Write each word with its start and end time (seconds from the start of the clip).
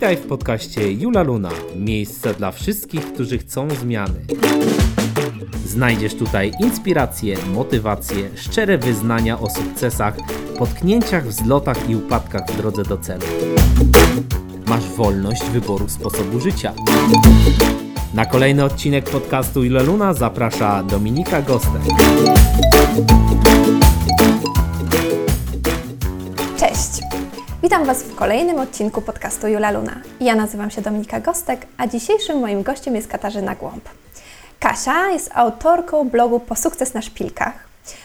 Witaj 0.00 0.16
w 0.16 0.26
podcaście 0.26 0.92
Jula 0.92 1.22
Luna. 1.22 1.50
Miejsce 1.76 2.34
dla 2.34 2.52
wszystkich, 2.52 3.12
którzy 3.12 3.38
chcą 3.38 3.70
zmiany. 3.70 4.20
Znajdziesz 5.66 6.14
tutaj 6.14 6.52
inspiracje, 6.60 7.36
motywacje, 7.54 8.30
szczere 8.36 8.78
wyznania 8.78 9.40
o 9.40 9.50
sukcesach, 9.50 10.16
potknięciach, 10.58 11.26
wzlotach 11.26 11.90
i 11.90 11.96
upadkach 11.96 12.50
w 12.50 12.56
drodze 12.56 12.82
do 12.82 12.98
celu. 12.98 13.22
Masz 14.66 14.84
wolność 14.84 15.44
wyboru 15.44 15.88
sposobu 15.88 16.40
życia. 16.40 16.72
Na 18.14 18.26
kolejny 18.26 18.64
odcinek 18.64 19.10
podcastu 19.10 19.64
Jula 19.64 19.82
Luna 19.82 20.14
zaprasza 20.14 20.82
Dominika 20.82 21.42
Gostek. 21.42 21.82
Witam 27.70 27.86
Was 27.86 28.02
w 28.02 28.14
kolejnym 28.14 28.58
odcinku 28.58 29.02
podcastu 29.02 29.48
Jula 29.48 29.70
Luna. 29.70 30.00
Ja 30.20 30.34
nazywam 30.34 30.70
się 30.70 30.82
Dominika 30.82 31.20
Gostek, 31.20 31.66
a 31.78 31.86
dzisiejszym 31.86 32.38
moim 32.38 32.62
gościem 32.62 32.96
jest 32.96 33.08
Katarzyna 33.08 33.54
Głąb. 33.54 33.88
Kasia 34.60 35.10
jest 35.10 35.30
autorką 35.34 36.08
blogu 36.08 36.40
Po 36.40 36.56
Sukces 36.56 36.94
na 36.94 37.02
Szpilkach, 37.02 37.52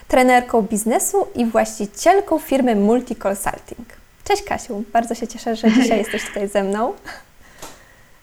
trenerką 0.08 0.62
biznesu 0.62 1.28
i 1.36 1.46
właścicielką 1.46 2.40
firmy 2.40 2.76
Multi 2.76 3.16
Consulting. 3.16 3.88
Cześć 4.24 4.44
Kasiu, 4.44 4.84
bardzo 4.94 5.16
się 5.16 5.28
cieszę, 5.28 5.56
że 5.56 5.72
dzisiaj 5.72 5.98
jesteś 6.04 6.26
tutaj 6.28 6.48
ze 6.48 6.64
mną. 6.64 6.94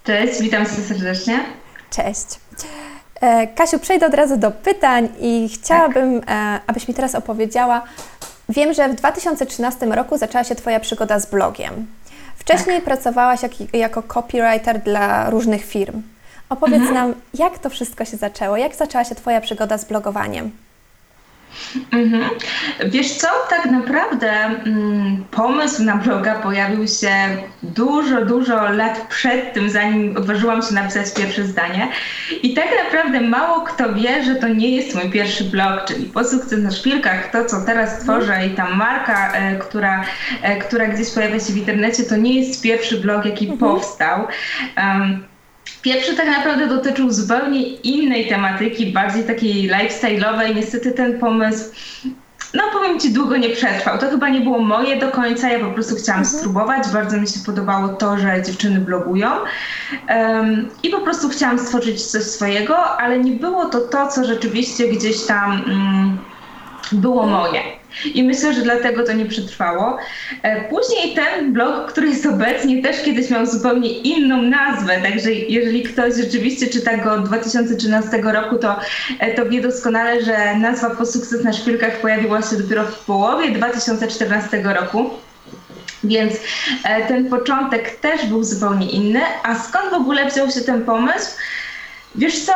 Cześć, 0.04 0.40
witam 0.40 0.66
cię 0.66 0.70
serdecznie. 0.70 1.40
Cześć. 1.90 2.26
E, 3.20 3.46
Kasiu, 3.46 3.78
przejdę 3.78 4.06
od 4.06 4.14
razu 4.14 4.36
do 4.36 4.50
pytań 4.50 5.08
i 5.20 5.48
chciałabym, 5.54 6.20
tak. 6.20 6.62
abyś 6.66 6.88
mi 6.88 6.94
teraz 6.94 7.14
opowiedziała. 7.14 7.82
Wiem, 8.52 8.74
że 8.74 8.88
w 8.88 8.94
2013 8.94 9.86
roku 9.86 10.18
zaczęła 10.18 10.44
się 10.44 10.54
Twoja 10.54 10.80
przygoda 10.80 11.18
z 11.18 11.26
blogiem. 11.26 11.86
Wcześniej 12.36 12.76
tak. 12.76 12.84
pracowałaś 12.84 13.42
jak, 13.42 13.74
jako 13.74 14.02
copywriter 14.02 14.80
dla 14.80 15.30
różnych 15.30 15.64
firm. 15.64 16.02
Opowiedz 16.48 16.80
mhm. 16.80 16.94
nam, 16.94 17.14
jak 17.34 17.58
to 17.58 17.70
wszystko 17.70 18.04
się 18.04 18.16
zaczęło? 18.16 18.56
Jak 18.56 18.74
zaczęła 18.74 19.04
się 19.04 19.14
Twoja 19.14 19.40
przygoda 19.40 19.78
z 19.78 19.84
blogowaniem? 19.84 20.50
Mhm. 21.92 22.30
Wiesz 22.84 23.12
co, 23.12 23.28
tak 23.50 23.66
naprawdę 23.66 24.30
mm, 24.32 25.24
pomysł 25.30 25.82
na 25.82 25.96
bloga 25.96 26.34
pojawił 26.34 26.88
się 26.88 27.12
dużo, 27.62 28.24
dużo 28.24 28.72
lat 28.72 29.06
przed 29.08 29.52
tym, 29.54 29.70
zanim 29.70 30.16
odważyłam 30.16 30.62
się 30.62 30.74
napisać 30.74 31.14
pierwsze 31.14 31.44
zdanie. 31.44 31.88
I 32.42 32.54
tak 32.54 32.66
naprawdę 32.84 33.20
mało 33.20 33.60
kto 33.60 33.94
wie, 33.94 34.24
że 34.24 34.34
to 34.34 34.48
nie 34.48 34.76
jest 34.76 34.94
mój 34.94 35.10
pierwszy 35.10 35.44
blog, 35.44 35.84
czyli 35.84 36.04
po 36.04 36.24
sukces 36.24 36.62
na 36.62 36.70
szpilkach, 36.70 37.30
to 37.30 37.44
co 37.44 37.56
teraz 37.66 37.98
tworzę 37.98 38.46
i 38.46 38.50
ta 38.50 38.70
marka, 38.70 39.32
e, 39.32 39.56
która, 39.56 40.04
e, 40.42 40.56
która 40.56 40.86
gdzieś 40.86 41.10
pojawia 41.10 41.40
się 41.40 41.52
w 41.52 41.56
internecie, 41.56 42.02
to 42.02 42.16
nie 42.16 42.40
jest 42.40 42.62
pierwszy 42.62 42.96
blog, 42.96 43.24
jaki 43.24 43.48
mhm. 43.48 43.58
powstał. 43.58 44.26
Um, 44.76 45.31
Pierwszy 45.82 46.16
tak 46.16 46.26
naprawdę 46.26 46.66
dotyczył 46.66 47.10
zupełnie 47.10 47.68
innej 47.68 48.28
tematyki, 48.28 48.92
bardziej 48.92 49.24
takiej 49.24 49.70
lifestyle'owej. 49.70 50.54
Niestety 50.54 50.92
ten 50.92 51.18
pomysł 51.18 51.70
no 52.54 52.62
powiem 52.72 53.00
Ci, 53.00 53.12
długo 53.12 53.36
nie 53.36 53.50
przetrwał. 53.50 53.98
To 53.98 54.10
chyba 54.10 54.28
nie 54.28 54.40
było 54.40 54.58
moje 54.58 54.96
do 54.96 55.08
końca, 55.08 55.48
ja 55.48 55.58
po 55.58 55.70
prostu 55.70 55.94
chciałam 55.96 56.22
mhm. 56.22 56.38
spróbować. 56.38 56.88
Bardzo 56.92 57.16
mi 57.16 57.28
się 57.28 57.40
podobało 57.46 57.88
to, 57.88 58.18
że 58.18 58.42
dziewczyny 58.42 58.80
blogują 58.80 59.30
um, 60.08 60.68
i 60.82 60.90
po 60.90 61.00
prostu 61.00 61.28
chciałam 61.28 61.58
stworzyć 61.58 62.02
coś 62.02 62.22
swojego, 62.22 62.84
ale 62.84 63.18
nie 63.18 63.32
było 63.32 63.66
to 63.66 63.80
to, 63.80 64.06
co 64.06 64.24
rzeczywiście 64.24 64.88
gdzieś 64.88 65.26
tam 65.26 65.50
um, 65.52 66.18
było 66.92 67.26
moje. 67.26 67.60
I 68.14 68.24
myślę, 68.24 68.54
że 68.54 68.62
dlatego 68.62 69.04
to 69.04 69.12
nie 69.12 69.26
przetrwało. 69.26 69.98
E, 70.42 70.68
później 70.68 71.14
ten 71.14 71.52
blog, 71.52 71.92
który 71.92 72.08
jest 72.08 72.26
obecnie, 72.26 72.82
też 72.82 73.02
kiedyś 73.02 73.30
miał 73.30 73.46
zupełnie 73.46 73.98
inną 73.98 74.42
nazwę, 74.42 75.00
także 75.02 75.32
jeżeli 75.32 75.82
ktoś 75.82 76.14
rzeczywiście 76.14 76.66
czyta 76.66 76.96
go 76.96 77.12
od 77.12 77.24
2013 77.26 78.32
roku, 78.32 78.58
to, 78.58 78.76
e, 79.18 79.34
to 79.34 79.46
wie 79.46 79.60
doskonale, 79.60 80.24
że 80.24 80.56
nazwa 80.56 80.90
Po 80.90 81.06
sukces 81.06 81.44
na 81.44 81.52
szpilkach 81.52 82.00
pojawiła 82.00 82.42
się 82.42 82.56
dopiero 82.56 82.84
w 82.84 83.04
połowie 83.04 83.50
2014 83.50 84.62
roku. 84.62 85.10
Więc 86.04 86.34
e, 86.84 87.06
ten 87.08 87.28
początek 87.28 87.96
też 87.96 88.26
był 88.26 88.44
zupełnie 88.44 88.90
inny. 88.90 89.20
A 89.42 89.58
skąd 89.58 89.90
w 89.90 89.94
ogóle 89.94 90.30
wziął 90.30 90.50
się 90.50 90.60
ten 90.60 90.84
pomysł? 90.84 91.30
Wiesz 92.14 92.44
co, 92.44 92.52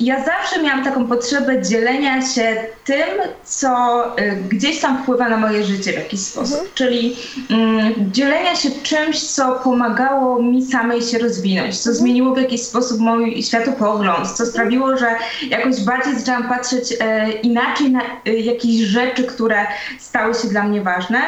ja 0.00 0.24
zawsze 0.24 0.62
miałam 0.62 0.84
taką 0.84 1.06
potrzebę 1.06 1.62
dzielenia 1.62 2.26
się 2.26 2.56
tym, 2.84 3.18
co 3.44 4.04
y, 4.18 4.36
gdzieś 4.48 4.80
tam 4.80 5.02
wpływa 5.02 5.28
na 5.28 5.36
moje 5.36 5.64
życie 5.64 5.92
w 5.92 5.96
jakiś 5.96 6.20
sposób. 6.20 6.52
Mhm. 6.52 6.70
Czyli 6.74 7.16
mm, 7.50 7.94
dzielenia 8.12 8.56
się 8.56 8.70
czymś, 8.82 9.22
co 9.22 9.52
pomagało 9.52 10.42
mi 10.42 10.66
samej 10.66 11.02
się 11.02 11.18
rozwinąć, 11.18 11.78
co 11.78 11.90
mhm. 11.90 11.96
zmieniło 11.96 12.34
w 12.34 12.38
jakiś 12.38 12.62
sposób 12.62 13.00
mój 13.00 13.42
światopogląd, 13.42 14.30
co 14.30 14.46
sprawiło, 14.46 14.96
że 14.96 15.16
jakoś 15.50 15.80
bardziej 15.80 16.18
zaczęłam 16.18 16.48
patrzeć 16.48 16.94
e, 17.00 17.30
inaczej 17.30 17.90
na 17.90 18.00
e, 18.26 18.32
jakieś 18.32 18.80
rzeczy, 18.80 19.24
które 19.24 19.66
stały 19.98 20.34
się 20.34 20.48
dla 20.48 20.62
mnie 20.62 20.82
ważne. 20.82 21.18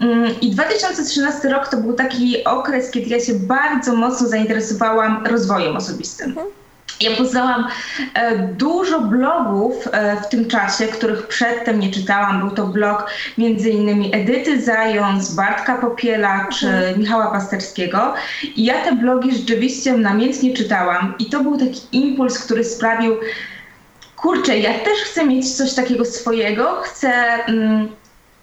Mm, 0.00 0.40
I 0.40 0.50
2013 0.50 1.48
rok 1.48 1.68
to 1.68 1.76
był 1.76 1.92
taki 1.92 2.44
okres, 2.44 2.90
kiedy 2.90 3.10
ja 3.10 3.20
się 3.20 3.34
bardzo 3.34 3.96
mocno 3.96 4.28
zainteresowałam 4.28 5.26
rozwojem 5.26 5.76
osobistym. 5.76 6.28
Mhm. 6.28 6.46
Ja 7.00 7.16
poznałam 7.16 7.68
e, 8.14 8.38
dużo 8.38 9.00
blogów 9.00 9.88
e, 9.92 10.20
w 10.20 10.28
tym 10.28 10.48
czasie, 10.48 10.86
których 10.86 11.26
przedtem 11.26 11.80
nie 11.80 11.90
czytałam. 11.90 12.40
Był 12.40 12.50
to 12.50 12.66
blog 12.66 13.10
między 13.38 13.70
innymi 13.70 14.14
Edyty 14.14 14.62
Zając, 14.62 15.34
Bartka 15.34 15.78
Popiela 15.78 16.46
czy 16.52 16.68
mhm. 16.68 16.98
Michała 16.98 17.30
Pasterskiego. 17.30 18.14
I 18.56 18.64
ja 18.64 18.84
te 18.84 18.92
blogi 18.92 19.36
rzeczywiście 19.36 19.92
namiętnie 19.92 20.54
czytałam 20.54 21.14
i 21.18 21.26
to 21.26 21.40
był 21.40 21.58
taki 21.58 21.80
impuls, 21.92 22.38
który 22.38 22.64
sprawił, 22.64 23.16
kurczę, 24.16 24.58
ja 24.58 24.74
też 24.74 24.98
chcę 24.98 25.24
mieć 25.24 25.56
coś 25.56 25.74
takiego 25.74 26.04
swojego, 26.04 26.80
chcę... 26.82 27.12
Mm, 27.46 27.88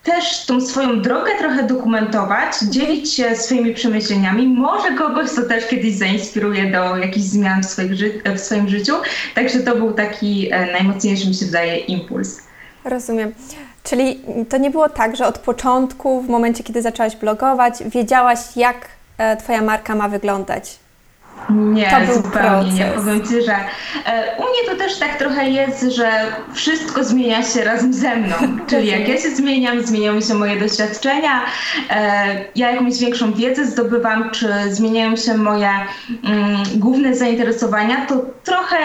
też 0.06 0.46
tą 0.46 0.62
swoją 0.62 1.02
drogę 1.02 1.32
trochę 1.40 1.64
dokumentować, 1.64 2.60
dzielić 2.62 3.14
się 3.14 3.36
swoimi 3.36 3.74
przemyśleniami. 3.74 4.48
Może 4.48 4.92
kogoś 4.92 5.36
to 5.36 5.42
też 5.42 5.68
kiedyś 5.68 5.96
zainspiruje 5.96 6.72
do 6.72 6.98
jakichś 6.98 7.26
zmian 7.26 7.62
w, 7.64 7.76
w 8.36 8.40
swoim 8.40 8.70
życiu. 8.70 8.94
Także 9.36 9.60
to 9.60 9.76
był 9.76 9.94
taki 9.94 10.50
e, 10.52 10.72
najmocniejszy, 10.72 11.28
mi 11.28 11.36
się 11.36 11.46
wydaje, 11.46 11.78
impuls. 11.78 12.40
Rozumiem. 12.84 13.34
Czyli 13.84 14.20
to 14.50 14.58
nie 14.58 14.72
było 14.72 14.90
tak, 14.90 15.16
że 15.16 15.28
od 15.28 15.38
początku, 15.38 16.22
w 16.22 16.30
momencie, 16.30 16.64
kiedy 16.64 16.82
zaczęłaś 16.82 17.16
blogować, 17.16 17.74
wiedziałaś, 17.86 18.40
jak 18.56 18.88
e, 19.18 19.38
Twoja 19.38 19.62
marka 19.62 19.96
ma 19.96 20.10
wyglądać? 20.10 20.85
Nie, 21.50 22.08
zupełnie 22.14 22.72
nie. 22.72 22.86
Powiem 22.86 23.22
Ci, 23.22 23.42
że 23.42 23.56
e, 24.06 24.36
u 24.38 24.42
mnie 24.42 24.70
to 24.70 24.76
też 24.76 25.00
tak 25.00 25.18
trochę 25.18 25.50
jest, 25.50 25.82
że 25.82 26.10
wszystko 26.54 27.04
zmienia 27.04 27.44
się 27.44 27.64
razem 27.64 27.94
ze 27.94 28.16
mną. 28.16 28.36
Czyli 28.70 28.88
jak 28.88 29.08
ja 29.08 29.18
się 29.18 29.30
zmieniam, 29.30 29.82
zmieniają 29.82 30.22
się 30.22 30.34
moje 30.34 30.60
doświadczenia, 30.60 31.42
e, 31.90 32.26
ja 32.56 32.72
jakąś 32.72 33.00
większą 33.00 33.34
wiedzę 33.34 33.66
zdobywam, 33.66 34.32
czy 34.32 34.48
zmieniają 34.70 35.16
się 35.16 35.38
moje 35.38 35.70
mm, 36.24 36.64
główne 36.76 37.16
zainteresowania, 37.16 38.06
to 38.06 38.26
trochę 38.44 38.78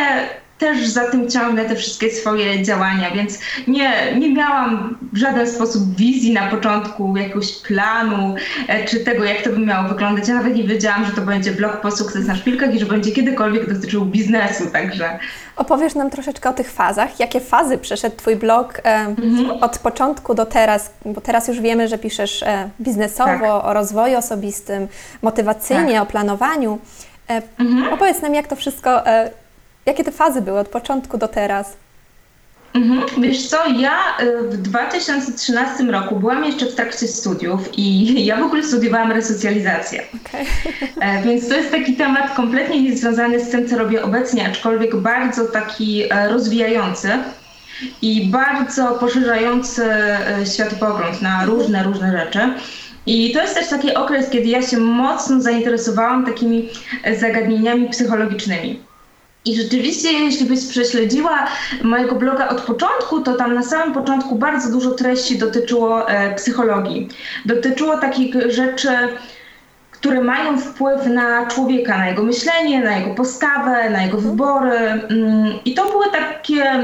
też 0.60 0.86
za 0.86 1.10
tym 1.10 1.30
ciągnę 1.30 1.64
te 1.64 1.76
wszystkie 1.76 2.10
swoje 2.10 2.62
działania, 2.62 3.10
więc 3.10 3.38
nie, 3.68 4.14
nie 4.18 4.34
miałam 4.34 4.98
w 5.12 5.16
żaden 5.16 5.46
sposób 5.46 5.96
wizji 5.96 6.32
na 6.32 6.46
początku, 6.46 7.16
jakiegoś 7.16 7.52
planu, 7.52 8.34
e, 8.68 8.84
czy 8.84 9.00
tego, 9.00 9.24
jak 9.24 9.42
to 9.42 9.50
by 9.50 9.58
miało 9.58 9.88
wyglądać. 9.88 10.28
Ja 10.28 10.34
nawet 10.34 10.56
nie 10.56 10.64
wiedziałam, 10.64 11.04
że 11.04 11.12
to 11.12 11.22
będzie 11.22 11.52
blog 11.52 11.80
po 11.80 11.90
sukces 11.90 12.26
na 12.26 12.36
szpilkach 12.36 12.74
i 12.74 12.78
że 12.78 12.86
będzie 12.86 13.12
kiedykolwiek 13.12 13.74
dotyczył 13.74 14.04
biznesu, 14.04 14.66
także... 14.72 15.18
Opowiesz 15.56 15.94
nam 15.94 16.10
troszeczkę 16.10 16.50
o 16.50 16.52
tych 16.52 16.70
fazach. 16.70 17.20
Jakie 17.20 17.40
fazy 17.40 17.78
przeszedł 17.78 18.16
Twój 18.16 18.36
blog 18.36 18.78
e, 18.78 18.80
mhm. 18.84 19.50
od 19.50 19.78
początku 19.78 20.34
do 20.34 20.46
teraz? 20.46 20.90
Bo 21.04 21.20
teraz 21.20 21.48
już 21.48 21.60
wiemy, 21.60 21.88
że 21.88 21.98
piszesz 21.98 22.42
e, 22.42 22.70
biznesowo, 22.80 23.30
tak. 23.30 23.64
o 23.64 23.72
rozwoju 23.72 24.18
osobistym, 24.18 24.88
motywacyjnie, 25.22 25.94
tak. 25.94 26.02
o 26.02 26.06
planowaniu. 26.06 26.78
E, 27.30 27.42
mhm. 27.58 27.94
Opowiedz 27.94 28.22
nam, 28.22 28.34
jak 28.34 28.46
to 28.46 28.56
wszystko 28.56 29.06
e, 29.06 29.30
Jakie 29.86 30.04
te 30.04 30.12
fazy 30.12 30.42
były 30.42 30.58
od 30.58 30.68
początku 30.68 31.18
do 31.18 31.28
teraz? 31.28 31.76
Mhm. 32.74 33.22
Wiesz 33.22 33.46
co, 33.46 33.56
ja 33.68 33.92
y, 34.20 34.48
w 34.48 34.56
2013 34.56 35.84
roku 35.84 36.16
byłam 36.16 36.44
jeszcze 36.44 36.66
w 36.66 36.74
trakcie 36.74 37.08
studiów 37.08 37.78
i 37.78 38.06
ja 38.26 38.36
w 38.36 38.42
ogóle 38.42 38.62
studiowałam 38.62 39.12
resocjalizację. 39.12 40.02
Okay. 40.26 40.46
E, 41.00 41.22
więc 41.22 41.48
to 41.48 41.54
jest 41.56 41.70
taki 41.70 41.96
temat 41.96 42.34
kompletnie 42.34 42.82
niezwiązany 42.82 43.40
z 43.40 43.50
tym, 43.50 43.68
co 43.68 43.78
robię 43.78 44.02
obecnie, 44.02 44.46
aczkolwiek 44.46 44.96
bardzo 44.96 45.44
taki 45.44 46.02
e, 46.10 46.28
rozwijający 46.28 47.08
i 48.02 48.26
bardzo 48.26 48.88
poszerzający 48.88 49.84
e, 49.92 50.46
światopogląd 50.54 51.22
na 51.22 51.44
różne, 51.44 51.82
różne 51.82 52.24
rzeczy. 52.24 52.40
I 53.06 53.32
to 53.32 53.42
jest 53.42 53.54
też 53.54 53.68
taki 53.68 53.94
okres, 53.94 54.30
kiedy 54.30 54.48
ja 54.48 54.62
się 54.62 54.76
mocno 54.76 55.40
zainteresowałam 55.40 56.26
takimi 56.26 56.68
zagadnieniami 57.18 57.88
psychologicznymi. 57.88 58.89
I 59.44 59.56
rzeczywiście, 59.56 60.12
jeśli 60.12 60.46
byś 60.46 60.66
prześledziła 60.66 61.46
mojego 61.82 62.14
bloga 62.14 62.48
od 62.48 62.60
początku, 62.60 63.20
to 63.20 63.34
tam 63.34 63.54
na 63.54 63.62
samym 63.62 63.94
początku 63.94 64.34
bardzo 64.34 64.72
dużo 64.72 64.90
treści 64.90 65.38
dotyczyło 65.38 66.10
e, 66.10 66.34
psychologii. 66.34 67.08
Dotyczyło 67.44 67.98
takich 67.98 68.34
rzeczy, 68.48 68.88
które 69.90 70.20
mają 70.20 70.58
wpływ 70.58 71.06
na 71.06 71.46
człowieka, 71.46 71.98
na 71.98 72.08
jego 72.08 72.22
myślenie, 72.22 72.80
na 72.80 72.98
jego 72.98 73.14
postawę, 73.14 73.90
na 73.90 74.02
jego 74.02 74.18
wybory. 74.18 74.76
Mm, 74.78 75.52
I 75.64 75.74
to 75.74 75.90
były 75.90 76.06
takie 76.10 76.82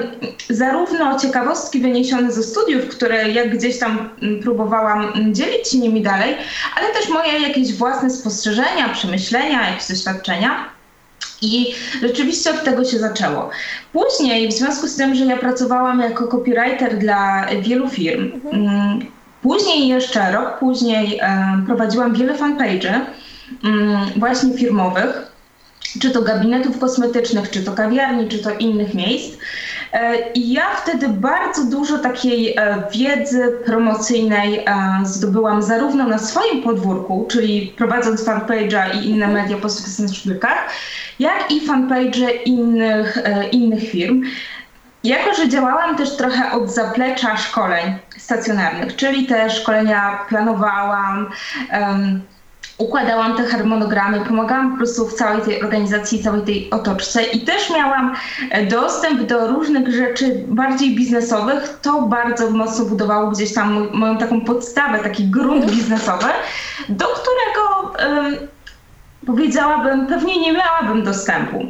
zarówno 0.51 1.19
ciekawostki 1.19 1.81
wyniesione 1.81 2.33
ze 2.33 2.43
studiów, 2.43 2.89
które 2.89 3.31
jak 3.31 3.57
gdzieś 3.57 3.79
tam 3.79 4.09
mm, 4.23 4.43
próbowałam 4.43 5.13
dzielić 5.33 5.69
się 5.69 5.79
nimi 5.79 6.03
dalej, 6.03 6.37
ale 6.77 6.95
też 6.95 7.09
moje 7.09 7.41
jakieś 7.41 7.75
własne 7.75 8.11
spostrzeżenia, 8.11 8.89
przemyślenia, 8.89 9.71
jakieś 9.71 9.89
doświadczenia. 9.89 10.77
I 11.43 11.75
rzeczywiście 12.03 12.51
od 12.51 12.65
tego 12.65 12.85
się 12.85 12.99
zaczęło. 12.99 13.51
Później, 13.93 14.49
w 14.49 14.53
związku 14.53 14.89
z 14.89 14.97
tym, 14.97 15.15
że 15.15 15.25
ja 15.25 15.37
pracowałam 15.37 16.01
jako 16.01 16.29
copywriter 16.29 16.99
dla 16.99 17.47
wielu 17.63 17.89
firm, 17.89 18.33
mhm. 18.45 19.07
później 19.43 19.89
jeszcze 19.89 20.33
rok 20.33 20.59
później 20.59 21.19
e, 21.23 21.63
prowadziłam 21.67 22.15
wiele 22.15 22.35
fanpage'y 22.35 23.01
mm, 23.65 24.07
właśnie 24.17 24.59
firmowych, 24.59 25.33
czy 26.01 26.11
to 26.11 26.23
gabinetów 26.23 26.79
kosmetycznych, 26.79 27.51
czy 27.51 27.63
to 27.63 27.73
kawiarni, 27.73 28.29
czy 28.29 28.39
to 28.39 28.51
innych 28.51 28.95
miejsc. 28.95 29.39
E, 29.97 30.33
I 30.35 30.53
ja 30.53 30.75
wtedy 30.83 31.09
bardzo 31.09 31.65
dużo 31.65 31.99
takiej 31.99 32.55
e, 32.57 32.83
wiedzy 32.93 33.53
promocyjnej 33.67 34.65
zdobyłam 35.03 35.63
zarówno 35.63 36.09
na 36.09 36.19
swoim 36.19 36.63
podwórku, 36.63 37.27
czyli 37.31 37.75
prowadząc 37.77 38.25
fanpage'a 38.25 38.95
i 38.95 39.11
inne 39.11 39.29
media 39.29 39.57
po 39.57 39.69
szpilkach, 40.13 40.71
jak 41.19 41.53
i 41.53 41.67
fanpage 41.67 42.31
innych, 42.45 43.19
e, 43.25 43.49
innych 43.49 43.91
firm. 43.91 44.23
Jako, 45.05 45.35
że 45.35 45.49
działałam 45.49 45.97
też 45.97 46.17
trochę 46.17 46.53
od 46.53 46.71
zaplecza 46.71 47.37
szkoleń 47.37 47.95
stacjonarnych, 48.17 48.97
czyli 48.97 49.27
te 49.27 49.51
szkolenia 49.51 50.19
planowałam, 50.29 51.31
um, 51.73 52.23
układałam 52.79 53.37
te 53.37 53.47
harmonogramy, 53.47 54.21
pomagałam 54.21 54.71
po 54.71 54.77
prostu 54.77 55.07
w 55.07 55.15
całej 55.15 55.43
tej 55.43 55.63
organizacji, 55.63 56.23
całej 56.23 56.43
tej 56.43 56.71
otoczce 56.71 57.23
i 57.23 57.41
też 57.41 57.71
miałam 57.71 58.15
e, 58.51 58.67
dostęp 58.67 59.23
do 59.23 59.49
różnych 59.49 59.95
rzeczy 59.95 60.45
bardziej 60.49 60.95
biznesowych. 60.95 61.79
To 61.83 62.03
bardzo 62.03 62.51
mocno 62.51 62.85
budowało 62.85 63.31
gdzieś 63.31 63.55
tam 63.55 63.89
moją 63.93 64.19
taką 64.19 64.41
podstawę, 64.41 64.99
taki 64.99 65.25
grunt 65.25 65.71
biznesowy, 65.71 66.27
do 66.89 67.07
którego 67.07 67.95
um, 68.15 68.37
powiedziałabym, 69.27 70.07
pewnie 70.07 70.41
nie 70.41 70.53
miałabym 70.53 71.05
dostępu 71.05 71.67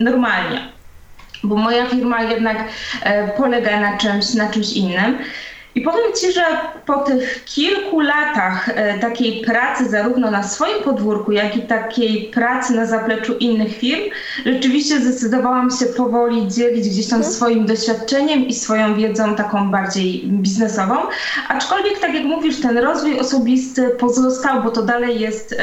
normalnie, 0.00 0.60
bo 1.44 1.56
moja 1.56 1.86
firma 1.86 2.22
jednak 2.22 2.58
e, 3.02 3.28
polega 3.28 3.80
na 3.80 3.98
czymś, 3.98 4.34
na 4.34 4.50
czymś 4.50 4.72
innym. 4.72 5.18
I 5.74 5.80
powiem 5.80 6.12
Ci, 6.20 6.32
że 6.32 6.42
po 6.86 6.94
tych 6.98 7.44
kilku 7.44 8.00
latach 8.00 8.68
e, 8.68 8.98
takiej 8.98 9.42
pracy, 9.42 9.90
zarówno 9.90 10.30
na 10.30 10.42
swoim 10.42 10.82
podwórku, 10.82 11.32
jak 11.32 11.56
i 11.56 11.62
takiej 11.62 12.24
pracy 12.24 12.72
na 12.72 12.86
zapleczu 12.86 13.36
innych 13.36 13.76
firm, 13.76 14.02
rzeczywiście 14.46 15.00
zdecydowałam 15.00 15.70
się 15.70 15.86
powoli 15.86 16.48
dzielić 16.48 16.88
gdzieś 16.88 17.08
tam 17.08 17.18
mhm. 17.18 17.34
swoim 17.34 17.66
doświadczeniem 17.66 18.46
i 18.46 18.54
swoją 18.54 18.94
wiedzą 18.94 19.34
taką 19.34 19.70
bardziej 19.70 20.22
biznesową. 20.26 20.96
Aczkolwiek, 21.48 21.98
tak 21.98 22.14
jak 22.14 22.24
mówisz, 22.24 22.60
ten 22.60 22.78
rozwój 22.78 23.20
osobisty 23.20 23.88
pozostał, 23.88 24.62
bo 24.62 24.70
to 24.70 24.82
dalej 24.82 25.20
jest. 25.20 25.56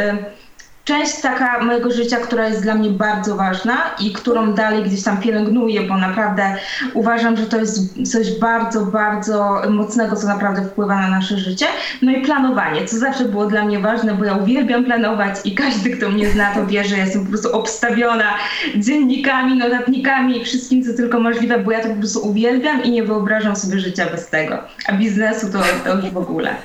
Część 0.88 1.22
taka 1.22 1.63
mojego 1.63 1.92
życia, 1.92 2.18
która 2.18 2.48
jest 2.48 2.62
dla 2.62 2.75
mnie 2.75 2.89
bardzo 2.89 3.36
ważna 3.36 3.78
i 4.00 4.12
którą 4.12 4.54
dalej 4.54 4.84
gdzieś 4.84 5.04
tam 5.04 5.18
pielęgnuję, 5.18 5.81
bo 5.81 5.98
naprawdę 5.98 6.56
uważam, 6.94 7.38
że 7.38 7.45
to 7.45 7.57
jest 7.57 8.10
coś 8.12 8.39
bardzo, 8.39 8.86
bardzo 8.86 9.62
mocnego, 9.69 10.16
co 10.16 10.28
naprawdę 10.28 10.66
wpływa 10.66 11.01
na 11.01 11.07
nasze 11.07 11.38
życie. 11.38 11.66
No 12.01 12.12
i 12.12 12.22
planowanie, 12.22 12.86
co 12.86 12.98
zawsze 12.98 13.25
było 13.25 13.45
dla 13.45 13.66
mnie 13.66 13.80
ważne, 13.80 14.13
bo 14.13 14.25
ja 14.25 14.36
uwielbiam 14.36 14.86
planować 14.86 15.36
i 15.45 15.56
każdy, 15.56 15.89
kto 15.89 16.10
mnie 16.10 16.30
zna, 16.30 16.56
to 16.56 16.66
wie, 16.66 16.84
że 16.84 16.98
jestem 16.98 17.24
po 17.24 17.30
prostu 17.30 17.56
obstawiona 17.56 18.34
dziennikami, 18.75 19.57
notatnikami 19.57 20.38
i 20.38 20.45
wszystkim, 20.45 20.84
co 20.84 20.94
tylko 20.94 21.19
możliwe, 21.19 21.60
bo 21.60 21.72
ja 21.72 21.84
to 21.84 21.89
po 21.89 21.95
prostu 21.95 22.28
uwielbiam 22.28 22.84
i 22.84 22.92
nie 22.92 23.04
wyobrażam 23.04 23.56
sobie 23.56 23.80
życia 23.80 24.06
bez 24.12 24.28
tego. 24.28 24.57
A 24.88 24.94
biznesu 24.94 25.51
to, 25.51 25.60
to 25.84 25.95
już 25.95 26.10
w 26.10 26.18
ogóle. 26.18 26.56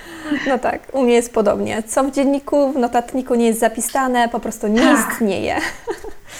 No 0.48 0.58
tak, 0.58 0.80
u 0.92 1.02
mnie 1.02 1.14
jest 1.14 1.34
podobnie. 1.34 1.82
Co 1.82 2.04
w 2.04 2.10
dzienniku, 2.10 2.72
w 2.72 2.76
notatniku 2.76 3.34
nie 3.34 3.46
jest 3.46 3.60
zapisane, 3.60 4.28
po 4.28 4.40
prostu 4.40 4.68
nie 4.68 4.80
tak. 4.80 5.10
istnieje. 5.10 5.56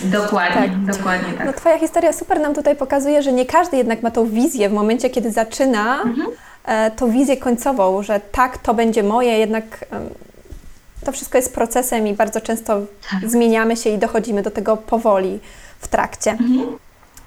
Dokładnie, 0.01 0.63
tak. 0.87 0.97
dokładnie 0.97 1.33
tak. 1.33 1.47
No 1.47 1.53
Twoja 1.53 1.79
historia 1.79 2.13
super 2.13 2.41
nam 2.41 2.55
tutaj 2.55 2.77
pokazuje, 2.77 3.23
że 3.23 3.33
nie 3.33 3.47
każdy 3.47 3.77
jednak 3.77 4.03
ma 4.03 4.11
tą 4.11 4.27
wizję 4.27 4.69
w 4.69 4.73
momencie, 4.73 5.11
kiedy 5.11 5.31
zaczyna 5.31 6.03
mhm. 6.03 6.29
E, 6.65 6.91
tą 6.91 7.11
wizję 7.11 7.37
końcową, 7.37 8.03
że 8.03 8.21
tak, 8.33 8.59
to 8.59 8.75
będzie 8.75 9.03
moje, 9.03 9.39
jednak 9.39 9.85
to 11.05 11.13
wszystko 11.13 11.39
jest 11.39 11.55
procesem 11.55 12.07
i 12.07 12.15
bardzo 12.15 12.41
często 12.41 12.81
tak. 13.11 13.31
zmieniamy 13.31 13.77
się 13.77 13.91
i 13.91 13.99
dochodzimy 13.99 14.43
do 14.43 14.51
tego 14.51 14.77
powoli 14.77 15.41
w 15.81 15.89
trakcie. 15.89 16.31
Mhm. 16.31 16.79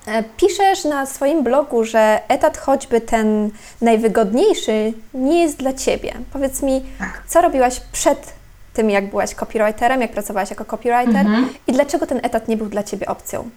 E, 0.07 0.23
piszesz 0.23 0.83
na 0.83 1.05
swoim 1.05 1.43
blogu, 1.43 1.83
że 1.83 2.19
etat 2.27 2.57
choćby 2.57 3.01
ten 3.01 3.49
najwygodniejszy 3.81 4.93
nie 5.13 5.41
jest 5.41 5.57
dla 5.57 5.73
Ciebie. 5.73 6.13
Powiedz 6.33 6.61
mi, 6.61 6.81
tak. 6.99 7.23
co 7.27 7.41
robiłaś 7.41 7.79
przed 7.91 8.33
tym, 8.73 8.89
jak 8.89 9.09
byłaś 9.09 9.29
copywriterem, 9.29 10.01
jak 10.01 10.11
pracowałaś 10.11 10.49
jako 10.49 10.65
copywriter 10.65 11.25
mhm. 11.25 11.49
i 11.67 11.71
dlaczego 11.71 12.07
ten 12.07 12.19
etat 12.23 12.47
nie 12.47 12.57
był 12.57 12.67
dla 12.67 12.83
Ciebie 12.83 13.07
opcją? 13.07 13.49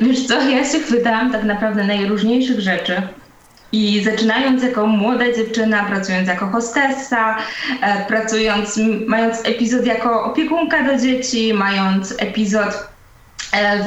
Wiesz 0.00 0.26
co, 0.26 0.48
ja 0.48 0.64
się 0.64 0.78
chwytałam 0.78 1.32
tak 1.32 1.44
naprawdę 1.44 1.84
najróżniejszych 1.84 2.60
rzeczy. 2.60 3.02
I 3.72 4.04
zaczynając 4.04 4.62
jako 4.62 4.86
młoda 4.86 5.32
dziewczyna, 5.32 5.84
pracując 5.84 6.28
jako 6.28 6.46
hostessa, 6.46 7.36
e, 7.82 8.04
pracując, 8.06 8.80
mając 9.06 9.40
epizod 9.44 9.86
jako 9.86 10.24
opiekunka 10.24 10.84
do 10.84 10.96
dzieci, 10.98 11.54
mając 11.54 12.14
epizod 12.18 12.91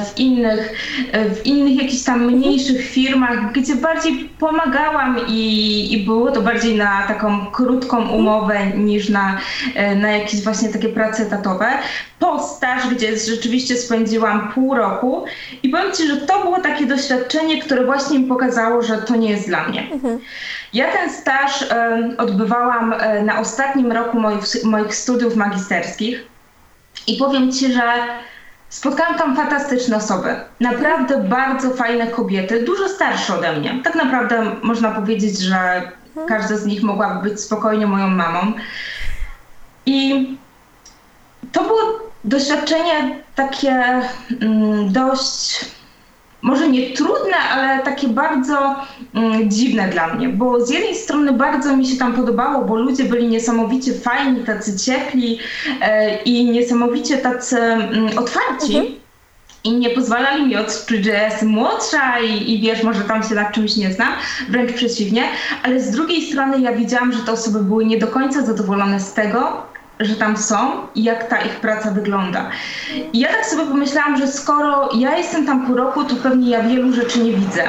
w 0.05 0.19
innych, 0.19 0.71
e, 1.11 1.29
w 1.29 1.45
innych 1.45 1.81
jakichś 1.83 2.03
tam 2.03 2.25
mniejszych 2.25 2.89
firmach, 2.89 3.51
gdzie 3.51 3.75
bardziej 3.75 4.29
pomagałam 4.39 5.19
i, 5.27 5.93
i 5.93 6.05
było 6.05 6.31
to 6.31 6.41
bardziej 6.41 6.77
na 6.77 7.07
taką 7.07 7.45
krótką 7.45 8.09
umowę 8.09 8.65
niż 8.65 9.09
na, 9.09 9.37
e, 9.75 9.95
na 9.95 10.11
jakieś 10.11 10.43
właśnie 10.43 10.69
takie 10.69 10.89
prace 10.89 11.23
etatowe. 11.23 11.65
Po 12.19 12.43
staż, 12.43 12.87
gdzie 12.87 13.17
rzeczywiście 13.17 13.75
spędziłam 13.75 14.51
pół 14.53 14.75
roku 14.75 15.25
i 15.63 15.69
powiem 15.69 15.91
Ci, 15.91 16.07
że 16.07 16.17
to 16.17 16.41
było 16.41 16.59
takie 16.59 16.85
doświadczenie, 16.85 17.61
które 17.61 17.85
właśnie 17.85 18.19
mi 18.19 18.25
pokazało, 18.25 18.81
że 18.81 18.97
to 18.97 19.15
nie 19.15 19.29
jest 19.29 19.47
dla 19.47 19.67
mnie. 19.67 19.87
Mhm. 19.91 20.19
Ja 20.73 20.91
ten 20.91 21.09
staż 21.09 21.65
odbywałam 22.17 22.95
na 23.23 23.39
ostatnim 23.39 23.91
roku 23.91 24.19
moich, 24.19 24.63
moich 24.63 24.95
studiów 24.95 25.35
magisterskich 25.35 26.27
i 27.07 27.17
powiem 27.17 27.51
Ci, 27.51 27.73
że 27.73 27.81
Spotkałam 28.75 29.17
tam 29.17 29.35
fantastyczne 29.35 29.97
osoby. 29.97 30.35
Naprawdę 30.59 31.23
bardzo 31.23 31.73
fajne 31.73 32.07
kobiety, 32.07 32.63
dużo 32.63 32.89
starsze 32.89 33.35
ode 33.35 33.53
mnie. 33.53 33.81
Tak 33.83 33.95
naprawdę 33.95 34.55
można 34.63 34.91
powiedzieć, 34.91 35.39
że 35.39 35.81
każda 36.27 36.57
z 36.57 36.65
nich 36.65 36.83
mogłaby 36.83 37.29
być 37.29 37.41
spokojnie 37.41 37.87
moją 37.87 38.07
mamą. 38.07 38.53
I 39.85 40.27
to 41.51 41.63
było 41.63 41.79
doświadczenie 42.23 43.19
takie 43.35 44.01
mm, 44.41 44.91
dość 44.91 45.65
może 46.45 46.69
nie 46.69 46.89
trudne, 46.89 47.37
ale 47.51 47.83
takie 47.83 48.07
bardzo 48.07 48.75
mm, 49.13 49.49
dziwne 49.49 49.89
dla 49.89 50.13
mnie, 50.13 50.29
bo 50.29 50.65
z 50.65 50.69
jednej 50.69 50.95
strony 50.95 51.33
bardzo 51.33 51.77
mi 51.77 51.87
się 51.87 51.97
tam 51.97 52.13
podobało, 52.13 52.65
bo 52.65 52.75
ludzie 52.75 53.03
byli 53.03 53.27
niesamowicie 53.27 53.93
fajni, 53.93 54.43
tacy 54.43 54.79
ciepli 54.79 55.39
e, 55.81 56.15
i 56.23 56.45
niesamowicie 56.45 57.17
tacy 57.17 57.59
mm, 57.59 58.17
otwarci. 58.17 58.77
Mhm. 58.77 58.95
I 59.63 59.71
nie 59.71 59.89
pozwalali 59.89 60.45
mi 60.47 60.55
odczuć, 60.55 61.05
że 61.05 61.11
jestem 61.11 61.49
młodsza 61.49 62.19
i, 62.19 62.51
i 62.51 62.61
wiesz, 62.61 62.83
może 62.83 63.01
tam 63.01 63.23
się 63.23 63.35
nad 63.35 63.51
czymś 63.51 63.75
nie 63.75 63.93
znam, 63.93 64.13
wręcz 64.49 64.73
przeciwnie, 64.73 65.23
ale 65.63 65.81
z 65.81 65.91
drugiej 65.91 66.21
strony 66.21 66.61
ja 66.61 66.71
widziałam, 66.71 67.11
że 67.11 67.19
te 67.19 67.31
osoby 67.31 67.63
były 67.63 67.85
nie 67.85 67.97
do 67.97 68.07
końca 68.07 68.41
zadowolone 68.41 68.99
z 68.99 69.13
tego, 69.13 69.65
że 69.99 70.15
tam 70.15 70.37
są 70.37 70.71
i 70.95 71.03
jak 71.03 71.29
ta 71.29 71.41
ich 71.41 71.55
praca 71.55 71.91
wygląda. 71.91 72.49
I 73.13 73.19
ja 73.19 73.27
tak 73.27 73.45
sobie 73.45 73.65
pomyślałam, 73.65 74.17
że 74.17 74.27
skoro 74.27 74.89
ja 74.97 75.17
jestem 75.17 75.45
tam 75.45 75.65
pół 75.65 75.75
roku, 75.75 76.03
to 76.03 76.15
pewnie 76.15 76.49
ja 76.49 76.63
wielu 76.63 76.93
rzeczy 76.93 77.19
nie 77.19 77.31
widzę. 77.31 77.63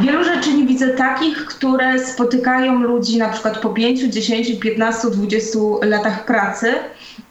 Wielu 0.00 0.24
rzeczy 0.24 0.54
nie 0.54 0.66
widzę 0.66 0.88
takich, 0.88 1.44
które 1.44 2.06
spotykają 2.06 2.80
ludzi 2.80 3.18
na 3.18 3.28
przykład 3.28 3.58
po 3.58 3.68
5, 3.68 4.00
10, 4.00 4.60
15, 4.60 5.10
20 5.10 5.58
latach 5.82 6.24
pracy, 6.24 6.74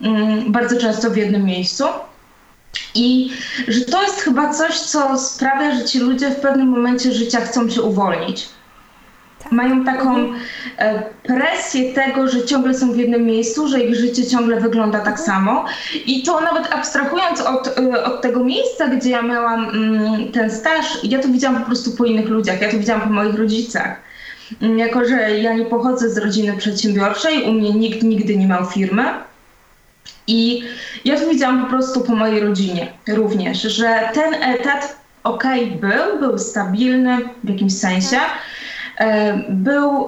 mm, 0.01 0.51
bardzo 0.51 0.77
często 0.77 1.09
w 1.09 1.17
jednym 1.17 1.45
miejscu. 1.45 1.83
I 2.95 3.31
że 3.67 3.81
to 3.81 4.03
jest 4.03 4.21
chyba 4.21 4.53
coś, 4.53 4.79
co 4.79 5.17
sprawia, 5.17 5.75
że 5.75 5.85
ci 5.85 5.99
ludzie 5.99 6.29
w 6.29 6.39
pewnym 6.39 6.67
momencie 6.67 7.11
życia 7.11 7.41
chcą 7.41 7.69
się 7.69 7.81
uwolnić. 7.81 8.49
Tak. 9.51 9.58
Mają 9.58 9.86
taką 9.86 10.15
mhm. 10.15 10.41
e, 10.77 11.03
presję 11.24 11.93
tego, 11.93 12.27
że 12.27 12.46
ciągle 12.46 12.74
są 12.74 12.91
w 12.91 12.98
jednym 12.98 13.25
miejscu, 13.25 13.67
że 13.67 13.79
ich 13.79 13.96
życie 13.96 14.27
ciągle 14.27 14.60
wygląda 14.60 15.00
tak 15.00 15.20
mhm. 15.20 15.27
samo. 15.27 15.65
I 16.05 16.24
to 16.24 16.41
nawet 16.41 16.74
abstrahując 16.74 17.41
od, 17.41 17.77
e, 17.77 18.03
od 18.03 18.22
tego 18.22 18.43
miejsca, 18.43 18.88
gdzie 18.88 19.10
ja 19.10 19.22
miałam 19.22 19.70
mm, 19.70 20.31
ten 20.31 20.51
staż, 20.51 21.03
ja 21.03 21.20
to 21.20 21.27
widziałam 21.27 21.60
po 21.60 21.65
prostu 21.65 21.91
po 21.91 22.05
innych 22.05 22.29
ludziach, 22.29 22.62
ja 22.62 22.72
to 22.72 22.77
widziałam 22.77 23.01
po 23.01 23.10
moich 23.10 23.36
rodzicach. 23.36 24.01
Mm, 24.62 24.79
jako, 24.79 25.05
że 25.05 25.39
ja 25.39 25.53
nie 25.53 25.65
pochodzę 25.65 26.10
z 26.10 26.17
rodziny 26.17 26.58
przedsiębiorczej, 26.58 27.43
u 27.43 27.51
mnie 27.51 27.72
nikt 27.74 28.03
nigdy 28.03 28.38
nie 28.38 28.48
miał 28.48 28.65
firmy, 28.65 29.03
I 30.27 30.63
ja 31.05 31.20
to 31.20 31.27
widziałam 31.27 31.63
po 31.63 31.70
prostu 31.70 32.01
po 32.01 32.15
mojej 32.15 32.39
rodzinie 32.39 32.88
również, 33.08 33.62
że 33.62 34.00
ten 34.13 34.34
etat 34.34 35.01
ok 35.24 35.43
był, 35.81 36.20
był 36.20 36.39
stabilny 36.39 37.17
w 37.43 37.50
jakimś 37.50 37.77
sensie, 37.77 38.17
e, 38.17 38.22
był 39.50 40.08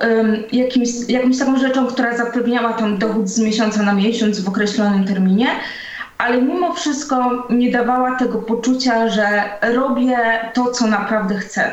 jakimś, 0.51 0.89
jakąś 1.07 1.39
taką 1.39 1.59
rzeczą, 1.59 1.87
która 1.87 2.17
zapewniała 2.17 2.73
tam 2.73 2.97
dochód 2.97 3.29
z 3.29 3.39
miesiąca 3.39 3.83
na 3.83 3.93
miesiąc 3.93 4.39
w 4.39 4.47
określonym 4.47 5.05
terminie, 5.05 5.47
ale 6.17 6.41
mimo 6.41 6.73
wszystko 6.73 7.47
nie 7.49 7.71
dawała 7.71 8.15
tego 8.15 8.37
poczucia, 8.37 9.09
że 9.09 9.43
robię 9.61 10.17
to, 10.53 10.71
co 10.71 10.87
naprawdę 10.87 11.35
chcę. 11.35 11.71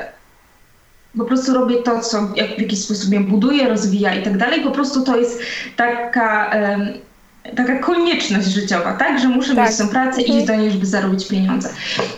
Po 1.18 1.24
prostu 1.24 1.54
robię 1.54 1.76
to, 1.76 2.00
co 2.00 2.28
jak, 2.36 2.56
w 2.56 2.60
jakiś 2.60 2.84
sposób 2.84 3.10
mnie 3.10 3.20
buduje, 3.20 3.68
rozwija 3.68 4.14
i 4.14 4.22
tak 4.22 4.38
dalej. 4.38 4.60
Po 4.60 4.70
prostu 4.70 5.02
to 5.02 5.16
jest 5.16 5.42
taka, 5.76 6.50
taka 7.56 7.78
konieczność 7.78 8.46
życiowa, 8.46 8.92
tak? 8.92 9.20
Że 9.20 9.28
muszę 9.28 9.54
tak. 9.54 9.68
mieć 9.68 9.78
tę 9.78 9.88
pracę, 9.88 10.22
iść 10.22 10.46
do 10.46 10.56
niej, 10.56 10.70
żeby 10.70 10.86
zarobić 10.86 11.28
pieniądze. 11.28 11.68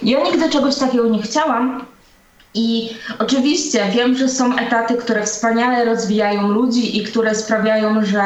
Ja 0.03 0.23
nigdy 0.23 0.51
czegoś 0.51 0.77
takiego 0.77 1.09
nie 1.09 1.23
chciałam, 1.23 1.85
i 2.55 2.91
oczywiście 3.19 3.85
wiem, 3.95 4.17
że 4.17 4.29
są 4.29 4.57
etaty, 4.57 4.95
które 4.95 5.23
wspaniale 5.23 5.85
rozwijają 5.85 6.49
ludzi 6.49 6.99
i 6.99 7.05
które 7.05 7.35
sprawiają, 7.35 8.05
że 8.05 8.23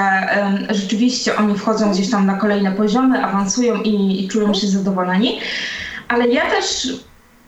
rzeczywiście 0.70 1.36
oni 1.36 1.58
wchodzą 1.58 1.92
gdzieś 1.92 2.10
tam 2.10 2.26
na 2.26 2.34
kolejne 2.34 2.72
poziomy, 2.72 3.24
awansują 3.24 3.82
i, 3.82 4.24
i 4.24 4.28
czują 4.28 4.54
się 4.54 4.66
zadowoleni. 4.66 5.40
Ale 6.08 6.28
ja 6.28 6.50
też 6.50 6.88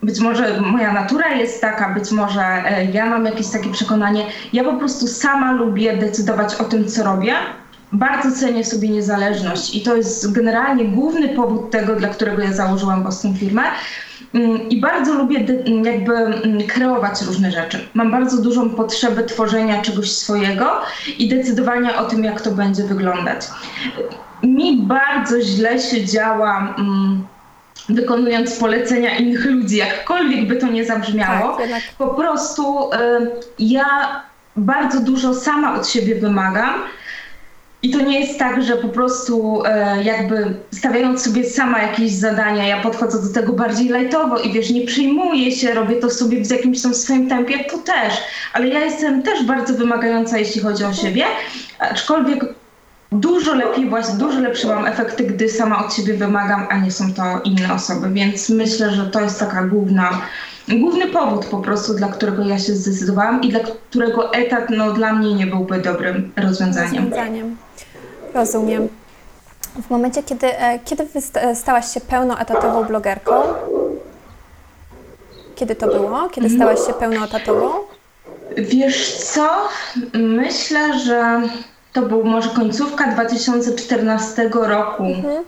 być 0.03 0.21
może 0.21 0.61
moja 0.61 0.93
natura 0.93 1.35
jest 1.35 1.61
taka, 1.61 1.95
być 1.95 2.11
może 2.11 2.43
e, 2.43 2.85
ja 2.85 3.07
mam 3.07 3.25
jakieś 3.25 3.49
takie 3.49 3.71
przekonanie. 3.71 4.27
Ja 4.53 4.65
po 4.65 4.73
prostu 4.73 5.07
sama 5.07 5.53
lubię 5.53 5.97
decydować 5.97 6.55
o 6.55 6.65
tym, 6.65 6.89
co 6.89 7.05
robię. 7.05 7.35
Bardzo 7.93 8.33
cenię 8.41 8.65
sobie 8.65 8.89
niezależność 8.89 9.75
i 9.75 9.81
to 9.81 9.97
jest 9.97 10.33
generalnie 10.33 10.85
główny 10.85 11.29
powód 11.29 11.71
tego, 11.71 11.97
dla 11.97 12.09
którego 12.09 12.43
ja 12.43 12.53
założyłam 12.53 13.03
własną 13.03 13.35
firmę. 13.35 13.63
Mm, 14.35 14.69
I 14.69 14.81
bardzo 14.81 15.15
lubię 15.15 15.47
jakby 15.85 16.13
mm, 16.13 16.67
kreować 16.67 17.23
różne 17.23 17.53
rzeczy. 17.53 17.89
Mam 17.95 18.11
bardzo 18.11 18.43
dużą 18.43 18.71
potrzebę 18.71 19.25
tworzenia 19.25 19.83
czegoś 19.83 20.11
swojego 20.11 20.81
i 21.19 21.29
decydowania 21.29 21.99
o 21.99 22.05
tym, 22.05 22.25
jak 22.25 22.41
to 22.41 22.51
będzie 22.51 22.85
wyglądać. 22.85 23.47
Mi 24.43 24.77
bardzo 24.77 25.41
źle 25.41 25.79
się 25.79 26.05
działa. 26.05 26.75
Mm, 26.79 27.27
wykonując 27.89 28.59
polecenia 28.59 29.17
innych 29.17 29.45
ludzi, 29.45 29.77
jakkolwiek 29.77 30.49
by 30.49 30.57
to 30.57 30.67
nie 30.67 30.85
zabrzmiało. 30.85 31.57
Tak, 31.57 31.83
po 31.99 32.09
prostu 32.09 32.91
y, 32.93 32.97
ja 33.59 34.23
bardzo 34.57 35.01
dużo 35.01 35.35
sama 35.35 35.75
od 35.75 35.89
siebie 35.89 36.15
wymagam. 36.15 36.75
I 37.83 37.91
to 37.91 38.01
nie 38.01 38.21
jest 38.21 38.39
tak, 38.39 38.63
że 38.63 38.77
po 38.77 38.89
prostu 38.89 39.63
e, 39.65 40.03
jakby 40.05 40.55
stawiając 40.71 41.23
sobie 41.23 41.45
sama 41.45 41.83
jakieś 41.83 42.13
zadania, 42.13 42.69
ja 42.69 42.83
podchodzę 42.83 43.29
do 43.29 43.35
tego 43.35 43.53
bardziej 43.53 43.89
lajtowo 43.89 44.39
i 44.39 44.53
wiesz, 44.53 44.71
nie 44.71 44.87
przyjmuję 44.87 45.53
się, 45.53 45.75
robię 45.75 45.97
to 45.97 46.11
sobie 46.11 46.45
w 46.45 46.51
jakimś 46.51 46.83
tam 46.83 46.95
swoim 46.95 47.29
tempie, 47.29 47.65
to 47.65 47.79
też. 47.79 48.15
Ale 48.53 48.69
ja 48.69 48.85
jestem 48.85 49.23
też 49.23 49.45
bardzo 49.45 49.75
wymagająca, 49.75 50.39
jeśli 50.39 50.61
chodzi 50.61 50.85
o 50.85 50.93
siebie, 50.93 51.25
aczkolwiek 51.79 52.45
dużo 53.13 53.55
lepiej, 53.55 53.89
właśnie 53.89 54.15
dużo 54.15 54.41
lepsze 54.41 54.69
mam 54.69 54.87
efekty, 54.87 55.25
gdy 55.25 55.49
sama 55.49 55.87
od 55.87 55.95
siebie 55.95 56.15
wymagam, 56.15 56.67
a 56.71 56.79
nie 56.79 56.91
są 56.91 57.15
to 57.15 57.41
inne 57.45 57.75
osoby, 57.75 58.11
więc 58.11 58.51
myślę, 58.51 58.91
że 58.91 59.07
to 59.07 59.21
jest 59.21 59.41
taka 59.41 59.63
główna, 59.63 60.23
główny 60.77 61.07
powód 61.07 61.47
po 61.47 61.59
prostu, 61.59 61.95
dla 61.95 62.09
którego 62.09 62.43
ja 62.43 62.59
się 62.59 62.73
zdecydowałam 62.73 63.43
i 63.43 63.49
dla 63.49 63.61
którego 63.61 64.33
etat 64.33 64.71
no, 64.71 64.93
dla 64.93 65.13
mnie 65.13 65.35
nie 65.35 65.47
byłby 65.47 65.79
dobrym 65.79 66.33
rozwiązaniem. 66.37 67.05
rozwiązaniem. 67.05 67.57
Rozumiem. 68.35 68.89
W 69.83 69.91
momencie, 69.91 70.23
kiedy, 70.23 70.59
e, 70.59 70.79
kiedy 70.79 71.07
stałaś 71.55 71.95
się 71.95 72.01
pełnoetatową 72.01 72.85
blogerką, 72.85 73.43
kiedy 75.55 75.75
to 75.75 75.87
było? 75.87 76.29
Kiedy 76.29 76.51
stałaś 76.51 76.79
się 76.87 76.93
pełnoetatową? 76.93 77.71
Wiesz 78.57 79.15
co? 79.15 79.49
Myślę, 80.15 80.99
że 80.99 81.43
to 81.93 82.03
był 82.03 82.25
może 82.25 82.49
końcówka 82.49 83.07
2014 83.13 84.51
roku. 84.53 85.05
Mhm. 85.05 85.45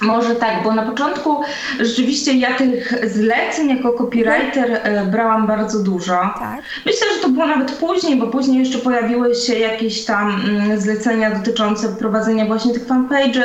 Może 0.00 0.34
tak, 0.34 0.62
bo 0.62 0.72
na 0.72 0.82
początku 0.82 1.40
rzeczywiście 1.80 2.32
ja 2.32 2.54
tych 2.54 3.10
zleceń 3.10 3.68
jako 3.68 3.92
copywriter 3.92 4.80
e, 4.82 5.06
brałam 5.06 5.46
bardzo 5.46 5.82
dużo. 5.82 6.16
Tak. 6.38 6.62
Myślę, 6.86 7.06
że 7.14 7.22
to 7.22 7.28
było 7.28 7.46
nawet 7.46 7.72
później, 7.72 8.16
bo 8.16 8.26
później 8.26 8.58
jeszcze 8.58 8.78
pojawiły 8.78 9.34
się 9.34 9.58
jakieś 9.58 10.04
tam 10.04 10.42
mm, 10.44 10.80
zlecenia 10.80 11.30
dotyczące 11.30 11.88
prowadzenia 11.88 12.46
właśnie 12.46 12.74
tych 12.74 12.86
fanpage'y. 12.86 13.42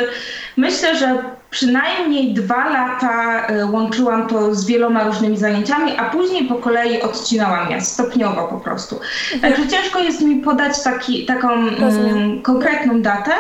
Myślę, 0.57 0.95
że 0.95 1.23
przynajmniej 1.49 2.33
dwa 2.33 2.69
lata 2.69 3.47
e, 3.47 3.65
łączyłam 3.65 4.27
to 4.27 4.55
z 4.55 4.65
wieloma 4.65 5.03
różnymi 5.03 5.37
zajęciami, 5.37 5.91
a 5.97 6.09
później 6.09 6.47
po 6.47 6.55
kolei 6.55 7.01
odcinałam 7.01 7.71
je 7.71 7.81
stopniowo 7.81 8.47
po 8.47 8.59
prostu. 8.59 8.99
Mhm. 9.33 9.41
Także 9.41 9.67
ciężko 9.67 9.99
jest 9.99 10.21
mi 10.21 10.35
podać 10.35 10.83
taki, 10.83 11.25
taką 11.25 11.51
mm, 11.53 12.41
konkretną 12.41 13.01
datę, 13.01 13.31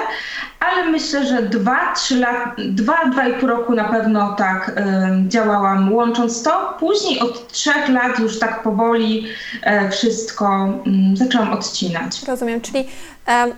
ale 0.59 0.91
myślę, 0.91 1.25
że 1.25 1.41
dwa, 1.41 1.93
trzy 1.93 2.19
lat, 2.19 2.55
dwa, 2.57 3.05
dwa 3.05 3.27
i 3.27 3.33
pół 3.33 3.49
roku 3.49 3.73
na 3.73 3.83
pewno 3.83 4.35
tak 4.35 4.69
y, 4.69 4.73
działałam 5.27 5.93
łącząc 5.93 6.43
to. 6.43 6.75
Później 6.79 7.19
od 7.19 7.47
trzech 7.47 7.89
lat 7.89 8.19
już 8.19 8.39
tak 8.39 8.63
powoli 8.63 9.27
y, 9.87 9.91
wszystko 9.91 10.69
y, 11.13 11.17
zaczęłam 11.17 11.53
odcinać. 11.53 12.23
Rozumiem, 12.23 12.61
czyli 12.61 12.87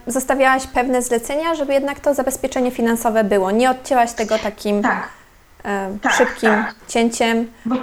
zostawiałaś 0.08 0.68
pewne 0.68 1.02
zlecenia, 1.02 1.56
żeby 1.56 1.74
jednak 1.74 2.00
to 2.00 2.14
zabezpieczenie 2.14 2.72
finansowe 2.72 3.24
było. 3.24 3.52
Nie 3.52 3.72
odcięłaś 3.72 4.14
tego 4.14 4.40
takim 4.40 4.82
tak. 4.82 5.08
tak 6.02 6.14
szybkim 6.14 6.50
tak. 6.50 6.76
cięciem. 6.88 7.48
Bo 7.66 7.76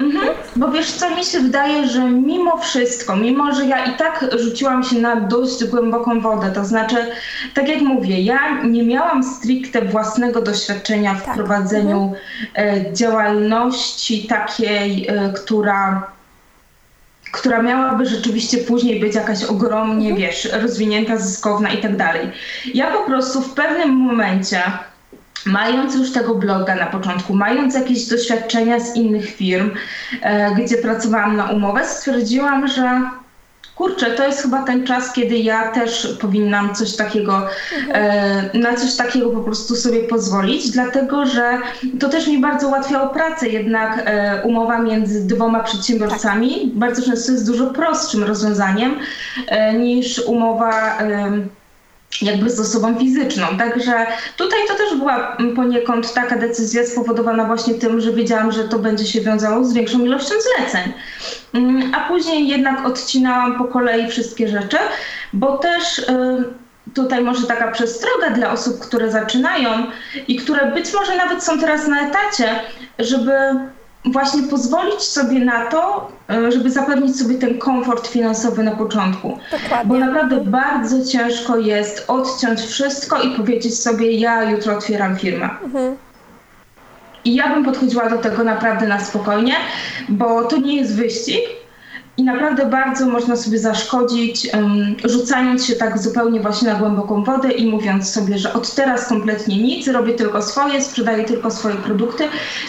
Mhm, 0.00 0.28
bo 0.56 0.70
wiesz 0.70 0.92
co, 0.92 1.16
mi 1.16 1.24
się 1.24 1.40
wydaje, 1.40 1.88
że 1.88 2.10
mimo 2.10 2.58
wszystko, 2.58 3.16
mimo 3.16 3.54
że 3.54 3.66
ja 3.66 3.84
i 3.84 3.96
tak 3.96 4.26
rzuciłam 4.38 4.84
się 4.84 4.96
na 4.96 5.16
dość 5.16 5.64
głęboką 5.64 6.20
wodę, 6.20 6.50
to 6.54 6.64
znaczy, 6.64 6.96
tak 7.54 7.68
jak 7.68 7.80
mówię, 7.80 8.20
ja 8.20 8.62
nie 8.62 8.82
miałam 8.82 9.22
stricte 9.24 9.82
własnego 9.82 10.42
doświadczenia 10.42 11.14
w 11.14 11.24
tak. 11.24 11.34
prowadzeniu 11.34 12.14
mhm. 12.56 12.86
e, 12.88 12.94
działalności 12.94 14.26
takiej, 14.26 15.06
e, 15.08 15.32
która 15.32 16.10
która 17.32 17.62
miałaby 17.62 18.06
rzeczywiście 18.06 18.58
później 18.58 19.00
być 19.00 19.14
jakaś 19.14 19.44
ogromnie, 19.44 20.10
mhm. 20.10 20.16
wiesz, 20.16 20.48
rozwinięta, 20.62 21.16
zyskowna 21.16 21.72
i 21.72 21.78
tak 21.78 21.96
dalej. 21.96 22.30
Ja 22.74 22.90
po 22.90 23.04
prostu 23.04 23.40
w 23.40 23.54
pewnym 23.54 23.90
momencie 23.90 24.62
mając 25.46 25.94
już 25.94 26.12
tego 26.12 26.34
bloga 26.34 26.74
na 26.74 26.86
początku, 26.86 27.34
mając 27.34 27.74
jakieś 27.74 28.06
doświadczenia 28.06 28.80
z 28.80 28.96
innych 28.96 29.30
firm, 29.30 29.70
e, 30.22 30.54
gdzie 30.54 30.76
pracowałam 30.76 31.36
na 31.36 31.50
umowę, 31.50 31.84
stwierdziłam, 31.84 32.68
że 32.68 33.00
kurczę, 33.74 34.10
to 34.10 34.26
jest 34.26 34.42
chyba 34.42 34.62
ten 34.62 34.86
czas, 34.86 35.12
kiedy 35.12 35.38
ja 35.38 35.72
też 35.72 36.16
powinnam 36.20 36.74
coś 36.74 36.96
takiego, 36.96 37.46
e, 37.92 38.58
na 38.58 38.74
coś 38.74 38.96
takiego 38.96 39.30
po 39.30 39.40
prostu 39.40 39.76
sobie 39.76 40.00
pozwolić, 40.00 40.70
dlatego 40.70 41.26
że 41.26 41.58
to 42.00 42.08
też 42.08 42.28
mi 42.28 42.38
bardzo 42.38 42.68
ułatwiało 42.68 43.08
pracę, 43.08 43.48
jednak 43.48 44.02
e, 44.04 44.42
umowa 44.44 44.78
między 44.78 45.26
dwoma 45.26 45.60
przedsiębiorcami 45.60 46.60
tak. 46.60 46.78
bardzo 46.78 47.02
często 47.02 47.32
jest 47.32 47.46
dużo 47.46 47.66
prostszym 47.66 48.24
rozwiązaniem 48.24 48.98
niż 49.78 50.18
umowa 50.18 50.98
jakby 52.22 52.50
z 52.50 52.60
osobą 52.60 52.98
fizyczną. 52.98 53.46
Także 53.58 54.06
tutaj 54.36 54.58
to 54.68 54.74
też 54.74 54.98
była 54.98 55.36
poniekąd 55.56 56.14
taka 56.14 56.36
decyzja 56.36 56.86
spowodowana 56.86 57.44
właśnie 57.44 57.74
tym, 57.74 58.00
że 58.00 58.12
wiedziałam, 58.12 58.52
że 58.52 58.64
to 58.64 58.78
będzie 58.78 59.06
się 59.06 59.20
wiązało 59.20 59.64
z 59.64 59.72
większą 59.72 60.04
ilością 60.04 60.34
zleceń. 60.40 60.92
Mm, 61.54 61.94
a 61.94 62.08
później 62.08 62.48
jednak 62.48 62.86
odcinałam 62.86 63.58
po 63.58 63.64
kolei 63.64 64.08
wszystkie 64.08 64.48
rzeczy, 64.48 64.76
bo 65.32 65.58
też 65.58 65.98
y, 65.98 66.04
tutaj 66.94 67.24
może 67.24 67.46
taka 67.46 67.70
przestroga 67.70 68.30
dla 68.30 68.52
osób, 68.52 68.80
które 68.80 69.10
zaczynają 69.10 69.70
i 70.28 70.36
które 70.36 70.72
być 70.72 70.92
może 70.94 71.16
nawet 71.16 71.44
są 71.44 71.60
teraz 71.60 71.88
na 71.88 72.08
etacie, 72.08 72.60
żeby 72.98 73.32
właśnie 74.04 74.42
pozwolić 74.42 75.02
sobie 75.02 75.44
na 75.44 75.66
to, 75.66 76.10
e, 76.30 76.52
żeby 76.52 76.70
zapewnić 76.70 77.18
sobie 77.18 77.38
ten 77.38 77.58
komfort 77.58 78.08
finansowy 78.08 78.62
na 78.62 78.70
początku. 78.70 79.38
Dokładnie. 79.50 79.88
Bo 79.88 79.98
naprawdę 79.98 80.44
bardzo 80.44 81.04
ciężko 81.04 81.56
jest 81.56 82.04
odciąć 82.08 82.60
wszystko 82.60 83.22
i 83.22 83.30
powiedzieć 83.30 83.78
sobie, 83.78 84.12
ja 84.12 84.50
jutro 84.50 84.76
otwieram 84.76 85.16
firmę. 85.16 85.48
Mhm. 85.64 85.96
I 87.24 87.34
ja 87.34 87.54
bym 87.54 87.64
podchodziła 87.64 88.10
do 88.10 88.18
tego 88.18 88.44
naprawdę 88.44 88.86
na 88.86 89.00
spokojnie, 89.00 89.54
bo 90.08 90.44
to 90.44 90.56
nie 90.56 90.76
jest 90.76 90.96
wyścig, 90.96 91.40
i 92.16 92.24
naprawdę 92.24 92.66
bardzo 92.66 93.06
można 93.06 93.36
sobie 93.36 93.58
zaszkodzić, 93.58 94.50
rzucając 95.04 95.66
się 95.66 95.74
tak 95.74 95.98
zupełnie 95.98 96.40
właśnie 96.40 96.72
na 96.72 96.78
głęboką 96.78 97.24
wodę 97.24 97.52
i 97.52 97.70
mówiąc 97.70 98.12
sobie, 98.12 98.38
że 98.38 98.52
od 98.52 98.74
teraz 98.74 99.08
kompletnie 99.08 99.62
nic, 99.62 99.88
robię 99.88 100.12
tylko 100.12 100.42
swoje, 100.42 100.82
sprzedaję 100.82 101.24
tylko 101.24 101.50
swoje 101.50 101.74
produkty. 101.74 102.24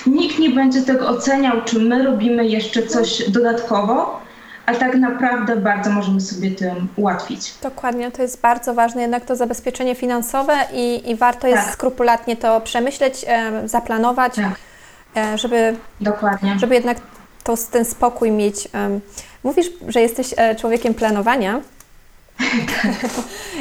Nikt 0.07 0.39
nie 0.39 0.50
będzie 0.50 0.81
tego 0.81 1.07
oceniał, 1.10 1.62
czy 1.65 1.79
my 1.79 2.03
robimy 2.03 2.48
jeszcze 2.48 2.83
coś 2.83 3.29
dodatkowo, 3.29 4.21
a 4.65 4.74
tak 4.75 4.95
naprawdę 4.95 5.55
bardzo 5.55 5.89
możemy 5.89 6.21
sobie 6.21 6.51
tym 6.51 6.88
ułatwić. 6.95 7.53
Dokładnie, 7.63 8.12
to 8.12 8.21
jest 8.21 8.41
bardzo 8.41 8.74
ważne, 8.74 9.01
jednak 9.01 9.25
to 9.25 9.36
zabezpieczenie 9.36 9.95
finansowe 9.95 10.53
i, 10.74 11.10
i 11.10 11.15
warto 11.15 11.48
jest 11.48 11.63
tak. 11.63 11.74
skrupulatnie 11.74 12.36
to 12.36 12.62
przemyśleć, 12.62 13.25
zaplanować, 13.65 14.36
tak. 14.36 14.55
e, 15.15 15.38
żeby, 15.38 15.75
Dokładnie. 16.01 16.60
żeby 16.60 16.75
jednak 16.75 16.98
to, 17.43 17.55
ten 17.71 17.86
spokój 17.86 18.31
mieć. 18.31 18.67
Mówisz, 19.43 19.67
że 19.88 20.01
jesteś 20.01 20.33
e, 20.38 20.55
człowiekiem 20.55 20.93
planowania. 20.93 21.62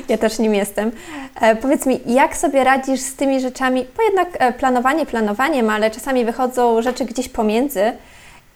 ja 0.09 0.19
też 0.19 0.39
nim 0.39 0.55
jestem. 0.55 0.93
E, 1.41 1.57
powiedz 1.57 1.87
mi, 1.87 2.01
jak 2.07 2.37
sobie 2.37 2.65
radzisz 2.65 3.01
z 3.01 3.15
tymi 3.15 3.41
rzeczami, 3.41 3.87
bo 3.97 4.03
jednak 4.03 4.29
e, 4.33 4.53
planowanie 4.53 5.07
planowaniem, 5.07 5.71
ale 5.71 5.91
czasami 5.91 6.25
wychodzą 6.25 6.83
rzeczy 6.83 7.05
gdzieś 7.05 7.29
pomiędzy. 7.29 7.93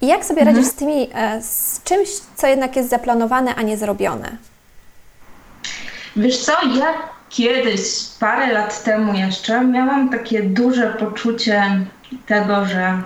I 0.01 0.07
jak 0.07 0.25
sobie 0.25 0.41
mhm. 0.41 0.57
radzisz 0.57 0.73
z 0.73 0.75
tymi, 0.75 1.09
z 1.41 1.83
czymś, 1.83 2.09
co 2.37 2.47
jednak 2.47 2.77
jest 2.77 2.91
zaplanowane, 2.91 3.55
a 3.55 3.63
nie 3.63 3.77
zrobione? 3.77 4.37
Wiesz 6.17 6.39
co, 6.39 6.53
ja 6.53 6.95
kiedyś, 7.29 7.81
parę 8.21 8.53
lat 8.53 8.83
temu 8.83 9.15
jeszcze, 9.15 9.65
miałam 9.65 10.09
takie 10.09 10.43
duże 10.43 10.97
poczucie 10.99 11.81
tego, 12.27 12.67
że 12.67 13.03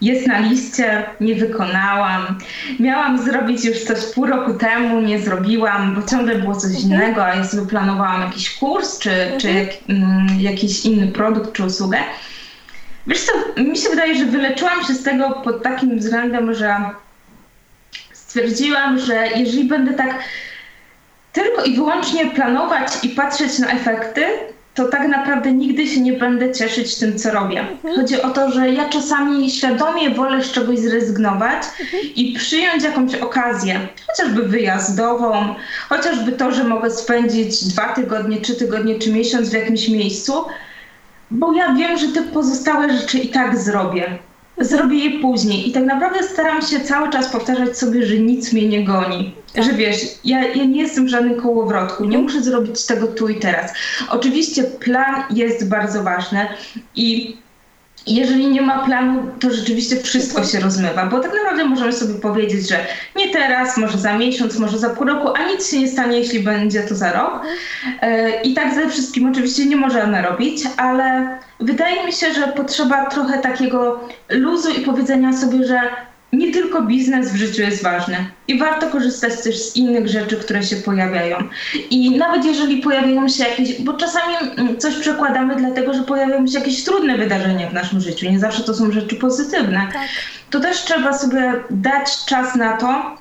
jest 0.00 0.26
na 0.26 0.38
liście, 0.38 1.04
nie 1.20 1.34
wykonałam. 1.34 2.38
Miałam 2.80 3.22
zrobić 3.22 3.64
już 3.64 3.78
coś 3.78 3.98
pół 4.14 4.26
roku 4.26 4.54
temu, 4.54 5.00
nie 5.00 5.18
zrobiłam, 5.18 5.94
bo 5.94 6.08
ciągle 6.08 6.34
było 6.34 6.56
coś 6.56 6.70
mhm. 6.70 6.84
innego, 6.84 7.24
a 7.24 7.34
ja 7.34 7.44
sobie 7.44 7.66
planowałam 7.66 8.22
jakiś 8.22 8.58
kurs, 8.58 8.98
czy, 8.98 9.10
czy 9.38 9.48
mhm. 9.48 9.66
jak, 9.66 9.76
mm, 9.88 10.40
jakiś 10.40 10.84
inny 10.84 11.06
produkt, 11.08 11.52
czy 11.52 11.64
usługę. 11.64 11.98
Wiesz 13.06 13.20
co, 13.20 13.32
mi 13.62 13.78
się 13.78 13.88
wydaje, 13.88 14.14
że 14.14 14.24
wyleczyłam 14.24 14.84
się 14.84 14.94
z 14.94 15.02
tego 15.02 15.30
pod 15.30 15.62
takim 15.62 15.98
względem, 15.98 16.54
że 16.54 16.76
stwierdziłam, 18.12 18.98
że 18.98 19.26
jeżeli 19.36 19.64
będę 19.64 19.92
tak 19.92 20.14
tylko 21.32 21.64
i 21.64 21.76
wyłącznie 21.76 22.26
planować 22.26 22.92
i 23.02 23.08
patrzeć 23.08 23.58
na 23.58 23.68
efekty, 23.68 24.24
to 24.80 24.88
tak 24.88 25.08
naprawdę 25.08 25.52
nigdy 25.52 25.86
się 25.86 26.00
nie 26.00 26.12
będę 26.12 26.52
cieszyć 26.52 26.96
tym, 26.96 27.18
co 27.18 27.30
robię. 27.30 27.60
Mhm. 27.60 27.96
Chodzi 27.96 28.22
o 28.22 28.30
to, 28.30 28.50
że 28.50 28.70
ja 28.70 28.88
czasami 28.88 29.50
świadomie 29.50 30.10
wolę 30.10 30.44
z 30.44 30.52
czegoś 30.52 30.78
zrezygnować 30.78 31.62
mhm. 31.80 32.02
i 32.16 32.32
przyjąć 32.32 32.82
jakąś 32.82 33.14
okazję, 33.14 33.80
chociażby 34.06 34.42
wyjazdową, 34.42 35.54
chociażby 35.88 36.32
to, 36.32 36.52
że 36.52 36.64
mogę 36.64 36.90
spędzić 36.90 37.64
dwa 37.64 37.92
tygodnie, 37.92 38.40
trzy 38.40 38.54
tygodnie 38.54 38.98
czy 38.98 39.12
miesiąc 39.12 39.50
w 39.50 39.52
jakimś 39.52 39.88
miejscu, 39.88 40.44
bo 41.30 41.52
ja 41.52 41.74
wiem, 41.74 41.98
że 41.98 42.08
te 42.08 42.22
pozostałe 42.22 42.98
rzeczy 42.98 43.18
i 43.18 43.28
tak 43.28 43.58
zrobię. 43.58 44.18
Zrobię 44.60 44.98
je 44.98 45.20
później. 45.20 45.68
I 45.68 45.72
tak 45.72 45.84
naprawdę 45.84 46.22
staram 46.22 46.62
się 46.62 46.80
cały 46.80 47.10
czas 47.10 47.28
powtarzać 47.28 47.78
sobie, 47.78 48.06
że 48.06 48.18
nic 48.18 48.52
mnie 48.52 48.68
nie 48.68 48.84
goni. 48.84 49.34
Tak. 49.54 49.64
Że 49.64 49.72
wiesz, 49.72 49.96
ja, 50.24 50.46
ja 50.46 50.64
nie 50.64 50.82
jestem 50.82 51.06
w 51.06 51.08
żadnym 51.08 51.40
kołowrotku, 51.40 52.04
nie 52.04 52.18
muszę 52.18 52.42
zrobić 52.42 52.86
tego 52.86 53.06
tu 53.06 53.28
i 53.28 53.40
teraz. 53.40 53.72
Oczywiście 54.10 54.64
plan 54.64 55.22
jest 55.30 55.68
bardzo 55.68 56.02
ważny 56.02 56.46
i 56.96 57.36
jeżeli 58.06 58.46
nie 58.46 58.62
ma 58.62 58.84
planu, 58.84 59.22
to 59.40 59.50
rzeczywiście 59.50 59.96
wszystko 59.96 60.44
się 60.44 60.60
rozmywa, 60.60 61.06
bo 61.06 61.20
tak 61.20 61.32
naprawdę 61.34 61.64
możemy 61.64 61.92
sobie 61.92 62.14
powiedzieć, 62.14 62.68
że 62.68 62.76
nie 63.16 63.28
teraz, 63.28 63.76
może 63.76 63.98
za 63.98 64.18
miesiąc, 64.18 64.58
może 64.58 64.78
za 64.78 64.90
pół 64.90 65.06
roku, 65.06 65.28
a 65.36 65.48
nic 65.48 65.70
się 65.70 65.80
nie 65.80 65.88
stanie, 65.88 66.18
jeśli 66.18 66.40
będzie 66.40 66.82
to 66.82 66.94
za 66.94 67.12
rok. 67.12 67.42
E, 68.00 68.42
I 68.42 68.54
tak 68.54 68.74
ze 68.74 68.88
wszystkim 68.88 69.30
oczywiście 69.30 69.66
nie 69.66 69.76
możemy 69.76 70.22
robić, 70.22 70.62
ale 70.76 71.38
wydaje 71.60 72.06
mi 72.06 72.12
się, 72.12 72.32
że 72.32 72.48
potrzeba 72.48 73.06
trochę 73.06 73.38
takiego 73.38 74.08
luzu 74.28 74.70
i 74.70 74.80
powiedzenia 74.80 75.32
sobie, 75.32 75.66
że 75.66 75.80
nie 76.32 76.52
tylko 76.52 76.82
biznes 76.82 77.32
w 77.32 77.36
życiu 77.36 77.62
jest 77.62 77.82
ważny 77.82 78.16
i 78.48 78.58
warto 78.58 78.86
korzystać 78.86 79.42
też 79.42 79.62
z 79.62 79.76
innych 79.76 80.08
rzeczy, 80.08 80.36
które 80.36 80.62
się 80.62 80.76
pojawiają. 80.76 81.36
I 81.90 82.18
nawet 82.18 82.44
jeżeli 82.44 82.82
pojawiają 82.82 83.28
się 83.28 83.44
jakieś, 83.44 83.82
bo 83.82 83.92
czasami 83.92 84.34
mm, 84.56 84.78
coś 84.78 84.94
przekładamy 84.96 85.56
dlatego, 85.56 85.94
że 85.94 86.02
pojawiają 86.02 86.46
się 86.46 86.58
jakieś 86.58 86.84
trudne 86.84 87.18
wydarzenia 87.18 87.70
w 87.70 87.74
naszym 87.74 88.00
życiu, 88.00 88.30
nie 88.30 88.38
zawsze 88.38 88.62
to 88.62 88.74
są 88.74 88.92
rzeczy 88.92 89.16
pozytywne, 89.16 89.88
tak. 89.92 90.08
to 90.50 90.60
też 90.60 90.84
trzeba 90.84 91.12
sobie 91.12 91.54
dać 91.70 92.24
czas 92.24 92.54
na 92.54 92.76
to, 92.76 93.16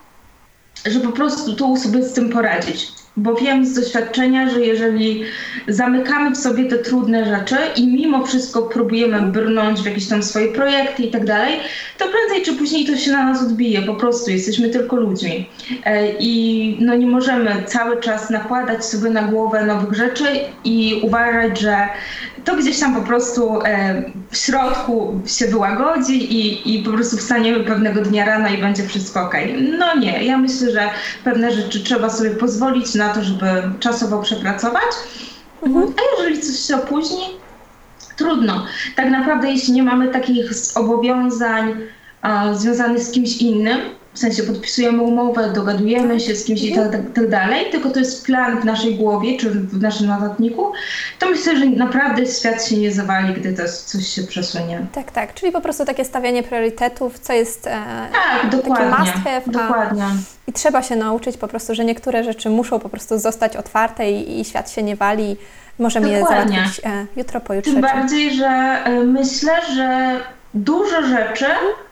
że 0.86 1.00
po 1.00 1.12
prostu 1.12 1.56
tu 1.56 1.78
sobie 1.78 2.04
z 2.04 2.14
tym 2.14 2.30
poradzić 2.30 2.99
bo 3.18 3.36
wiem 3.36 3.66
z 3.66 3.74
doświadczenia, 3.74 4.50
że 4.50 4.62
jeżeli 4.62 5.24
zamykamy 5.68 6.32
w 6.32 6.38
sobie 6.38 6.66
te 6.66 6.78
trudne 6.78 7.26
rzeczy 7.26 7.56
i 7.76 7.88
mimo 7.88 8.26
wszystko 8.26 8.62
próbujemy 8.62 9.22
brnąć 9.22 9.82
w 9.82 9.86
jakieś 9.86 10.08
tam 10.08 10.24
swoje 10.24 10.48
projekty 10.48 11.04
i 11.04 11.12
tak 11.12 11.26
dalej, 11.26 11.60
to 11.98 12.06
prędzej 12.08 12.46
czy 12.46 12.60
później 12.60 12.86
to 12.86 12.98
się 12.98 13.12
na 13.12 13.26
nas 13.26 13.44
odbije, 13.44 13.82
po 13.82 13.96
prostu 13.96 14.32
jesteśmy 14.32 14.70
tylko 14.70 14.96
ludźmi. 14.96 15.50
E, 15.86 16.12
I 16.20 16.78
no 16.80 16.96
nie 16.96 17.08
możemy 17.08 17.64
cały 17.66 18.02
czas 18.02 18.30
nakładać 18.30 18.86
sobie 18.86 19.10
na 19.10 19.22
głowę 19.22 19.66
nowych 19.66 19.94
rzeczy 19.94 20.26
i 20.64 21.00
uważać, 21.04 21.60
że 21.60 21.78
to 22.46 22.56
gdzieś 22.56 22.80
tam 22.80 22.96
po 22.96 23.02
prostu 23.02 23.60
e, 23.66 24.04
w 24.32 24.38
środku 24.38 25.22
się 25.26 25.48
wyłagodzi 25.48 26.34
i, 26.34 26.76
i 26.76 26.84
po 26.84 26.92
prostu 26.92 27.18
wstaniemy 27.18 27.64
pewnego 27.64 28.02
dnia 28.02 28.26
rana 28.26 28.50
i 28.50 28.58
będzie 28.58 28.84
wszystko 28.84 29.22
ok. 29.22 29.36
No 29.80 29.96
nie, 29.96 30.24
ja 30.24 30.38
myślę, 30.38 30.72
że 30.72 30.90
pewne 31.24 31.52
rzeczy 31.52 31.84
trzeba 31.84 32.10
sobie 32.10 32.30
pozwolić 32.30 32.96
na 33.00 33.14
to, 33.14 33.24
żeby 33.24 33.46
czasowo 33.80 34.22
przepracować. 34.22 34.92
Mhm. 35.64 35.94
A 35.98 36.22
jeżeli 36.22 36.42
coś 36.42 36.60
się 36.60 36.76
opóźni, 36.76 37.40
trudno. 38.18 38.66
Tak 38.96 39.10
naprawdę, 39.10 39.52
jeśli 39.52 39.74
nie 39.74 39.84
mamy 39.84 40.08
takich 40.08 40.54
zobowiązań 40.54 41.76
a, 42.22 42.54
związanych 42.54 43.04
z 43.04 43.12
kimś 43.12 43.38
innym, 43.38 43.80
w 44.14 44.20
sensie 44.20 44.44
podpisujemy 44.44 45.04
umowę, 45.04 45.54
dogadujemy 45.54 46.20
się 46.20 46.36
z 46.36 46.46
kimś 46.46 46.62
i 46.62 46.76
tak, 46.76 46.92
tak, 46.92 47.02
tak, 47.16 47.30
dalej, 47.30 47.66
tylko 47.72 47.90
to 47.90 48.00
jest 48.00 48.26
plan 48.26 48.62
w 48.62 48.66
naszej 48.66 48.96
głowie 48.96 49.38
czy 49.38 49.50
w 49.50 49.82
naszym 49.82 50.08
notatniku, 50.08 50.72
to 51.20 51.30
myślę, 51.30 51.58
że 51.58 51.66
naprawdę 51.66 52.26
świat 52.26 52.68
się 52.68 52.78
nie 52.78 52.92
zawali, 52.92 53.34
gdy 53.34 53.54
to 53.54 53.64
coś 53.86 54.08
się 54.08 54.24
przesunie. 54.24 54.86
Tak, 54.94 55.12
tak, 55.12 55.34
czyli 55.34 55.52
po 55.52 55.62
prostu 55.62 55.86
takie 55.86 56.06
stawianie 56.06 56.44
priorytetów, 56.44 57.20
co 57.20 57.34
jest 57.34 57.68
e, 57.68 57.72
tak, 58.12 58.52
dokładnie, 58.52 58.90
taki 58.90 59.02
must 59.02 59.14
have, 59.14 59.42
dokładnie. 59.48 60.04
I 60.48 60.54
trzeba 60.54 60.84
się 60.84 60.96
nauczyć 60.96 61.38
po 61.38 61.48
prostu, 61.48 61.76
że 61.76 61.86
niektóre 61.86 62.24
rzeczy 62.24 62.50
muszą 62.50 62.80
po 62.80 62.90
prostu 62.90 63.20
zostać 63.20 63.56
otwarte 63.56 64.12
i, 64.12 64.40
i 64.40 64.46
świat 64.46 64.72
się 64.72 64.84
nie 64.84 64.96
wali. 64.96 65.38
Możemy 65.80 66.20
dokładnie. 66.20 66.58
je 66.58 66.64
załatwić 66.64 66.86
e, 66.86 67.06
jutro, 67.16 67.42
pojutrze. 67.42 67.72
Tym 67.72 67.82
bardziej, 67.82 68.36
że 68.36 68.48
e, 68.48 69.04
myślę, 69.04 69.54
że 69.76 70.20
dużo 70.54 71.04
rzeczy 71.04 71.46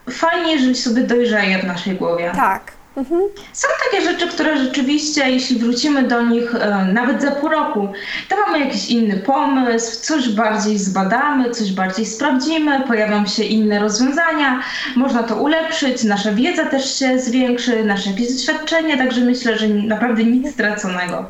fajnie, 0.09 0.53
jeżeli 0.53 0.75
sobie 0.75 1.03
dojrzeje 1.03 1.59
w 1.59 1.63
naszej 1.63 1.95
głowie. 1.95 2.31
Tak. 2.35 2.77
Mhm. 2.97 3.21
Są 3.53 3.67
takie 3.85 4.03
rzeczy, 4.03 4.27
które 4.27 4.57
rzeczywiście, 4.57 5.29
jeśli 5.29 5.59
wrócimy 5.59 6.03
do 6.03 6.21
nich 6.21 6.55
e, 6.55 6.85
nawet 6.93 7.21
za 7.21 7.31
pół 7.31 7.49
roku, 7.49 7.89
to 8.29 8.35
mamy 8.35 8.59
jakiś 8.59 8.89
inny 8.89 9.17
pomysł, 9.17 10.01
coś 10.01 10.29
bardziej 10.29 10.77
zbadamy, 10.77 11.51
coś 11.51 11.71
bardziej 11.71 12.05
sprawdzimy, 12.05 12.81
pojawią 12.87 13.25
się 13.25 13.43
inne 13.43 13.79
rozwiązania, 13.79 14.63
można 14.95 15.23
to 15.23 15.35
ulepszyć, 15.35 16.03
nasza 16.03 16.31
wiedza 16.31 16.65
też 16.65 16.99
się 16.99 17.19
zwiększy, 17.19 17.83
nasze 17.83 18.09
jakieś 18.09 18.33
doświadczenie, 18.33 18.97
także 18.97 19.21
myślę, 19.21 19.57
że 19.57 19.67
naprawdę 19.67 20.23
nic 20.23 20.53
straconego. 20.53 21.25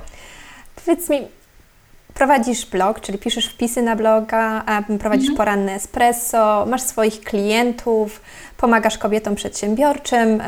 Powiedz 0.85 1.09
mi, 1.09 1.27
prowadzisz 2.17 2.65
blog, 2.65 3.01
czyli 3.01 3.17
piszesz 3.17 3.45
wpisy 3.47 3.82
na 3.82 3.95
bloga, 3.95 4.63
prowadzisz 4.99 5.30
mhm. 5.30 5.38
poranne 5.38 5.73
espresso, 5.73 6.65
masz 6.69 6.82
swoich 6.82 7.21
klientów, 7.21 8.21
pomagasz 8.58 8.97
kobietom 8.97 9.36
przedsiębiorczym, 9.36 10.43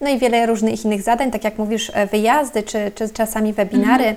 no 0.00 0.10
i 0.10 0.18
wiele 0.18 0.46
różnych 0.46 0.84
innych 0.84 1.02
zadań, 1.02 1.30
tak 1.30 1.44
jak 1.44 1.58
mówisz, 1.58 1.90
e, 1.94 2.06
wyjazdy 2.06 2.62
czy, 2.62 2.92
czy 2.94 3.08
czasami 3.08 3.52
webinary. 3.52 4.04
Mhm. 4.04 4.16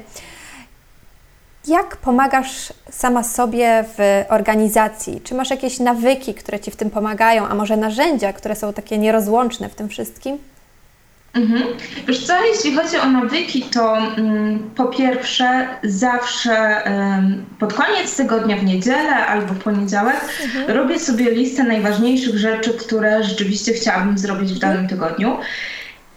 Jak 1.67 1.97
pomagasz 1.97 2.73
sama 2.91 3.23
sobie 3.23 3.85
w 3.97 4.25
organizacji? 4.29 5.21
Czy 5.21 5.35
masz 5.35 5.49
jakieś 5.49 5.79
nawyki, 5.79 6.33
które 6.33 6.59
Ci 6.59 6.71
w 6.71 6.75
tym 6.75 6.89
pomagają, 6.89 7.47
a 7.47 7.55
może 7.55 7.77
narzędzia, 7.77 8.33
które 8.33 8.55
są 8.55 8.73
takie 8.73 8.97
nierozłączne 8.97 9.69
w 9.69 9.75
tym 9.75 9.89
wszystkim? 9.89 10.37
Mhm. 11.35 11.63
Wiesz 12.07 12.25
co, 12.25 12.45
jeśli 12.45 12.75
chodzi 12.75 12.97
o 12.97 13.05
nawyki, 13.05 13.61
to 13.61 13.97
mm, 13.97 14.69
po 14.75 14.85
pierwsze 14.85 15.67
zawsze 15.83 16.81
pod 17.59 17.73
koniec 17.73 18.17
tygodnia 18.17 18.57
w 18.57 18.63
niedzielę 18.63 19.25
albo 19.27 19.53
w 19.53 19.59
poniedziałek 19.59 20.15
mhm. 20.43 20.77
robię 20.77 20.99
sobie 20.99 21.31
listę 21.31 21.63
najważniejszych 21.63 22.37
rzeczy, 22.37 22.73
które 22.73 23.23
rzeczywiście 23.23 23.73
chciałabym 23.73 24.17
zrobić 24.17 24.53
w 24.53 24.59
danym 24.59 24.87
tygodniu. 24.87 25.37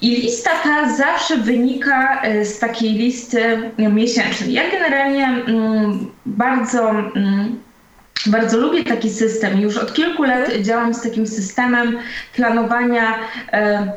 I 0.00 0.10
lista 0.10 0.50
ta 0.64 0.96
zawsze 0.96 1.36
wynika 1.36 2.22
e, 2.22 2.44
z 2.44 2.58
takiej 2.58 2.92
listy 2.92 3.70
miesięcznej. 3.78 4.52
Ja 4.52 4.70
generalnie 4.70 5.26
mm, 5.26 6.10
bardzo 6.26 6.90
mm, 6.90 7.60
bardzo 8.26 8.58
lubię 8.58 8.84
taki 8.84 9.10
system. 9.10 9.60
Już 9.60 9.76
od 9.76 9.92
kilku 9.92 10.22
lat 10.22 10.52
działam 10.62 10.94
z 10.94 11.02
takim 11.02 11.26
systemem 11.26 11.98
planowania 12.34 13.14
e, 13.52 13.92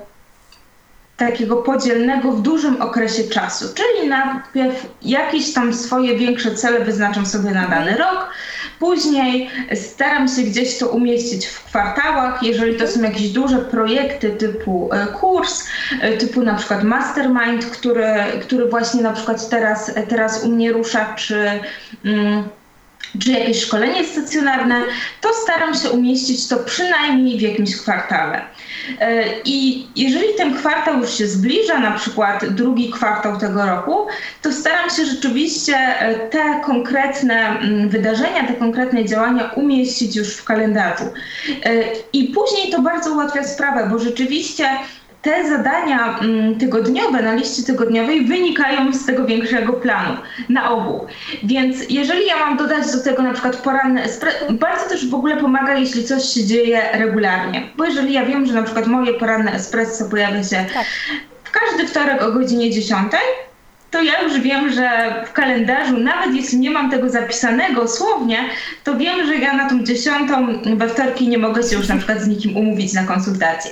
takiego 1.25 1.57
podzielnego 1.57 2.31
w 2.31 2.41
dużym 2.41 2.81
okresie 2.81 3.23
czasu, 3.23 3.65
czyli 3.75 4.09
najpierw 4.09 4.87
jakieś 5.01 5.53
tam 5.53 5.73
swoje 5.73 6.17
większe 6.17 6.55
cele 6.55 6.85
wyznaczam 6.85 7.25
sobie 7.25 7.51
na 7.51 7.67
dany 7.67 7.97
rok, 7.97 8.29
później 8.79 9.49
staram 9.75 10.27
się 10.27 10.41
gdzieś 10.41 10.77
to 10.77 10.89
umieścić 10.89 11.45
w 11.45 11.63
kwartałach, 11.63 12.43
jeżeli 12.43 12.75
to 12.75 12.87
są 12.87 13.01
jakieś 13.01 13.29
duże 13.29 13.57
projekty 13.57 14.29
typu 14.29 14.89
e, 14.93 15.07
kurs, 15.07 15.67
e, 16.01 16.17
typu 16.17 16.41
na 16.41 16.55
przykład 16.55 16.83
mastermind, 16.83 17.65
który, 17.65 18.13
który 18.41 18.65
właśnie 18.65 19.01
na 19.01 19.13
przykład 19.13 19.49
teraz, 19.49 19.91
teraz 20.09 20.43
u 20.43 20.49
mnie 20.49 20.71
rusza, 20.71 21.13
czy 21.15 21.49
mm, 22.05 22.43
czy 23.19 23.31
jakieś 23.31 23.65
szkolenie 23.65 24.05
stacjonarne, 24.05 24.81
to 25.21 25.29
staram 25.43 25.75
się 25.75 25.89
umieścić 25.89 26.47
to 26.47 26.57
przynajmniej 26.57 27.37
w 27.37 27.41
jakimś 27.41 27.75
kwartale. 27.75 28.41
E, 28.99 29.23
I 29.45 29.87
jeżeli 29.95 30.27
ten 30.37 30.57
kwartał 30.57 30.99
już 30.99 31.17
się 31.17 31.27
zbliża, 31.27 31.79
na 31.79 31.91
przykład 31.91 32.45
drugi 32.45 32.91
kwartał 32.91 33.39
tego 33.39 33.65
roku, 33.65 34.07
to 34.41 34.51
staram 34.51 34.89
się 34.89 35.05
rzeczywiście 35.05 35.77
e, 35.77 36.15
te 36.29 36.61
konkretne 36.65 37.59
mm, 37.59 37.89
wydarzenia, 37.89 38.47
te 38.47 38.53
konkretne 38.53 39.05
działania 39.05 39.51
umieścić 39.55 40.15
już 40.15 40.35
w 40.35 40.43
kalendarzu. 40.43 41.03
E, 41.63 41.83
I 42.13 42.23
później 42.23 42.71
to 42.71 42.81
bardzo 42.81 43.13
ułatwia 43.13 43.43
sprawę, 43.43 43.87
bo 43.91 43.99
rzeczywiście 43.99 44.69
te 45.21 45.49
zadania 45.49 46.19
mm, 46.19 46.59
tygodniowe 46.59 47.21
na 47.21 47.33
liście 47.33 47.63
tygodniowej 47.63 48.25
wynikają 48.25 48.93
z 48.93 49.05
tego 49.05 49.25
większego 49.25 49.73
planu 49.73 50.17
na 50.49 50.71
ogół. 50.71 51.07
Więc 51.43 51.77
jeżeli 51.89 52.25
ja 52.25 52.37
mam 52.37 52.57
dodać 52.57 52.91
do 52.91 53.03
tego 53.03 53.23
na 53.23 53.33
przykład 53.33 53.55
poranne 53.55 54.03
espresso, 54.03 54.45
bardzo 54.49 54.89
też 54.89 55.09
w 55.09 55.15
ogóle 55.15 55.37
pomaga, 55.37 55.77
jeśli 55.77 56.03
coś 56.03 56.23
się 56.23 56.45
dzieje 56.45 56.81
regularnie. 56.93 57.67
Bo 57.77 57.85
jeżeli 57.85 58.13
ja 58.13 58.25
wiem, 58.25 58.45
że 58.45 58.53
na 58.53 58.63
przykład 58.63 58.87
moje 58.87 59.13
poranne 59.13 59.53
espresso 59.53 60.05
pojawia 60.09 60.43
się 60.43 60.65
tak. 60.73 60.85
w 61.43 61.51
każdy 61.51 61.87
wtorek 61.87 62.23
o 62.23 62.31
godzinie 62.31 62.71
10, 62.71 63.11
to 63.91 64.01
ja 64.01 64.21
już 64.21 64.39
wiem, 64.39 64.71
że 64.71 65.15
w 65.27 65.33
kalendarzu, 65.33 65.97
nawet 65.97 66.35
jeśli 66.35 66.59
nie 66.59 66.71
mam 66.71 66.91
tego 66.91 67.09
zapisanego 67.09 67.87
słownie, 67.87 68.39
to 68.83 68.97
wiem, 68.97 69.27
że 69.27 69.35
ja 69.35 69.53
na 69.53 69.69
tą 69.69 69.83
dziesiątą 69.83 70.47
we 70.75 70.89
wtorki 70.89 71.27
nie 71.27 71.37
mogę 71.37 71.63
się 71.63 71.75
już 71.75 71.87
na 71.87 71.97
przykład 71.97 72.21
z 72.21 72.27
nikim 72.27 72.57
umówić 72.57 72.93
na 72.93 73.03
konsultację. 73.03 73.71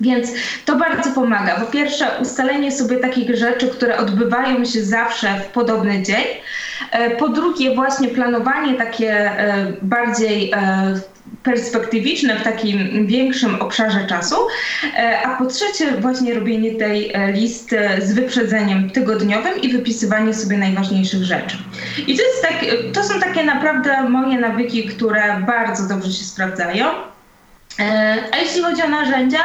Więc 0.00 0.28
to 0.64 0.76
bardzo 0.76 1.10
pomaga. 1.10 1.60
Po 1.60 1.66
pierwsze, 1.66 2.06
ustalenie 2.22 2.72
sobie 2.72 2.96
takich 2.96 3.36
rzeczy, 3.36 3.68
które 3.68 3.96
odbywają 3.96 4.64
się 4.64 4.82
zawsze 4.82 5.40
w 5.40 5.46
podobny 5.46 6.02
dzień. 6.02 6.24
E, 6.90 7.10
po 7.10 7.28
drugie, 7.28 7.74
właśnie 7.74 8.08
planowanie 8.08 8.74
takie 8.74 9.12
e, 9.12 9.72
bardziej 9.82 10.52
e, 10.52 11.00
perspektywiczne 11.42 12.36
w 12.36 12.42
takim 12.42 13.06
większym 13.06 13.54
obszarze 13.54 14.06
czasu, 14.06 14.36
a 15.24 15.36
po 15.36 15.46
trzecie 15.46 15.92
właśnie 15.92 16.34
robienie 16.34 16.74
tej 16.74 17.12
listy 17.32 17.78
z 17.98 18.12
wyprzedzeniem 18.12 18.90
tygodniowym 18.90 19.62
i 19.62 19.72
wypisywanie 19.72 20.34
sobie 20.34 20.58
najważniejszych 20.58 21.24
rzeczy. 21.24 21.56
I 22.06 22.16
to, 22.16 22.22
jest 22.22 22.42
tak, 22.42 22.64
to 22.92 23.04
są 23.04 23.20
takie 23.20 23.44
naprawdę 23.44 24.08
moje 24.08 24.38
nawyki, 24.38 24.84
które 24.84 25.42
bardzo 25.46 25.88
dobrze 25.88 26.12
się 26.12 26.24
sprawdzają. 26.24 27.09
A 28.32 28.36
jeśli 28.36 28.62
chodzi 28.62 28.82
o 28.82 28.88
narzędzia, 28.88 29.38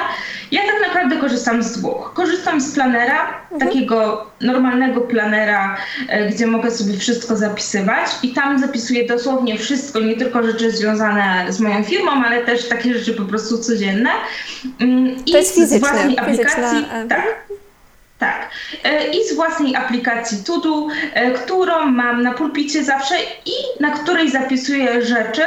ja 0.52 0.62
tak 0.62 0.88
naprawdę 0.88 1.18
korzystam 1.18 1.64
z 1.64 1.72
dwóch. 1.72 2.14
Korzystam 2.14 2.62
z 2.62 2.74
planera, 2.74 3.44
mhm. 3.52 3.60
takiego 3.60 4.26
normalnego 4.42 5.02
planera, 5.02 5.78
e, 6.10 6.30
gdzie 6.30 6.48
mogę 6.48 6.72
sobie 6.72 6.98
wszystko 6.98 7.38
zapisywać 7.38 8.10
i 8.24 8.34
tam 8.34 8.60
zapisuję 8.60 9.08
dosłownie 9.08 9.58
wszystko, 9.58 10.00
nie 10.00 10.18
tylko 10.18 10.44
rzeczy 10.44 10.72
związane 10.72 11.46
z 11.50 11.60
moją 11.60 11.84
firmą, 11.84 12.12
ale 12.26 12.46
też 12.46 12.68
takie 12.68 12.94
rzeczy 12.94 13.14
po 13.14 13.26
prostu 13.26 13.58
codzienne. 13.58 14.10
Mm, 14.80 15.26
I 15.26 15.32
to 15.32 15.38
jest 15.38 15.56
fizyczne, 15.56 15.78
z 15.78 15.92
własnej 15.92 16.20
aplikacji. 16.20 16.86
E, 16.92 17.08
tak. 17.08 17.46
Tak. 18.20 18.50
E, 18.84 19.08
I 19.08 19.28
z 19.28 19.36
własnej 19.36 19.76
aplikacji 19.76 20.44
Tudu, 20.44 20.88
którą 21.44 21.86
mam 21.86 22.24
na 22.24 22.34
pulpicie 22.34 22.84
zawsze 22.84 23.16
i 23.46 23.82
na 23.82 23.92
której 23.92 24.32
zapisuję 24.32 25.06
rzeczy, 25.06 25.42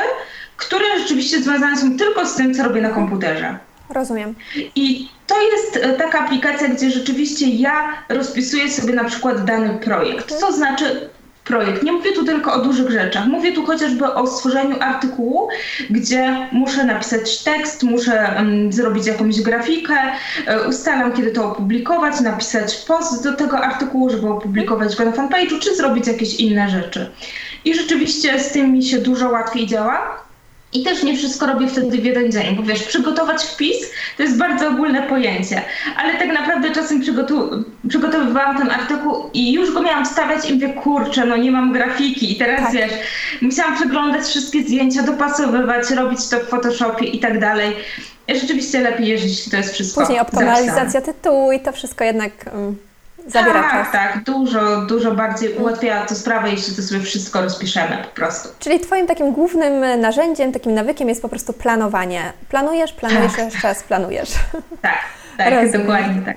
które 0.59 0.85
rzeczywiście 0.99 1.43
związane 1.43 1.77
są 1.77 1.97
tylko 1.97 2.27
z 2.27 2.35
tym, 2.35 2.55
co 2.55 2.63
robię 2.63 2.81
na 2.81 2.91
komputerze. 2.91 3.59
Rozumiem. 3.91 4.35
I 4.75 5.09
to 5.27 5.43
jest 5.43 5.77
e, 5.77 5.93
taka 5.93 6.19
aplikacja, 6.19 6.69
gdzie 6.69 6.91
rzeczywiście 6.91 7.47
ja 7.49 7.89
rozpisuję 8.09 8.71
sobie 8.71 8.95
na 8.95 9.05
przykład 9.05 9.45
dany 9.45 9.79
projekt. 9.79 10.35
Co 10.35 10.53
znaczy 10.53 11.09
projekt. 11.45 11.83
Nie 11.83 11.93
mówię 11.93 12.13
tu 12.13 12.25
tylko 12.25 12.53
o 12.53 12.59
dużych 12.59 12.91
rzeczach. 12.91 13.27
Mówię 13.27 13.53
tu 13.53 13.67
chociażby 13.67 14.15
o 14.15 14.27
stworzeniu 14.27 14.77
artykułu, 14.81 15.49
gdzie 15.91 16.49
muszę 16.53 16.85
napisać 16.85 17.43
tekst, 17.43 17.83
muszę 17.83 18.35
um, 18.37 18.73
zrobić 18.73 19.07
jakąś 19.07 19.41
grafikę, 19.41 19.95
um, 20.49 20.69
ustalam, 20.69 21.13
kiedy 21.13 21.31
to 21.31 21.45
opublikować, 21.45 22.21
napisać 22.21 22.77
post 22.77 23.25
do 23.25 23.33
tego 23.33 23.59
artykułu, 23.59 24.11
żeby 24.11 24.29
opublikować 24.29 24.97
go 24.97 25.05
na 25.05 25.11
fanpage'u, 25.11 25.59
czy 25.61 25.77
zrobić 25.77 26.07
jakieś 26.07 26.35
inne 26.35 26.71
rzeczy. 26.71 27.11
I 27.65 27.75
rzeczywiście 27.75 28.41
z 28.41 28.53
tym 28.53 28.73
mi 28.73 28.85
się 28.85 28.99
dużo 28.99 29.29
łatwiej 29.29 29.67
działa. 29.67 30.28
I 30.73 30.83
też 30.83 31.03
nie 31.03 31.17
wszystko 31.17 31.47
robię 31.47 31.69
wtedy 31.69 31.99
w 31.99 32.05
jeden 32.05 32.33
dzień, 32.33 32.57
bo 32.57 32.63
wiesz, 32.63 32.83
przygotować 32.83 33.43
wpis 33.45 33.77
to 34.17 34.23
jest 34.23 34.39
bardzo 34.39 34.69
ogólne 34.69 35.03
pojęcie, 35.03 35.63
ale 35.97 36.15
tak 36.15 36.29
naprawdę 36.33 36.71
czasem 36.71 37.03
przygotu- 37.03 37.63
przygotowywałam 37.89 38.59
ten 38.59 38.71
artykuł 38.71 39.31
i 39.35 39.53
już 39.53 39.73
go 39.75 39.83
miałam 39.83 40.05
wstawiać 40.05 40.51
i 40.51 40.55
mówię, 40.55 40.69
kurczę, 40.69 41.27
no 41.27 41.37
nie 41.37 41.51
mam 41.51 41.73
grafiki 41.73 42.33
i 42.33 42.37
teraz 42.37 42.61
tak. 42.61 42.73
wiesz, 42.73 42.93
musiałam 43.43 43.77
przeglądać 43.77 44.27
wszystkie 44.27 44.63
zdjęcia, 44.63 45.03
dopasowywać, 45.03 45.91
robić 45.91 46.29
to 46.29 46.41
w 46.41 46.45
Photoshopie 46.45 47.07
i 47.07 47.19
tak 47.19 47.41
dalej. 47.41 47.77
Rzeczywiście 48.29 48.81
lepiej, 48.81 49.09
jeżeli 49.09 49.35
to 49.51 49.57
jest 49.57 49.75
wszystko 49.75 50.01
Później 50.01 50.21
optymalizacja 50.21 51.01
tytułu 51.01 51.53
i 51.53 51.61
to 51.61 51.73
wszystko 51.73 52.05
jednak... 52.05 52.33
Um 52.55 52.88
zabiera 53.29 53.63
tak, 53.63 53.73
czas. 53.73 53.93
Tak, 53.93 54.25
dużo, 54.25 54.87
dużo 54.87 55.15
bardziej 55.15 55.51
mm. 55.51 55.63
ułatwia 55.63 56.07
to 56.07 56.15
sprawę, 56.15 56.51
jeśli 56.51 56.77
to 56.77 56.83
sobie 56.83 57.01
wszystko 57.01 57.41
rozpiszemy 57.41 57.99
po 58.03 58.15
prostu. 58.15 58.49
Czyli 58.59 58.81
Twoim 58.81 59.07
takim 59.07 59.33
głównym 59.33 60.01
narzędziem, 60.01 60.53
takim 60.53 60.75
nawykiem 60.75 61.09
jest 61.09 61.23
po 61.23 61.29
prostu 61.29 61.53
planowanie. 61.53 62.33
Planujesz, 62.49 62.93
planujesz, 62.93 63.33
tak. 63.33 63.45
jeszcze 63.45 63.69
raz 63.69 63.83
planujesz. 63.83 64.31
Tak, 64.83 64.99
tak, 65.37 65.53
Rozumiem. 65.53 65.73
dokładnie 65.73 66.23
tak. 66.23 66.37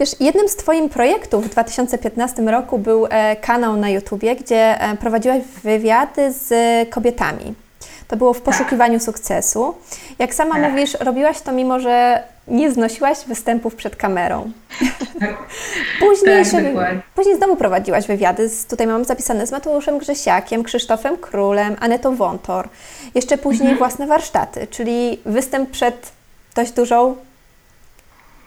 Wiesz, 0.00 0.20
jednym 0.20 0.48
z 0.48 0.56
Twoich 0.56 0.90
projektów 0.90 1.46
w 1.46 1.48
2015 1.48 2.42
roku 2.42 2.78
był 2.78 3.06
e, 3.10 3.36
kanał 3.36 3.76
na 3.76 3.88
YouTubie, 3.90 4.36
gdzie 4.36 4.80
e, 4.80 4.96
prowadziłaś 4.96 5.42
wywiady 5.62 6.32
z 6.32 6.54
kobietami. 6.90 7.54
To 8.08 8.16
było 8.16 8.32
w 8.32 8.36
tak. 8.36 8.44
poszukiwaniu 8.44 8.98
tak. 8.98 9.02
sukcesu. 9.02 9.74
Jak 10.18 10.34
sama 10.34 10.54
tak. 10.54 10.70
mówisz, 10.70 10.94
robiłaś 11.00 11.40
to 11.40 11.52
mimo, 11.52 11.80
że 11.80 12.22
nie 12.48 12.70
znosiłaś 12.70 13.18
występów 13.26 13.74
przed 13.74 13.96
kamerą. 13.96 14.50
Tak. 15.20 15.36
później, 16.00 16.44
tak, 16.74 16.96
później 17.14 17.36
znowu 17.36 17.56
prowadziłaś 17.56 18.06
wywiady, 18.06 18.48
z, 18.48 18.66
tutaj 18.66 18.86
mam 18.86 19.04
zapisane 19.04 19.46
z 19.46 19.52
Mateuszem 19.52 19.98
Grzesiakiem, 19.98 20.62
Krzysztofem 20.62 21.16
Królem, 21.16 21.76
Anetą 21.80 22.16
Wątor. 22.16 22.68
Jeszcze 23.14 23.38
później 23.38 23.70
mhm. 23.70 23.78
własne 23.78 24.06
warsztaty, 24.06 24.66
czyli 24.66 25.20
występ 25.26 25.70
przed 25.70 26.12
dość 26.54 26.72
dużą 26.72 27.16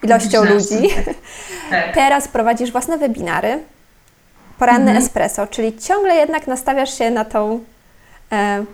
ilością 0.02 0.44
ludzi. 0.44 0.88
Tak. 1.70 1.94
Teraz 1.94 2.28
prowadzisz 2.28 2.72
własne 2.72 2.98
webinary, 2.98 3.58
poranne 4.58 4.90
mhm. 4.90 4.98
espresso, 4.98 5.46
czyli 5.46 5.78
ciągle 5.78 6.16
jednak 6.16 6.46
nastawiasz 6.46 6.98
się 6.98 7.10
na 7.10 7.24
tą 7.24 7.64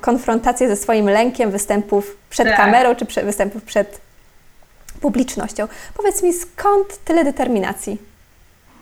konfrontację 0.00 0.68
ze 0.68 0.76
swoim 0.76 1.08
lękiem 1.08 1.50
występów 1.50 2.16
przed 2.30 2.48
tak. 2.48 2.56
kamerą, 2.56 2.94
czy 2.94 3.06
prze, 3.06 3.22
występów 3.22 3.62
przed 3.62 4.00
publicznością. 5.00 5.68
Powiedz 5.94 6.22
mi, 6.22 6.32
skąd 6.32 7.04
tyle 7.04 7.24
determinacji? 7.24 7.98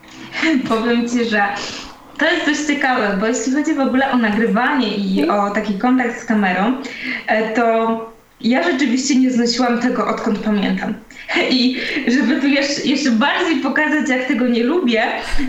Powiem 0.69 1.09
Ci, 1.09 1.25
że 1.25 1.43
to 2.19 2.25
jest 2.31 2.47
dość 2.47 2.67
ciekawe, 2.67 3.17
bo 3.21 3.27
jeśli 3.27 3.53
chodzi 3.53 3.75
w 3.75 3.81
ogóle 3.81 4.11
o 4.11 4.17
nagrywanie 4.17 4.97
i 4.97 5.23
mhm. 5.23 5.41
o 5.41 5.51
taki 5.51 5.79
kontakt 5.79 6.23
z 6.23 6.25
kamerą, 6.25 6.83
e, 7.27 7.55
to 7.55 8.16
ja 8.41 8.63
rzeczywiście 8.63 9.17
nie 9.17 9.31
znosiłam 9.31 9.79
tego, 9.79 10.07
odkąd 10.07 10.39
pamiętam. 10.39 10.95
I 11.51 11.77
żeby 12.09 12.41
tu 12.41 12.47
jeszcze, 12.47 12.83
jeszcze 12.83 13.11
bardziej 13.11 13.57
pokazać, 13.57 14.09
jak 14.09 14.25
tego 14.25 14.49
nie 14.49 14.65
lubię, 14.65 15.05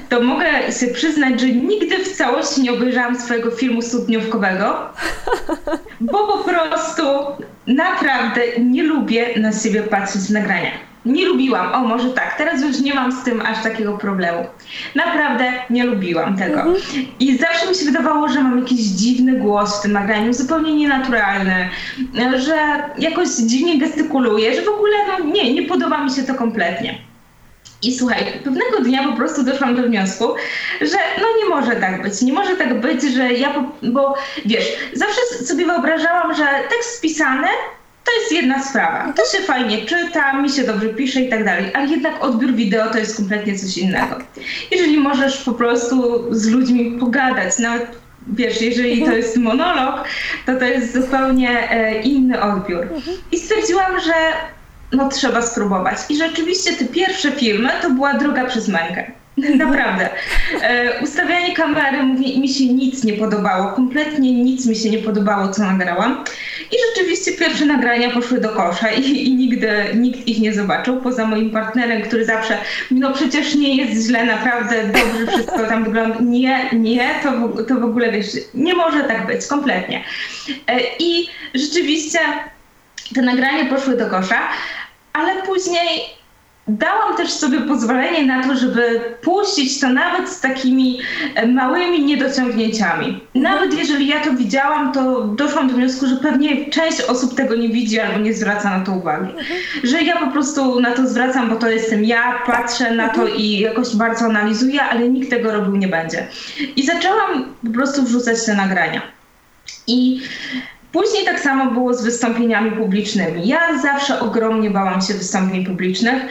to 0.09 0.23
mogę 0.23 0.71
się 0.79 0.87
przyznać, 0.87 1.41
że 1.41 1.47
nigdy 1.47 2.03
w 2.03 2.17
całości 2.17 2.61
nie 2.61 2.71
obejrzałam 2.71 3.19
swojego 3.19 3.51
filmu 3.51 3.81
studniówkowego, 3.81 4.89
bo 6.01 6.27
po 6.27 6.37
prostu 6.37 7.03
naprawdę 7.67 8.41
nie 8.59 8.83
lubię 8.83 9.39
na 9.39 9.51
siebie 9.51 9.83
patrzeć 9.83 10.21
w 10.21 10.31
nagrania. 10.31 10.86
Nie 11.07 11.25
lubiłam, 11.25 11.73
o 11.73 11.87
może 11.87 12.09
tak, 12.09 12.37
teraz 12.37 12.61
już 12.61 12.79
nie 12.79 12.93
mam 12.93 13.11
z 13.11 13.23
tym 13.23 13.41
aż 13.41 13.63
takiego 13.63 13.97
problemu. 13.97 14.45
Naprawdę 14.95 15.53
nie 15.69 15.85
lubiłam 15.85 16.37
tego. 16.37 16.61
Mhm. 16.61 17.05
I 17.19 17.37
zawsze 17.37 17.69
mi 17.69 17.75
się 17.75 17.85
wydawało, 17.85 18.29
że 18.29 18.43
mam 18.43 18.59
jakiś 18.59 18.79
dziwny 18.79 19.33
głos 19.33 19.79
w 19.79 19.81
tym 19.81 19.91
nagraniu, 19.91 20.33
zupełnie 20.33 20.75
nienaturalny, 20.75 21.69
że 22.35 22.83
jakoś 22.99 23.27
dziwnie 23.29 23.77
gestykuluję, 23.77 24.55
że 24.55 24.61
w 24.61 24.69
ogóle 24.69 24.95
no 25.07 25.25
nie, 25.25 25.53
nie 25.53 25.63
podoba 25.63 26.03
mi 26.03 26.11
się 26.11 26.23
to 26.23 26.35
kompletnie. 26.35 27.07
I 27.81 27.97
słuchaj, 27.97 28.23
pewnego 28.43 28.79
dnia 28.81 29.03
po 29.03 29.13
prostu 29.13 29.43
doszłam 29.43 29.75
do 29.75 29.83
wniosku, 29.83 30.35
że 30.81 30.97
no 31.21 31.27
nie 31.39 31.49
może 31.49 31.75
tak 31.75 32.01
być. 32.01 32.21
Nie 32.21 32.33
może 32.33 32.55
tak 32.55 32.81
być, 32.81 33.03
że 33.03 33.33
ja, 33.33 33.63
bo 33.83 34.15
wiesz, 34.45 34.65
zawsze 34.93 35.21
sobie 35.45 35.65
wyobrażałam, 35.65 36.35
że 36.35 36.45
tekst 36.69 36.97
spisany 36.97 37.47
to 38.07 38.21
jest 38.21 38.31
jedna 38.31 38.63
sprawa. 38.63 39.13
To 39.13 39.37
się 39.37 39.43
fajnie 39.43 39.85
czyta, 39.85 40.41
mi 40.41 40.49
się 40.49 40.63
dobrze 40.63 40.89
pisze 40.89 41.21
i 41.21 41.29
tak 41.29 41.45
dalej, 41.45 41.71
ale 41.73 41.87
jednak 41.87 42.23
odbiór 42.23 42.53
wideo 42.53 42.89
to 42.89 42.97
jest 42.97 43.17
kompletnie 43.17 43.59
coś 43.59 43.77
innego. 43.77 44.17
Jeżeli 44.71 44.99
możesz 44.99 45.43
po 45.43 45.53
prostu 45.53 46.25
z 46.35 46.47
ludźmi 46.47 46.97
pogadać, 46.99 47.59
nawet 47.59 47.87
wiesz, 48.27 48.61
jeżeli 48.61 48.97
to 48.97 49.05
mhm. 49.05 49.17
jest 49.17 49.37
monolog, 49.37 50.03
to 50.45 50.55
to 50.55 50.65
jest 50.65 50.93
zupełnie 50.93 51.71
e, 51.71 52.01
inny 52.01 52.41
odbiór. 52.41 52.81
Mhm. 52.81 53.17
I 53.31 53.39
stwierdziłam, 53.39 53.99
że 53.99 54.13
no 54.91 55.09
trzeba 55.09 55.41
spróbować. 55.41 55.97
I 56.09 56.17
rzeczywiście 56.17 56.73
te 56.73 56.85
pierwsze 56.85 57.31
filmy 57.31 57.69
to 57.81 57.89
była 57.89 58.13
droga 58.13 58.45
przez 58.45 58.67
mękę. 58.67 59.11
Naprawdę. 59.57 60.09
E, 60.61 60.99
ustawianie 61.03 61.55
kamery, 61.55 62.03
mówię, 62.03 62.39
mi 62.39 62.49
się 62.49 62.65
nic 62.65 63.03
nie 63.03 63.13
podobało. 63.13 63.71
Kompletnie 63.71 64.33
nic 64.33 64.65
mi 64.65 64.75
się 64.75 64.89
nie 64.89 64.97
podobało, 64.97 65.47
co 65.47 65.63
nagrałam. 65.63 66.23
I 66.71 66.75
rzeczywiście 66.87 67.31
pierwsze 67.31 67.65
nagrania 67.65 68.11
poszły 68.11 68.41
do 68.41 68.49
kosza 68.49 68.91
i, 68.91 69.27
i 69.27 69.35
nigdy 69.35 69.69
nikt 69.95 70.27
ich 70.27 70.39
nie 70.39 70.53
zobaczył, 70.53 71.01
poza 71.01 71.25
moim 71.25 71.51
partnerem, 71.51 72.01
który 72.01 72.25
zawsze, 72.25 72.57
no 72.91 73.13
przecież 73.13 73.55
nie 73.55 73.75
jest 73.75 74.07
źle, 74.07 74.25
naprawdę 74.25 74.83
dobrze 74.83 75.27
wszystko 75.27 75.67
tam 75.67 75.83
wygląda. 75.83 76.17
Nie, 76.19 76.69
nie, 76.73 77.09
to, 77.23 77.63
to 77.63 77.75
w 77.75 77.83
ogóle 77.83 78.11
wiesz, 78.11 78.27
nie 78.53 78.75
może 78.75 79.03
tak 79.03 79.27
być, 79.27 79.45
kompletnie. 79.45 80.03
E, 80.67 80.79
I 80.99 81.29
rzeczywiście 81.53 82.19
te 83.15 83.21
nagrania 83.21 83.65
poszły 83.65 83.97
do 83.97 84.09
kosza, 84.09 84.39
ale 85.13 85.41
później 85.41 86.17
dałam 86.67 87.17
też 87.17 87.31
sobie 87.31 87.61
pozwolenie 87.61 88.25
na 88.25 88.43
to, 88.43 88.55
żeby 88.55 89.01
puścić 89.21 89.79
to 89.79 89.89
nawet 89.89 90.29
z 90.29 90.41
takimi 90.41 90.99
e, 91.35 91.47
małymi 91.47 92.05
niedociągnięciami. 92.05 93.19
Nawet 93.35 93.73
jeżeli 93.73 94.07
ja 94.07 94.19
to 94.19 94.33
widziałam, 94.33 94.93
to 94.93 95.23
doszłam 95.27 95.67
do 95.67 95.73
wniosku, 95.73 96.07
że 96.07 96.15
pewnie 96.15 96.69
część 96.69 97.01
osób 97.01 97.35
tego 97.35 97.55
nie 97.55 97.69
widzi 97.69 97.99
albo 97.99 98.19
nie 98.19 98.33
zwraca 98.33 98.77
na 98.77 98.85
to 98.85 98.91
uwagi. 98.91 99.33
Że 99.83 100.01
ja 100.01 100.17
po 100.17 100.31
prostu 100.31 100.79
na 100.79 100.91
to 100.91 101.07
zwracam, 101.07 101.49
bo 101.49 101.55
to 101.55 101.69
jestem 101.69 102.03
ja, 102.03 102.39
patrzę 102.45 102.91
na 102.95 103.09
to 103.09 103.27
i 103.27 103.59
jakoś 103.59 103.95
bardzo 103.95 104.25
analizuję, 104.25 104.83
ale 104.83 105.09
nikt 105.09 105.29
tego 105.29 105.51
robił 105.51 105.75
nie 105.75 105.87
będzie. 105.87 106.27
I 106.75 106.85
zaczęłam 106.85 107.45
po 107.65 107.71
prostu 107.71 108.03
wrzucać 108.03 108.45
te 108.45 108.55
nagrania. 108.55 109.01
I 109.87 110.21
Później 110.91 111.25
tak 111.25 111.39
samo 111.39 111.71
było 111.71 111.93
z 111.93 112.03
wystąpieniami 112.03 112.71
publicznymi. 112.71 113.47
Ja 113.47 113.81
zawsze 113.81 114.19
ogromnie 114.19 114.71
bałam 114.71 115.01
się 115.01 115.13
wystąpień 115.13 115.65
publicznych. 115.65 116.23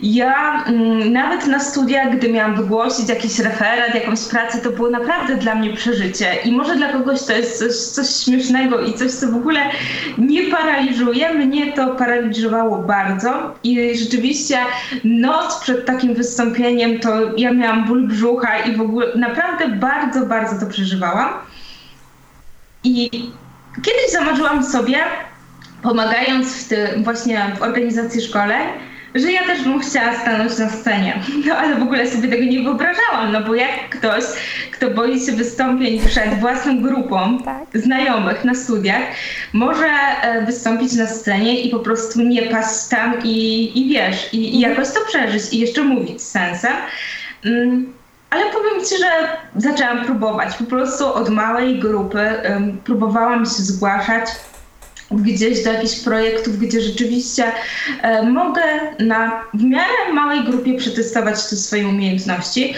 Ja 0.00 0.64
mm, 0.66 1.12
nawet 1.12 1.46
na 1.46 1.60
studiach, 1.60 2.16
gdy 2.16 2.32
miałam 2.32 2.56
wygłosić 2.56 3.08
jakiś 3.08 3.38
referat, 3.38 3.94
jakąś 3.94 4.20
pracę, 4.20 4.58
to 4.58 4.70
było 4.70 4.90
naprawdę 4.90 5.36
dla 5.36 5.54
mnie 5.54 5.72
przeżycie. 5.72 6.34
I 6.44 6.52
może 6.52 6.76
dla 6.76 6.92
kogoś 6.92 7.22
to 7.22 7.32
jest 7.32 7.58
coś, 7.58 7.72
coś 7.72 8.24
śmiesznego 8.24 8.80
i 8.80 8.94
coś, 8.94 9.12
co 9.12 9.32
w 9.32 9.36
ogóle 9.36 9.60
nie 10.18 10.50
paraliżuje. 10.50 11.34
Mnie 11.34 11.72
to 11.72 11.94
paraliżowało 11.94 12.78
bardzo. 12.78 13.54
I 13.64 13.98
rzeczywiście 13.98 14.58
noc 15.04 15.60
przed 15.60 15.86
takim 15.86 16.14
wystąpieniem 16.14 17.00
to 17.00 17.10
ja 17.36 17.52
miałam 17.52 17.84
ból 17.84 18.08
brzucha 18.08 18.58
i 18.58 18.76
w 18.76 18.80
ogóle 18.80 19.06
naprawdę 19.16 19.68
bardzo, 19.68 20.26
bardzo 20.26 20.66
to 20.66 20.72
przeżywałam. 20.72 21.30
I 22.84 23.10
Kiedyś 23.82 24.12
zamarzyłam 24.12 24.64
sobie, 24.64 24.98
pomagając 25.82 26.64
w 26.64 26.68
tym 26.68 27.04
właśnie 27.04 27.46
w 27.58 27.62
organizacji 27.62 28.20
szkoleń, 28.20 28.62
że 29.14 29.32
ja 29.32 29.44
też 29.44 29.62
bym 29.62 29.80
chciała 29.80 30.14
stanąć 30.14 30.58
na 30.58 30.70
scenie. 30.70 31.20
No 31.46 31.54
ale 31.54 31.76
w 31.76 31.82
ogóle 31.82 32.10
sobie 32.10 32.28
tego 32.28 32.44
nie 32.44 32.62
wyobrażałam, 32.62 33.32
no 33.32 33.40
bo 33.40 33.54
jak 33.54 33.88
ktoś, 33.90 34.24
kto 34.70 34.90
boi 34.90 35.20
się 35.20 35.32
wystąpień 35.32 36.00
przed 36.06 36.40
własną 36.40 36.82
grupą 36.82 37.38
tak. 37.44 37.82
znajomych 37.82 38.44
na 38.44 38.54
studiach, 38.54 39.02
może 39.52 39.86
e, 40.22 40.46
wystąpić 40.46 40.92
na 40.92 41.06
scenie 41.06 41.60
i 41.60 41.70
po 41.70 41.78
prostu 41.78 42.22
nie 42.22 42.42
paść 42.42 42.88
tam 42.90 43.14
i, 43.24 43.72
i 43.80 43.88
wiesz, 43.88 44.32
i, 44.32 44.56
i 44.56 44.60
jakoś 44.60 44.88
to 44.88 45.00
przeżyć 45.08 45.52
i 45.52 45.58
jeszcze 45.58 45.82
mówić 45.82 46.22
z 46.22 46.30
sensem. 46.30 46.72
Ale 48.34 48.44
powiem 48.52 48.84
Ci, 48.84 48.94
że 48.98 49.10
zaczęłam 49.56 50.04
próbować. 50.04 50.56
Po 50.56 50.64
prostu 50.64 51.14
od 51.14 51.28
małej 51.28 51.78
grupy 51.78 52.18
um, 52.48 52.78
próbowałam 52.84 53.46
się 53.46 53.62
zgłaszać 53.62 54.24
gdzieś 55.10 55.64
do 55.64 55.72
jakichś 55.72 56.00
projektów, 56.00 56.58
gdzie 56.58 56.80
rzeczywiście 56.80 57.44
e, 58.02 58.22
mogę 58.22 58.62
na 58.98 59.42
w 59.54 59.64
miarę 59.64 60.12
małej 60.12 60.44
grupie 60.44 60.78
przetestować 60.78 61.46
te 61.50 61.56
swoje 61.56 61.88
umiejętności. 61.88 62.74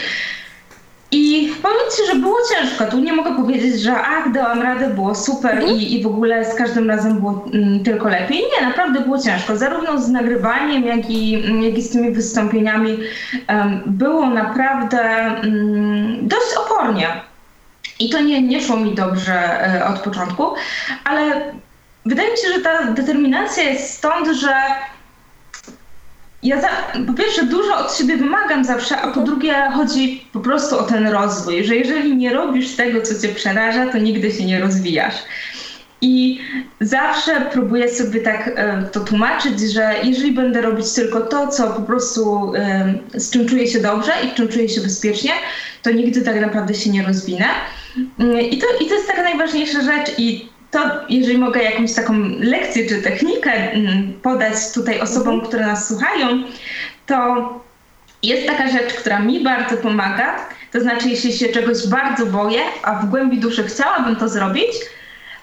I 1.12 1.52
powiem 1.62 1.90
Ci, 1.96 2.12
że 2.12 2.18
było 2.20 2.36
ciężko. 2.54 2.86
Tu 2.86 2.98
nie 2.98 3.12
mogę 3.12 3.36
powiedzieć, 3.36 3.80
że 3.80 3.94
ach, 3.96 4.32
dałam 4.32 4.62
radę, 4.62 4.88
było 4.88 5.14
super 5.14 5.54
mhm. 5.54 5.72
i, 5.72 5.92
i 5.92 6.02
w 6.02 6.06
ogóle 6.06 6.44
z 6.44 6.54
każdym 6.54 6.90
razem 6.90 7.20
było 7.20 7.44
mm, 7.52 7.84
tylko 7.84 8.08
lepiej. 8.08 8.38
Nie, 8.38 8.66
naprawdę 8.66 9.00
było 9.00 9.18
ciężko. 9.18 9.56
Zarówno 9.56 10.00
z 10.00 10.08
nagrywaniem, 10.08 10.84
jak 10.84 11.10
i, 11.10 11.32
jak 11.64 11.78
i 11.78 11.82
z 11.82 11.90
tymi 11.90 12.10
wystąpieniami 12.10 12.98
um, 13.48 13.82
było 13.86 14.30
naprawdę 14.30 15.32
um, 15.42 16.28
dość 16.28 16.56
opornie. 16.66 17.08
I 18.00 18.10
to 18.10 18.20
nie, 18.20 18.42
nie 18.42 18.60
szło 18.60 18.76
mi 18.76 18.94
dobrze 18.94 19.34
e, 19.34 19.86
od 19.86 20.00
początku, 20.00 20.54
ale 21.04 21.52
wydaje 22.06 22.30
mi 22.30 22.36
się, 22.36 22.48
że 22.54 22.60
ta 22.60 22.84
determinacja 22.84 23.62
jest 23.62 23.94
stąd, 23.94 24.28
że 24.28 24.54
ja 26.42 26.60
za, 26.60 26.68
po 27.06 27.12
pierwsze 27.12 27.46
dużo 27.46 27.76
od 27.76 27.96
siebie 27.96 28.16
wymagam 28.16 28.64
zawsze, 28.64 28.96
a 28.96 29.00
po 29.00 29.06
mhm. 29.06 29.26
drugie 29.26 29.54
chodzi 29.74 30.24
po 30.32 30.40
prostu 30.40 30.78
o 30.78 30.82
ten 30.82 31.08
rozwój, 31.08 31.64
że 31.64 31.76
jeżeli 31.76 32.16
nie 32.16 32.34
robisz 32.34 32.76
tego, 32.76 33.02
co 33.02 33.20
cię 33.20 33.34
przeraża, 33.34 33.86
to 33.86 33.98
nigdy 33.98 34.32
się 34.32 34.44
nie 34.44 34.60
rozwijasz. 34.60 35.14
I 36.00 36.40
zawsze 36.80 37.46
próbuję 37.52 37.88
sobie 37.88 38.20
tak 38.20 38.50
e, 38.56 38.82
to 38.92 39.00
tłumaczyć, 39.00 39.60
że 39.60 39.94
jeżeli 40.02 40.32
będę 40.32 40.60
robić 40.60 40.92
tylko 40.92 41.20
to, 41.20 41.48
co 41.48 41.70
po 41.70 41.82
prostu 41.82 42.52
e, 42.54 42.94
z 43.14 43.30
czym 43.30 43.48
czuję 43.48 43.66
się 43.66 43.80
dobrze 43.80 44.12
i 44.24 44.30
w 44.30 44.34
czym 44.34 44.48
czuję 44.48 44.68
się 44.68 44.80
bezpiecznie, 44.80 45.30
to 45.82 45.90
nigdy 45.90 46.22
tak 46.22 46.40
naprawdę 46.40 46.74
się 46.74 46.90
nie 46.90 47.02
rozwinę. 47.02 47.46
Mm, 48.18 48.40
I 48.40 48.58
to, 48.58 48.66
i 48.80 48.86
to 48.86 48.94
jest 48.94 49.06
taka 49.06 49.22
najważniejsza 49.22 49.80
rzecz 49.80 50.18
i 50.18 50.48
to 50.76 50.90
jeżeli 51.08 51.38
mogę 51.38 51.62
jakąś 51.62 51.94
taką 51.94 52.14
lekcję 52.40 52.88
czy 52.88 53.02
technikę 53.02 53.52
mm, 53.52 54.12
podać 54.22 54.54
tutaj 54.74 55.00
osobom, 55.00 55.34
mhm. 55.34 55.48
które 55.48 55.66
nas 55.66 55.88
słuchają, 55.88 56.42
to 57.06 57.60
jest 58.22 58.46
taka 58.46 58.70
rzecz, 58.70 58.94
która 58.94 59.18
mi 59.18 59.44
bardzo 59.44 59.76
pomaga. 59.76 60.36
To 60.72 60.80
znaczy, 60.80 61.08
jeśli 61.08 61.32
się 61.32 61.48
czegoś 61.48 61.86
bardzo 61.86 62.26
boję, 62.26 62.60
a 62.82 62.94
w 62.94 63.06
głębi 63.06 63.38
duszy 63.38 63.64
chciałabym 63.64 64.16
to 64.16 64.28
zrobić, 64.28 64.72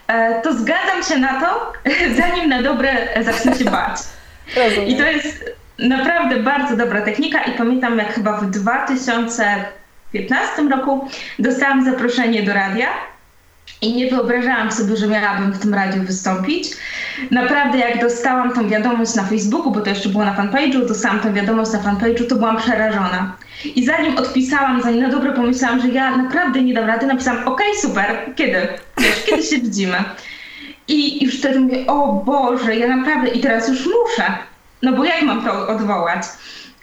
e, 0.07 0.41
to 0.41 0.53
zgadzam 0.53 1.03
się 1.09 1.17
na 1.17 1.41
to, 1.41 1.73
zanim 2.19 2.49
na 2.49 2.61
dobre 2.61 3.23
zacznę 3.23 3.55
się 3.55 3.65
bać. 3.65 3.97
Rozumiem. 4.55 4.89
I 4.89 4.97
to 4.97 5.03
jest 5.03 5.51
naprawdę 5.79 6.39
bardzo 6.39 6.77
dobra 6.77 7.01
technika 7.01 7.43
i 7.43 7.51
pamiętam 7.51 7.97
jak 7.97 8.13
chyba 8.13 8.37
w 8.37 8.49
2015 8.49 10.61
roku 10.71 11.07
dostałam 11.39 11.85
zaproszenie 11.85 12.43
do 12.43 12.53
radia 12.53 13.12
i 13.83 13.93
nie 13.93 14.09
wyobrażałam 14.09 14.71
sobie, 14.71 14.97
że 14.97 15.07
miałabym 15.07 15.51
w 15.51 15.59
tym 15.59 15.73
radiu 15.73 16.03
wystąpić. 16.03 16.67
Naprawdę, 17.31 17.77
jak 17.77 18.01
dostałam 18.01 18.53
tą 18.53 18.69
wiadomość 18.69 19.15
na 19.15 19.23
Facebooku, 19.23 19.71
bo 19.71 19.81
to 19.81 19.89
jeszcze 19.89 20.09
było 20.09 20.25
na 20.25 20.35
fanpage'u, 20.35 20.87
dostałam 20.87 21.19
tę 21.19 21.33
wiadomość 21.33 21.71
na 21.71 21.79
fanpage'u, 21.79 22.27
to 22.27 22.35
byłam 22.35 22.57
przerażona. 22.57 23.35
I 23.75 23.85
zanim 23.85 24.17
odpisałam, 24.17 24.81
zanim 24.81 25.01
na 25.01 25.09
dobre 25.09 25.31
pomyślałam, 25.31 25.81
że 25.81 25.87
ja 25.87 26.17
naprawdę 26.17 26.61
nie 26.61 26.73
dam 26.73 26.85
rady, 26.85 27.05
napisałam, 27.05 27.47
okej, 27.47 27.75
super, 27.81 28.33
kiedy? 28.35 28.67
Wiesz, 28.97 29.23
kiedy 29.25 29.43
się 29.43 29.57
widzimy? 29.57 29.97
I 30.87 31.25
już 31.25 31.39
wtedy 31.39 31.59
mówię, 31.59 31.87
o 31.87 32.13
Boże, 32.25 32.75
ja 32.75 32.95
naprawdę, 32.97 33.29
i 33.29 33.39
teraz 33.39 33.69
już 33.69 33.79
muszę. 33.79 34.33
No 34.81 34.91
bo 34.91 35.03
jak 35.03 35.21
mam 35.21 35.45
to 35.45 35.67
odwołać? 35.67 36.23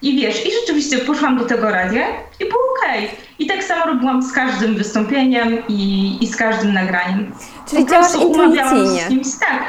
I 0.03 0.17
wiesz, 0.17 0.47
i 0.47 0.51
rzeczywiście 0.61 0.99
poszłam 0.99 1.39
do 1.39 1.45
tego 1.45 1.71
radia 1.71 2.07
i 2.41 2.45
było 2.49 2.61
okej. 2.79 3.05
Okay. 3.05 3.17
I 3.39 3.47
tak 3.47 3.65
samo 3.65 3.87
robiłam 3.87 4.23
z 4.23 4.33
każdym 4.33 4.75
wystąpieniem 4.77 5.59
i, 5.69 6.19
i 6.21 6.27
z 6.27 6.37
każdym 6.37 6.73
nagraniem. 6.73 7.33
Czyli 7.71 7.85
po 7.85 7.91
działasz 7.91 8.15
intuicyjnie. 8.15 9.01
Z 9.01 9.09
kimś, 9.09 9.27
tak, 9.41 9.63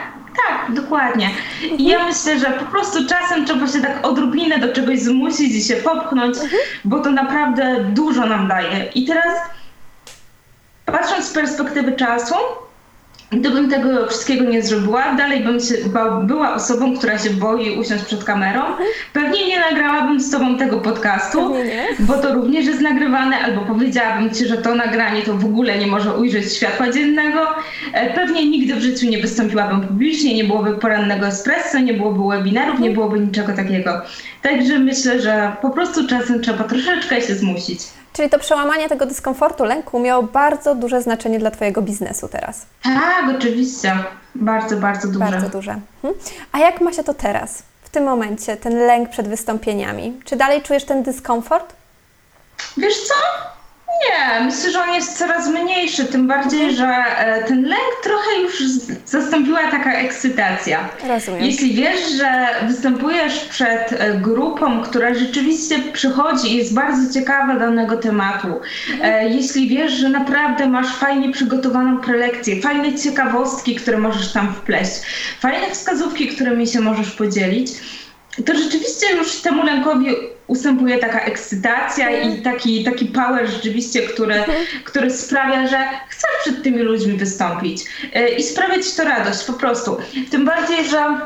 tak, 0.48 0.76
dokładnie. 0.76 1.30
I 1.78 1.88
ja 1.88 2.06
myślę, 2.06 2.40
że 2.40 2.46
po 2.46 2.66
prostu 2.66 3.06
czasem 3.08 3.46
trzeba 3.46 3.68
się 3.68 3.82
tak 3.82 4.08
odrobinę 4.08 4.60
do 4.60 4.74
czegoś 4.74 5.00
zmusić 5.00 5.56
i 5.56 5.64
się 5.64 5.76
popchnąć, 5.76 6.38
mhm. 6.38 6.62
bo 6.86 7.00
to 7.00 7.12
naprawdę 7.12 7.86
dużo 7.90 8.26
nam 8.26 8.48
daje. 8.48 8.86
I 8.96 9.06
teraz 9.06 9.40
patrząc 10.86 11.26
z 11.26 11.34
perspektywy 11.34 11.92
czasu, 11.92 12.36
Gdybym 13.32 13.70
tego 13.70 14.08
wszystkiego 14.08 14.44
nie 14.44 14.62
zrobiła, 14.62 15.16
dalej 15.16 15.44
bym 15.44 15.60
się, 15.60 15.76
była 16.24 16.54
osobą, 16.54 16.98
która 16.98 17.18
się 17.18 17.30
boi 17.30 17.80
usiąść 17.80 18.04
przed 18.04 18.24
kamerą. 18.24 18.62
Pewnie 19.14 19.48
nie 19.48 19.60
nagrałabym 19.60 20.20
z 20.20 20.32
tobą 20.32 20.58
tego 20.58 20.80
podcastu, 20.80 21.54
bo 22.00 22.14
to 22.14 22.34
również 22.34 22.66
jest 22.66 22.82
nagrywane, 22.82 23.40
albo 23.40 23.62
powiedziałabym 23.62 24.32
ci, 24.32 24.46
że 24.46 24.58
to 24.58 24.76
nagranie 24.76 25.22
to 25.22 25.34
w 25.38 25.46
ogóle 25.46 25.78
nie 25.78 25.88
może 25.88 26.18
ujrzeć 26.18 26.54
światła 26.54 26.92
dziennego. 26.92 27.48
E, 27.94 28.14
pewnie 28.14 28.50
nigdy 28.50 28.76
w 28.76 28.82
życiu 28.82 29.10
nie 29.10 29.22
wystąpiłabym 29.22 29.82
publicznie, 29.82 30.36
nie 30.36 30.44
byłoby 30.44 30.74
porannego 30.74 31.28
espresso, 31.28 31.80
nie 31.80 31.94
byłoby 31.94 32.38
webinarów, 32.38 32.80
nie 32.80 32.92
byłoby 32.92 33.20
niczego 33.20 33.54
takiego. 33.54 34.02
Także 34.42 34.80
myślę, 34.80 35.22
że 35.22 35.52
po 35.62 35.70
prostu 35.70 36.08
czasem 36.08 36.42
trzeba 36.42 36.64
troszeczkę 36.64 37.22
się 37.22 37.36
zmusić. 37.36 37.80
Czyli 38.14 38.30
to 38.30 38.40
przełamanie 38.40 38.90
tego 38.90 39.06
dyskomfortu, 39.06 39.64
lęku 39.64 40.00
miało 40.00 40.24
bardzo 40.24 40.76
duże 40.76 41.02
znaczenie 41.02 41.40
dla 41.40 41.52
Twojego 41.52 41.82
biznesu 41.82 42.28
teraz. 42.28 42.66
Tak, 42.84 43.36
oczywiście. 43.38 43.98
Bardzo, 44.36 44.78
bardzo 44.78 45.08
duże. 45.08 45.20
Bardzo 45.20 45.50
duże. 45.50 45.80
Mhm. 46.04 46.14
A 46.52 46.60
jak 46.60 46.82
ma 46.82 46.94
się 46.94 47.04
to 47.04 47.14
teraz, 47.14 47.64
w 47.82 47.90
tym 47.90 48.04
momencie, 48.04 48.58
ten 48.58 48.78
lęk 48.78 49.10
przed 49.10 49.28
wystąpieniami? 49.28 50.20
Czy 50.26 50.36
dalej 50.36 50.62
czujesz 50.62 50.84
ten 50.86 51.04
dyskomfort? 51.04 51.74
Wiesz 52.78 52.98
co? 53.08 53.14
Nie, 54.02 54.46
myślę, 54.46 54.72
że 54.72 54.82
on 54.84 54.94
jest 54.94 55.18
coraz 55.18 55.50
mniejszy, 55.50 56.06
tym 56.06 56.28
bardziej, 56.28 56.76
że 56.76 56.88
e, 56.88 57.44
ten 57.44 57.64
lęk 57.64 57.92
trochę 58.04 58.42
już 58.42 58.64
zastąpiła 59.06 59.60
taka 59.72 59.94
ekscytacja. 59.94 60.90
Rozumiem. 61.08 61.44
Jeśli 61.44 61.74
wiesz, 61.74 62.12
że 62.18 62.48
występujesz 62.68 63.40
przed 63.40 63.92
e, 63.92 64.14
grupą, 64.14 64.82
która 64.82 65.14
rzeczywiście 65.14 65.80
przychodzi 65.80 66.52
i 66.54 66.58
jest 66.58 66.74
bardzo 66.74 67.14
ciekawa 67.14 67.56
danego 67.56 67.98
tematu, 67.98 68.48
mhm. 68.94 69.34
jeśli 69.34 69.68
wiesz, 69.68 69.92
że 69.92 70.10
naprawdę 70.10 70.68
masz 70.68 70.96
fajnie 70.96 71.32
przygotowaną 71.32 71.98
prelekcję, 71.98 72.62
fajne 72.62 72.96
ciekawostki, 72.96 73.76
które 73.76 73.98
możesz 73.98 74.34
tam 74.34 74.54
wpleść, 74.54 74.92
fajne 75.40 75.70
wskazówki, 75.72 76.28
którymi 76.28 76.68
się 76.68 76.80
możesz 76.80 77.12
podzielić, 77.12 77.72
to 78.46 78.56
rzeczywiście 78.56 79.16
już 79.16 79.36
temu 79.36 79.64
lękowi 79.64 80.08
ustępuje 80.48 80.98
taka 80.98 81.22
ekscytacja 81.22 82.10
i 82.10 82.22
mhm. 82.22 82.42
taki, 82.42 82.84
taki 82.84 83.06
power 83.06 83.48
rzeczywiście, 83.48 84.02
który, 84.02 84.36
mhm. 84.36 84.66
który 84.84 85.12
sprawia, 85.12 85.68
że 85.68 85.88
chcesz 86.10 86.32
przed 86.42 86.64
tymi 86.64 86.80
ludźmi 86.80 87.18
wystąpić 87.18 87.84
e, 88.14 88.30
i 88.30 88.44
sprawiać 88.44 88.94
to 88.94 89.04
radość 89.04 89.44
po 89.44 89.54
prostu. 89.54 89.98
Tym 90.32 90.46
bardziej, 90.46 90.90
że 90.90 91.20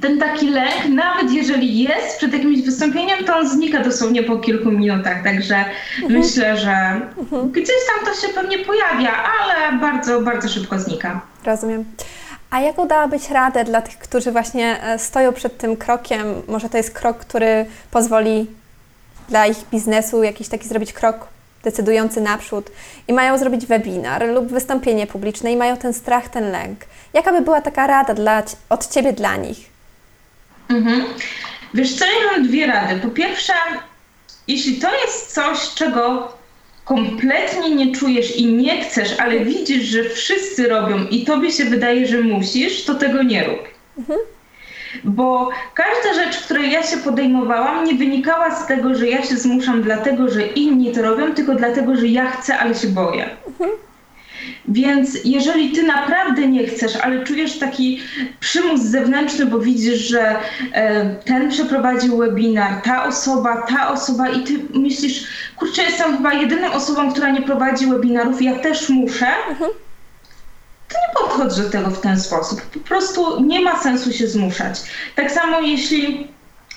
ten 0.00 0.18
taki 0.18 0.50
lęk, 0.50 0.88
nawet 0.88 1.32
jeżeli 1.32 1.78
jest 1.78 2.18
przed 2.18 2.32
jakimś 2.32 2.62
wystąpieniem, 2.62 3.24
to 3.24 3.36
on 3.36 3.48
znika 3.48 3.82
dosłownie 3.82 4.22
po 4.22 4.36
kilku 4.38 4.70
minutach, 4.70 5.22
także 5.24 5.64
mhm. 6.02 6.20
myślę, 6.20 6.56
że 6.56 7.00
mhm. 7.18 7.52
gdzieś 7.52 7.68
tam 7.68 8.06
to 8.06 8.20
się 8.20 8.28
pewnie 8.34 8.58
pojawia, 8.58 9.12
ale 9.40 9.78
bardzo, 9.78 10.20
bardzo 10.20 10.48
szybko 10.48 10.78
znika. 10.78 11.20
Rozumiem. 11.44 11.84
A 12.52 12.60
jaką 12.60 12.88
dałabyś 12.88 13.30
radę 13.30 13.64
dla 13.64 13.82
tych, 13.82 13.98
którzy 13.98 14.32
właśnie 14.32 14.82
e, 14.82 14.98
stoją 14.98 15.32
przed 15.32 15.58
tym 15.58 15.76
krokiem? 15.76 16.42
Może 16.48 16.68
to 16.68 16.76
jest 16.76 16.90
krok, 16.90 17.18
który 17.18 17.66
pozwoli 17.90 18.46
dla 19.28 19.46
ich 19.46 19.56
biznesu 19.72 20.22
jakiś 20.22 20.48
taki 20.48 20.68
zrobić 20.68 20.92
krok 20.92 21.28
decydujący 21.64 22.20
naprzód 22.20 22.70
i 23.08 23.12
mają 23.12 23.38
zrobić 23.38 23.66
webinar 23.66 24.28
lub 24.28 24.46
wystąpienie 24.46 25.06
publiczne 25.06 25.52
i 25.52 25.56
mają 25.56 25.76
ten 25.76 25.92
strach, 25.92 26.28
ten 26.28 26.50
lęk. 26.50 26.78
Jaka 27.12 27.32
by 27.32 27.40
była 27.40 27.60
taka 27.60 27.86
rada 27.86 28.14
dla, 28.14 28.42
od 28.68 28.88
Ciebie 28.88 29.12
dla 29.12 29.36
nich? 29.36 29.58
Mhm. 30.68 31.04
Wiesz 31.74 31.94
co, 31.94 32.04
ja 32.04 32.32
mam 32.32 32.48
dwie 32.48 32.66
rady. 32.66 33.00
Po 33.00 33.08
pierwsze, 33.08 33.52
jeśli 34.48 34.80
to 34.80 34.94
jest 34.94 35.34
coś, 35.34 35.74
czego 35.74 36.32
kompletnie 36.84 37.74
nie 37.74 37.94
czujesz 37.94 38.36
i 38.36 38.46
nie 38.46 38.84
chcesz, 38.84 39.20
ale 39.20 39.40
widzisz, 39.40 39.82
że 39.82 40.04
wszyscy 40.04 40.68
robią 40.68 41.06
i 41.10 41.24
tobie 41.24 41.52
się 41.52 41.64
wydaje, 41.64 42.06
że 42.06 42.20
musisz, 42.20 42.84
to 42.84 42.94
tego 42.94 43.22
nie 43.22 43.44
rób. 43.44 43.68
Mhm. 43.98 44.18
Bo 45.04 45.50
każda 45.74 46.24
rzecz, 46.24 46.38
której 46.38 46.72
ja 46.72 46.82
się 46.82 46.96
podejmowałam, 46.96 47.84
nie 47.84 47.94
wynikała 47.94 48.54
z 48.54 48.66
tego, 48.66 48.94
że 48.94 49.08
ja 49.08 49.22
się 49.22 49.36
zmuszam 49.36 49.82
dlatego, 49.82 50.28
że 50.28 50.46
inni 50.46 50.92
to 50.92 51.02
robią, 51.02 51.34
tylko 51.34 51.54
dlatego, 51.54 51.96
że 51.96 52.06
ja 52.06 52.30
chcę, 52.30 52.58
ale 52.58 52.74
się 52.74 52.88
boję. 52.88 53.30
Mhm. 53.46 53.70
Więc 54.68 55.18
jeżeli 55.24 55.72
ty 55.72 55.82
naprawdę 55.82 56.46
nie 56.46 56.66
chcesz, 56.66 56.96
ale 56.96 57.24
czujesz 57.24 57.58
taki 57.58 58.00
przymus 58.40 58.80
zewnętrzny, 58.80 59.46
bo 59.46 59.58
widzisz, 59.58 59.98
że 59.98 60.36
e, 60.72 61.14
ten 61.14 61.50
przeprowadził 61.50 62.16
webinar, 62.16 62.82
ta 62.82 63.04
osoba, 63.04 63.62
ta 63.62 63.88
osoba 63.88 64.28
i 64.28 64.44
ty 64.44 64.52
myślisz, 64.74 65.26
kurczę, 65.56 65.82
jestem 65.82 66.16
chyba 66.16 66.32
jedyną 66.32 66.72
osobą, 66.72 67.12
która 67.12 67.30
nie 67.30 67.42
prowadzi 67.42 67.86
webinarów, 67.86 68.42
ja 68.42 68.58
też 68.58 68.88
muszę, 68.88 69.26
mhm. 69.50 69.70
to 70.88 70.94
nie 70.98 71.20
podchodź 71.20 71.56
do 71.56 71.70
tego 71.70 71.90
w 71.90 72.00
ten 72.00 72.20
sposób. 72.20 72.62
Po 72.62 72.80
prostu 72.80 73.44
nie 73.44 73.60
ma 73.60 73.82
sensu 73.82 74.12
się 74.12 74.26
zmuszać. 74.26 74.80
Tak 75.14 75.32
samo 75.32 75.60
jeśli 75.60 76.28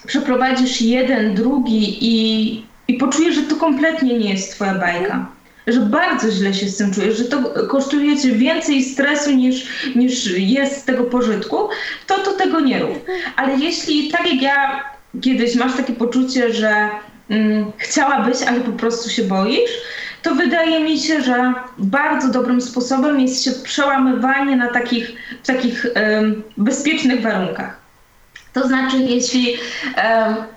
przeprowadzisz 0.07 0.81
jeden, 0.81 1.35
drugi 1.35 1.97
i, 2.01 2.65
i 2.87 2.93
poczujesz, 2.93 3.35
że 3.35 3.43
to 3.43 3.55
kompletnie 3.55 4.19
nie 4.19 4.31
jest 4.31 4.51
twoja 4.51 4.75
bajka 4.75 5.34
że 5.67 5.79
bardzo 5.79 6.31
źle 6.31 6.53
się 6.53 6.69
z 6.69 6.77
tym 6.77 6.93
czujesz, 6.93 7.17
że 7.17 7.25
to 7.25 7.67
kosztuje 7.67 8.17
cię 8.17 8.31
więcej 8.31 8.83
stresu 8.83 9.31
niż, 9.31 9.67
niż 9.95 10.31
jest 10.37 10.77
z 10.77 10.85
tego 10.85 11.03
pożytku, 11.03 11.57
to 12.07 12.17
to 12.17 12.33
tego 12.33 12.59
nie 12.59 12.79
rób. 12.79 13.05
Ale 13.35 13.55
jeśli, 13.57 14.11
tak 14.11 14.33
jak 14.33 14.41
ja 14.41 14.83
kiedyś 15.21 15.55
masz 15.55 15.75
takie 15.77 15.93
poczucie, 15.93 16.53
że 16.53 16.89
mm, 17.29 17.71
chciałabyś, 17.77 18.43
ale 18.47 18.59
po 18.59 18.71
prostu 18.71 19.09
się 19.09 19.23
boisz, 19.23 19.71
to 20.21 20.35
wydaje 20.35 20.83
mi 20.83 20.99
się, 20.99 21.21
że 21.21 21.53
bardzo 21.77 22.29
dobrym 22.29 22.61
sposobem 22.61 23.19
jest 23.19 23.43
się 23.43 23.51
przełamywanie 23.51 24.55
na 24.55 24.67
takich, 24.67 25.11
w 25.43 25.47
takich 25.47 25.85
bezpiecznych 26.57 27.21
warunkach. 27.21 27.85
To 28.53 28.67
znaczy, 28.67 28.97
jeśli 28.97 29.57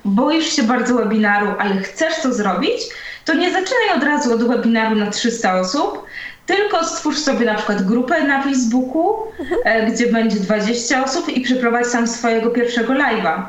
boisz 0.05 0.57
się 0.57 0.62
bardzo 0.62 0.94
webinaru, 0.94 1.47
ale 1.59 1.77
chcesz 1.77 2.21
to 2.23 2.33
zrobić, 2.33 2.81
to 3.29 3.35
nie 3.35 3.53
zaczynaj 3.53 3.91
od 3.97 4.03
razu 4.03 4.35
od 4.35 4.49
webinaru 4.49 4.97
na 4.97 5.11
300 5.11 5.61
osób, 5.61 6.05
tylko 6.47 6.85
stwórz 6.85 7.19
sobie 7.19 7.47
na 7.47 7.55
przykład 7.55 7.83
grupę 7.83 8.25
na 8.25 8.43
Facebooku, 8.43 9.14
mhm. 9.41 9.93
gdzie 9.93 10.12
będzie 10.12 10.37
20 10.37 11.05
osób 11.05 11.29
i 11.29 11.41
przeprowadź 11.41 11.93
tam 11.93 12.09
swojego 12.09 12.51
pierwszego 12.51 12.93
live'a. 12.93 13.43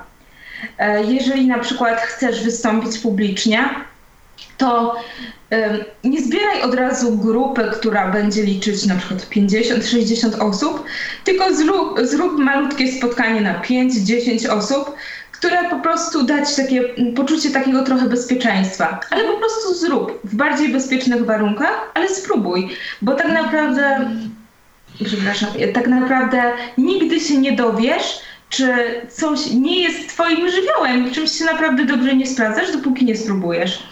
E, 0.77 1.03
jeżeli 1.03 1.47
na 1.47 1.59
przykład 1.59 2.01
chcesz 2.01 2.43
wystąpić 2.43 2.97
publicznie, 2.97 3.69
to 4.57 4.95
nie 6.03 6.21
zbieraj 6.21 6.61
od 6.61 6.73
razu 6.73 7.17
grupy, 7.17 7.63
która 7.73 8.11
będzie 8.11 8.43
liczyć 8.43 8.85
na 8.85 8.95
przykład 8.95 9.27
50-60 9.29 10.49
osób, 10.49 10.83
tylko 11.23 11.53
zrób, 11.53 11.99
zrób 12.03 12.39
malutkie 12.39 12.91
spotkanie 12.91 13.41
na 13.41 13.61
5-10 13.61 14.49
osób, 14.49 14.95
które 15.39 15.69
po 15.69 15.79
prostu 15.79 16.23
dać 16.23 16.55
takie 16.55 16.81
poczucie 17.15 17.49
takiego 17.49 17.83
trochę 17.83 18.05
bezpieczeństwa. 18.05 18.99
Ale 19.09 19.23
po 19.23 19.37
prostu 19.37 19.73
zrób 19.73 20.19
w 20.23 20.35
bardziej 20.35 20.69
bezpiecznych 20.69 21.25
warunkach, 21.25 21.91
ale 21.93 22.09
spróbuj, 22.09 22.69
bo 23.01 23.15
tak 23.15 23.31
naprawdę, 23.31 24.09
przepraszam, 25.05 25.49
tak 25.73 25.87
naprawdę 25.87 26.43
nigdy 26.77 27.19
się 27.19 27.37
nie 27.37 27.51
dowiesz, 27.51 28.19
czy 28.49 28.73
coś 29.09 29.51
nie 29.51 29.81
jest 29.83 30.09
twoim 30.09 30.49
żywiołem, 30.51 31.11
czymś 31.11 31.31
się 31.31 31.45
naprawdę 31.45 31.85
dobrze 31.85 32.15
nie 32.15 32.27
sprawdzasz, 32.27 32.71
dopóki 32.71 33.05
nie 33.05 33.17
spróbujesz. 33.17 33.83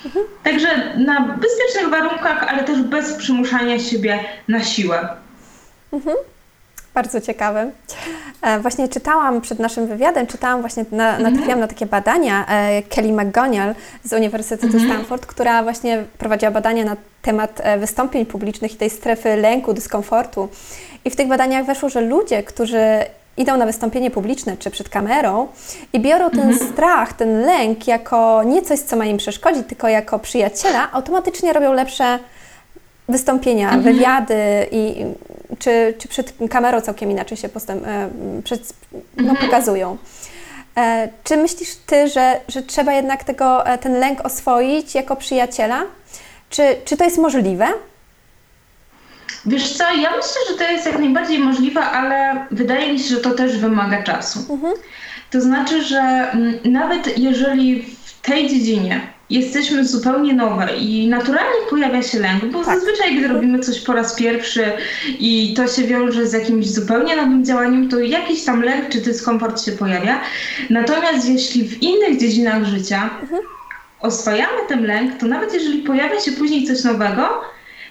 Także 0.44 0.98
na 0.98 1.22
bezpiecznych 1.22 1.90
warunkach, 1.90 2.46
ale 2.48 2.64
też 2.64 2.82
bez 2.82 3.14
przymuszania 3.14 3.80
siebie 3.80 4.20
na 4.48 4.64
siłę. 4.64 5.10
Mhm. 5.94 6.18
Bardzo 6.98 7.22
ciekawe. 7.22 7.72
E, 8.42 8.60
właśnie 8.60 8.88
czytałam 8.88 9.42
przed 9.42 9.60
naszym 9.60 9.88
wywiadem, 9.88 10.28
czytałam 10.28 10.62
właśnie, 10.62 10.86
na, 10.92 11.08
mhm. 11.10 11.24
natrafiłam 11.24 11.60
na 11.60 11.68
takie 11.68 11.86
badania 11.86 12.46
e, 12.48 12.82
Kelly 12.82 13.14
McGonial 13.14 13.76
z 14.04 14.14
Uniwersytetu 14.14 14.66
mhm. 14.66 14.86
Stanford, 14.86 15.26
która 15.26 15.64
właśnie 15.64 16.04
prowadziła 16.18 16.52
badania 16.52 16.86
na 16.86 16.96
temat 17.22 17.62
e, 17.64 17.78
wystąpień 17.78 18.26
publicznych 18.26 18.74
i 18.74 18.76
tej 18.76 18.90
strefy 18.90 19.36
lęku, 19.36 19.74
dyskomfortu. 19.74 20.50
I 21.06 21.10
w 21.10 21.16
tych 21.16 21.28
badaniach 21.28 21.66
weszło, 21.66 21.90
że 21.90 22.02
ludzie, 22.02 22.44
którzy 22.44 22.88
idą 23.38 23.58
na 23.58 23.66
wystąpienie 23.66 24.12
publiczne 24.12 24.58
czy 24.58 24.72
przed 24.72 24.90
kamerą 24.90 25.48
i 25.94 26.00
biorą 26.00 26.30
ten 26.30 26.50
mhm. 26.50 26.72
strach, 26.72 27.14
ten 27.14 27.42
lęk 27.42 27.88
jako 27.88 28.44
nie 28.44 28.62
coś, 28.62 28.80
co 28.80 28.96
ma 28.96 29.06
im 29.06 29.18
przeszkodzić, 29.18 29.68
tylko 29.68 29.88
jako 29.88 30.20
przyjaciela, 30.20 30.92
automatycznie 30.92 31.54
robią 31.54 31.74
lepsze 31.74 32.20
wystąpienia, 33.10 33.74
mhm. 33.74 33.84
wywiady 33.84 34.68
i 34.72 35.06
czy, 35.60 35.94
czy 35.98 36.08
przed 36.08 36.34
kamerą 36.50 36.82
całkiem 36.82 37.12
inaczej 37.12 37.38
się 37.38 37.50
postęp, 37.50 37.88
e, 37.88 38.10
przed, 38.44 38.74
no, 39.18 39.30
mhm. 39.30 39.38
pokazują. 39.38 39.98
E, 40.78 41.10
czy 41.24 41.38
myślisz 41.38 41.76
Ty, 41.86 42.08
że, 42.08 42.40
że 42.48 42.62
trzeba 42.62 42.94
jednak 42.94 43.24
tego, 43.24 43.68
e, 43.68 43.78
ten 43.78 44.00
lęk 44.00 44.26
oswoić 44.26 44.96
jako 44.96 45.16
przyjaciela? 45.16 45.84
Czy, 46.50 46.76
czy 46.86 46.98
to 46.98 47.04
jest 47.04 47.18
możliwe? 47.18 47.68
Wiesz 49.46 49.74
co, 49.74 49.84
ja 49.84 50.10
myślę, 50.10 50.42
że 50.50 50.58
to 50.58 50.72
jest 50.72 50.86
jak 50.86 51.00
najbardziej 51.00 51.40
możliwe, 51.40 51.82
ale 51.82 52.46
wydaje 52.52 52.94
mi 52.94 53.00
się, 53.00 53.16
że 53.16 53.22
to 53.22 53.32
też 53.32 53.58
wymaga 53.58 54.04
czasu. 54.04 54.40
Mhm. 54.50 54.74
To 55.32 55.42
znaczy, 55.42 55.84
że 55.84 56.00
mm, 56.00 56.60
nawet 56.66 57.18
jeżeli 57.18 57.82
w 57.82 58.22
tej 58.22 58.50
dziedzinie 58.50 59.17
jesteśmy 59.30 59.86
zupełnie 59.86 60.34
nowe 60.34 60.78
i 60.78 61.08
naturalnie 61.08 61.60
pojawia 61.70 62.04
się 62.04 62.20
lęk, 62.20 62.46
bo 62.46 62.64
tak. 62.64 62.80
zazwyczaj 62.80 63.16
gdy 63.16 63.28
robimy 63.28 63.60
coś 63.60 63.80
po 63.80 63.94
raz 63.94 64.16
pierwszy 64.16 64.72
i 65.20 65.54
to 65.54 65.68
się 65.68 65.84
wiąże 65.84 66.28
z 66.28 66.34
jakimś 66.34 66.68
zupełnie 66.68 67.16
nowym 67.16 67.46
działaniem, 67.46 67.90
to 67.90 68.00
jakiś 68.00 68.46
tam 68.46 68.64
lęk 68.64 68.90
czy 68.90 69.02
dyskomfort 69.02 69.66
się 69.66 69.72
pojawia. 69.72 70.22
Natomiast 70.70 71.30
jeśli 71.30 71.64
w 71.68 71.82
innych 71.82 72.20
dziedzinach 72.20 72.66
życia 72.66 73.10
mhm. 73.22 73.42
oswajamy 74.00 74.60
ten 74.68 74.86
lęk, 74.86 75.20
to 75.20 75.26
nawet 75.26 75.54
jeżeli 75.54 75.80
pojawia 75.80 76.20
się 76.20 76.32
później 76.32 76.68
coś 76.68 76.84
nowego, 76.84 77.42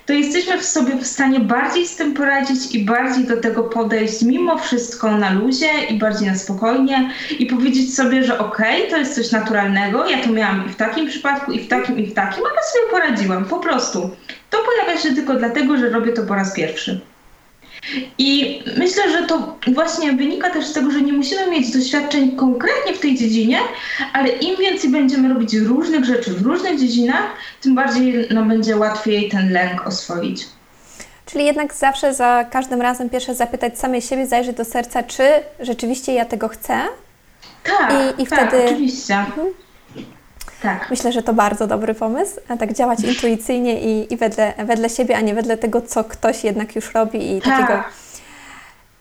to 0.07 0.13
jesteśmy 0.13 0.59
w 0.59 0.65
sobie 0.65 0.97
w 0.97 1.07
stanie 1.07 1.41
bardziej 1.41 1.87
z 1.87 1.97
tym 1.97 2.15
poradzić 2.15 2.75
i 2.75 2.85
bardziej 2.85 3.25
do 3.25 3.37
tego 3.37 3.63
podejść 3.63 4.23
mimo 4.23 4.59
wszystko 4.59 5.17
na 5.17 5.33
luzie 5.33 5.71
i 5.91 5.99
bardziej 5.99 6.29
na 6.29 6.35
spokojnie 6.35 7.11
i 7.39 7.47
powiedzieć 7.47 7.95
sobie, 7.95 8.25
że 8.25 8.39
okej, 8.39 8.79
okay, 8.79 8.91
to 8.91 8.97
jest 8.97 9.15
coś 9.15 9.31
naturalnego, 9.31 10.07
ja 10.09 10.25
to 10.25 10.33
miałam 10.33 10.67
i 10.67 10.69
w 10.69 10.77
takim 10.77 11.09
przypadku, 11.09 11.53
i 11.53 11.61
w 11.61 11.69
takim, 11.69 11.99
i 11.99 12.07
w 12.07 12.15
takim, 12.15 12.45
ale 12.45 12.57
sobie 12.73 12.91
poradziłam, 12.91 13.45
po 13.45 13.59
prostu. 13.59 14.11
To 14.51 14.59
pojawia 14.59 15.01
się 15.01 15.15
tylko 15.15 15.35
dlatego, 15.35 15.77
że 15.77 15.91
robię 15.91 16.13
to 16.13 16.23
po 16.23 16.35
raz 16.35 16.55
pierwszy. 16.55 17.01
I 18.19 18.63
myślę, 18.77 19.13
że 19.13 19.27
to 19.27 19.57
właśnie 19.67 20.13
wynika 20.13 20.51
też 20.51 20.67
z 20.67 20.73
tego, 20.73 20.91
że 20.91 21.01
nie 21.01 21.13
musimy 21.13 21.51
mieć 21.51 21.73
doświadczeń 21.73 22.37
konkretnie 22.37 22.95
w 22.95 23.01
tej 23.01 23.19
dziedzinie, 23.19 23.59
ale 24.13 24.29
im 24.29 24.57
więcej 24.57 24.91
będziemy 24.91 25.29
robić 25.29 25.55
różnych 25.55 26.05
rzeczy 26.05 26.31
w 26.31 26.43
różnych 26.43 26.81
dziedzinach, 26.81 27.25
tym 27.61 27.75
bardziej 27.75 28.29
no, 28.31 28.45
będzie 28.45 28.77
łatwiej 28.77 29.29
ten 29.29 29.53
lęk 29.53 29.87
oswoić. 29.87 30.47
Czyli 31.27 31.45
jednak 31.45 31.75
zawsze 31.75 32.15
za 32.15 32.45
każdym 32.51 32.83
razem 32.83 33.11
pierwsze 33.11 33.35
zapytać 33.35 33.79
samej 33.79 34.03
siebie, 34.03 34.27
zajrzeć 34.27 34.57
do 34.57 34.65
serca, 34.65 35.03
czy 35.03 35.23
rzeczywiście 35.61 36.15
ja 36.15 36.25
tego 36.25 36.49
chcę. 36.49 36.81
Tak, 37.63 37.93
I, 38.19 38.23
i 38.23 38.27
tak, 38.27 38.49
wtedy... 38.49 38.65
oczywiście. 38.65 39.15
Mhm. 39.15 39.66
Tak. 40.67 40.91
Myślę, 40.91 41.13
że 41.13 41.23
to 41.23 41.35
bardzo 41.35 41.67
dobry 41.67 41.95
pomysł, 41.95 42.41
a 42.49 42.57
tak 42.57 42.73
działać 42.73 43.01
intuicyjnie 43.15 43.81
i, 43.81 44.15
i 44.15 44.17
wedle, 44.17 44.53
wedle 44.59 44.91
siebie, 44.91 45.17
a 45.17 45.21
nie 45.21 45.35
wedle 45.35 45.57
tego, 45.57 45.83
co 45.83 46.05
ktoś 46.05 46.45
jednak 46.45 46.77
już 46.77 46.95
robi 46.95 47.37
i 47.37 47.41
tak. 47.41 47.61
takiego... 47.61 47.83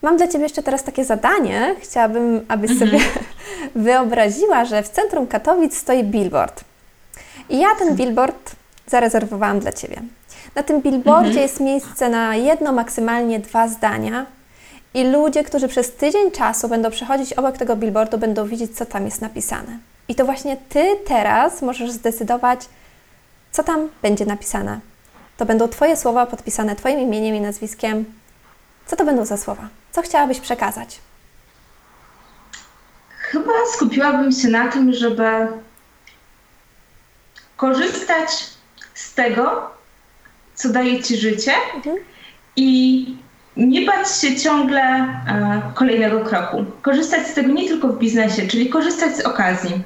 Mam 0.02 0.18
dla 0.18 0.28
Ciebie 0.28 0.44
jeszcze 0.44 0.64
teraz 0.64 0.84
takie 0.84 1.06
zadanie. 1.06 1.76
Chciałabym, 1.80 2.46
abyś 2.48 2.72
mhm. 2.72 2.92
sobie 2.92 3.04
wyobraziła, 3.86 4.66
że 4.66 4.84
w 4.84 4.90
centrum 4.90 5.28
Katowic 5.28 5.78
stoi 5.78 6.04
billboard. 6.04 6.64
I 7.50 7.60
ja 7.60 7.68
ten 7.80 7.96
billboard 7.96 8.56
zarezerwowałam 8.88 9.60
dla 9.60 9.72
Ciebie. 9.72 10.02
Na 10.56 10.64
tym 10.64 10.82
billboardzie 10.82 11.28
mhm. 11.30 11.44
jest 11.44 11.60
miejsce 11.60 12.10
na 12.10 12.36
jedno, 12.36 12.72
maksymalnie 12.72 13.40
dwa 13.40 13.68
zdania. 13.68 14.26
I 14.94 15.04
ludzie, 15.04 15.44
którzy 15.44 15.68
przez 15.68 15.92
tydzień 15.92 16.32
czasu 16.32 16.70
będą 16.70 16.92
przechodzić 16.92 17.34
obok 17.34 17.58
tego 17.58 17.76
billboardu, 17.76 18.18
będą 18.18 18.48
widzieć, 18.48 18.78
co 18.78 18.86
tam 18.86 19.06
jest 19.06 19.22
napisane. 19.22 19.78
I 20.08 20.16
to 20.16 20.26
właśnie 20.26 20.58
Ty 20.70 20.96
teraz 21.08 21.62
możesz 21.62 21.92
zdecydować, 21.92 22.60
co 23.52 23.64
tam 23.64 23.90
będzie 24.02 24.26
napisane. 24.26 24.80
To 25.38 25.46
będą 25.46 25.68
Twoje 25.68 25.98
słowa 25.98 26.26
podpisane 26.26 26.76
Twoim 26.76 27.00
imieniem 27.00 27.36
i 27.36 27.42
nazwiskiem. 27.42 28.06
Co 28.86 28.96
to 28.96 29.06
będą 29.06 29.26
za 29.26 29.38
słowa? 29.38 29.68
Co 29.92 30.02
chciałabyś 30.02 30.40
przekazać? 30.40 31.00
Chyba 33.10 33.54
skupiłabym 33.74 34.32
się 34.32 34.48
na 34.48 34.68
tym, 34.68 34.94
żeby 34.94 35.48
korzystać 37.58 38.30
z 38.94 39.14
tego, 39.14 39.72
co 40.56 40.70
daje 40.70 41.04
Ci 41.04 41.18
życie 41.18 41.54
mhm. 41.76 41.98
i 42.56 43.18
nie 43.58 43.86
bać 43.86 44.18
się 44.22 44.36
ciągle 44.36 44.82
e, 44.82 45.62
kolejnego 45.76 46.20
kroku. 46.20 46.66
Korzystać 46.82 47.28
z 47.28 47.34
tego 47.34 47.54
nie 47.54 47.68
tylko 47.68 47.88
w 47.88 48.00
biznesie, 48.00 48.48
czyli 48.48 48.70
korzystać 48.70 49.18
z 49.18 49.26
okazji 49.26 49.84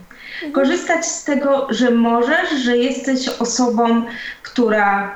korzystać 0.54 1.06
z 1.06 1.24
tego, 1.24 1.68
że 1.70 1.92
możesz, 1.92 2.50
że 2.64 2.78
jesteś 2.78 3.30
osobą, 3.30 4.06
która 4.44 5.16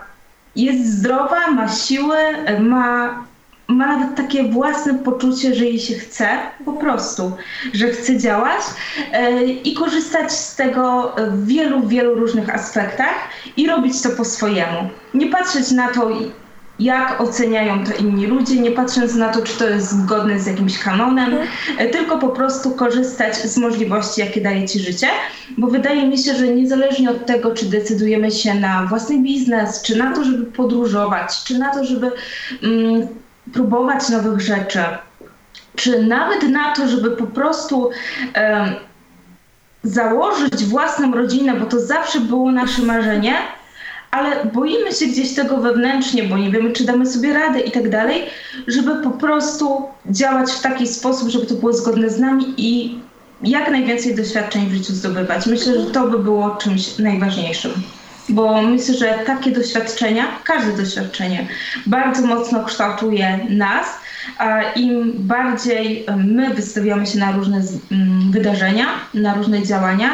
jest 0.56 0.98
zdrowa, 0.98 1.48
ma 1.48 1.68
siły, 1.68 2.18
ma, 2.60 3.24
ma 3.68 3.88
nawet 3.88 4.16
takie 4.16 4.44
własne 4.44 4.94
poczucie, 4.94 5.56
że 5.56 5.66
jej 5.66 5.80
się 5.80 5.94
chce, 5.94 6.28
po 6.66 6.74
prostu, 6.74 7.32
że 7.74 7.88
chce 7.88 8.18
działać 8.18 8.62
yy, 9.14 9.44
i 9.54 9.74
korzystać 9.74 10.32
z 10.32 10.56
tego 10.56 11.16
w 11.32 11.48
wielu, 11.48 11.88
wielu 11.88 12.16
różnych 12.16 12.56
aspektach 12.56 13.16
i 13.58 13.68
robić 13.68 14.02
to 14.02 14.10
po 14.10 14.26
swojemu. 14.26 14.90
Nie 15.14 15.28
patrzeć 15.28 15.72
na 15.72 15.88
to, 15.88 16.10
jak 16.80 17.22
oceniają 17.22 17.84
to 17.86 17.94
inni 17.94 18.28
ludzie, 18.28 18.60
nie 18.60 18.72
patrząc 18.72 19.16
na 19.16 19.30
to, 19.30 19.42
czy 19.42 19.58
to 19.58 19.70
jest 19.70 19.92
zgodne 19.92 20.40
z 20.40 20.48
jakimś 20.48 20.80
kanonem, 20.80 21.34
mhm. 21.34 21.92
tylko 21.92 22.18
po 22.18 22.30
prostu 22.30 22.72
korzystać 22.72 23.36
z 23.36 23.58
możliwości, 23.58 24.22
jakie 24.22 24.42
daje 24.42 24.68
ci 24.68 24.80
życie, 24.80 25.08
bo 25.58 25.68
wydaje 25.68 26.08
mi 26.08 26.18
się, 26.18 26.36
że 26.36 26.48
niezależnie 26.48 27.12
od 27.12 27.26
tego, 27.26 27.52
czy 27.52 27.66
decydujemy 27.66 28.32
się 28.32 28.54
na 28.54 28.86
własny 28.86 29.22
biznes, 29.22 29.82
czy 29.82 29.98
na 29.98 30.16
to, 30.16 30.24
żeby 30.24 30.46
podróżować, 30.46 31.44
czy 31.44 31.60
na 31.60 31.74
to, 31.74 31.84
żeby 31.84 32.12
mm, 32.64 33.08
próbować 33.54 34.10
nowych 34.10 34.42
rzeczy, 34.42 34.80
czy 35.76 36.04
nawet 36.04 36.44
na 36.44 36.74
to, 36.74 36.88
żeby 36.88 37.12
po 37.12 37.28
prostu 37.28 37.90
założyć 39.84 40.66
własną 40.66 41.16
rodzinę, 41.16 41.54
bo 41.54 41.66
to 41.66 41.80
zawsze 41.80 42.20
było 42.20 42.52
nasze 42.52 42.82
marzenie, 42.82 43.34
ale 44.14 44.46
boimy 44.46 44.92
się 44.92 45.06
gdzieś 45.06 45.36
tego 45.36 45.58
wewnętrznie, 45.58 46.24
bo 46.24 46.38
nie 46.38 46.52
wiemy, 46.52 46.72
czy 46.72 46.86
damy 46.86 47.06
sobie 47.06 47.34
radę 47.34 47.60
i 47.60 47.72
tak 47.72 47.90
dalej, 47.90 48.24
żeby 48.68 48.96
po 48.96 49.12
prostu 49.12 49.82
działać 50.06 50.52
w 50.52 50.62
taki 50.62 50.88
sposób, 50.88 51.30
żeby 51.30 51.46
to 51.46 51.56
było 51.56 51.74
zgodne 51.74 52.10
z 52.10 52.20
nami 52.20 52.54
i 52.58 53.00
jak 53.44 53.72
najwięcej 53.72 54.16
doświadczeń 54.16 54.70
w 54.70 54.74
życiu 54.74 54.94
zdobywać. 54.94 55.46
Myślę, 55.46 55.82
że 55.82 55.86
to 55.86 56.08
by 56.08 56.20
było 56.20 56.56
czymś 56.56 56.98
najważniejszym. 56.98 57.72
Bo 58.30 58.62
myślę, 58.62 58.94
że 58.94 59.20
takie 59.26 59.52
doświadczenia, 59.52 60.26
każde 60.44 60.72
doświadczenie 60.84 61.48
bardzo 61.86 62.28
mocno 62.28 62.64
kształtuje 62.64 63.40
nas, 63.50 63.86
im 64.76 65.14
bardziej 65.16 66.06
my 66.18 66.54
wystawiamy 66.54 67.06
się 67.06 67.20
na 67.20 67.32
różne 67.32 67.62
mm, 67.92 68.32
wydarzenia, 68.32 68.86
na 69.14 69.34
różne 69.34 69.64
działania, 69.64 70.10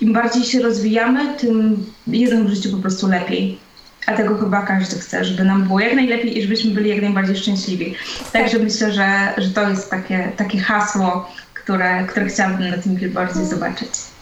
im 0.00 0.12
bardziej 0.12 0.44
się 0.44 0.62
rozwijamy, 0.62 1.34
tym 1.38 1.86
jest 2.06 2.34
w 2.34 2.54
życiu 2.54 2.70
po 2.76 2.82
prostu 2.82 3.08
lepiej. 3.08 3.58
A 4.06 4.12
tego 4.12 4.38
chyba 4.38 4.62
każdy 4.62 4.98
chce, 4.98 5.24
żeby 5.24 5.44
nam 5.44 5.62
było 5.62 5.80
jak 5.80 5.94
najlepiej 5.94 6.38
i 6.38 6.42
żebyśmy 6.42 6.70
byli 6.70 6.90
jak 6.90 7.02
najbardziej 7.02 7.36
szczęśliwi. 7.36 7.94
Także 8.32 8.58
myślę, 8.58 8.92
że, 8.92 9.34
że 9.36 9.50
to 9.50 9.70
jest 9.70 9.90
takie, 9.90 10.32
takie 10.36 10.58
hasło, 10.58 11.30
które, 11.54 12.04
które 12.06 12.26
chciałabym 12.26 12.70
na 12.70 12.78
tym 12.78 12.94
billboardzie 12.94 13.44
zobaczyć. 13.44 14.13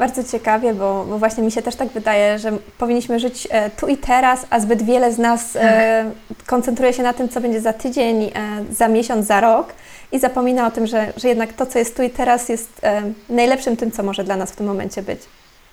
Bardzo 0.00 0.24
ciekawie, 0.24 0.74
bo, 0.74 1.04
bo, 1.04 1.18
właśnie 1.18 1.42
mi 1.44 1.52
się 1.52 1.62
też 1.62 1.76
tak 1.76 1.88
wydaje, 1.88 2.38
że 2.38 2.52
powinniśmy 2.78 3.20
żyć 3.20 3.48
e, 3.50 3.70
tu 3.70 3.86
i 3.86 3.96
teraz, 3.96 4.46
a 4.50 4.60
zbyt 4.60 4.82
wiele 4.82 5.12
z 5.12 5.18
nas 5.18 5.56
e, 5.56 6.10
koncentruje 6.46 6.92
się 6.92 7.02
na 7.02 7.12
tym, 7.12 7.28
co 7.28 7.40
będzie 7.40 7.60
za 7.60 7.72
tydzień, 7.72 8.22
e, 8.22 8.30
za 8.70 8.88
miesiąc, 8.88 9.26
za 9.26 9.40
rok 9.40 9.72
i 10.12 10.18
zapomina 10.18 10.66
o 10.66 10.70
tym, 10.70 10.86
że, 10.86 11.12
że 11.16 11.28
jednak 11.28 11.52
to, 11.52 11.66
co 11.66 11.78
jest 11.78 11.96
tu 11.96 12.02
i 12.02 12.10
teraz, 12.10 12.48
jest 12.48 12.68
e, 12.82 13.02
najlepszym 13.28 13.76
tym, 13.76 13.90
co 13.90 14.02
może 14.02 14.24
dla 14.24 14.36
nas 14.36 14.52
w 14.52 14.56
tym 14.56 14.66
momencie 14.66 15.02
być. 15.02 15.20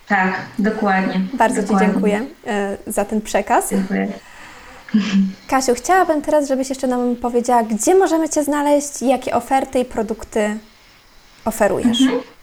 Tak, 0.07 0.34
dokładnie. 0.59 1.21
Bardzo 1.34 1.61
dokładnie. 1.61 1.88
Ci 1.88 1.93
dziękuję 1.93 2.25
za 2.88 3.05
ten 3.05 3.21
przekaz. 3.21 3.69
Dziękuję. 3.69 4.07
Kasiu, 5.49 5.73
chciałabym 5.75 6.21
teraz, 6.21 6.47
żebyś 6.47 6.69
jeszcze 6.69 6.88
nam 6.88 7.15
powiedziała, 7.15 7.63
gdzie 7.63 7.95
możemy 7.95 8.30
Cię 8.30 8.43
znaleźć, 8.43 9.01
jakie 9.01 9.36
oferty 9.36 9.80
i 9.80 9.86
produkty 9.86 10.57
oferujesz. 11.45 12.01
Mhm. 12.01 12.36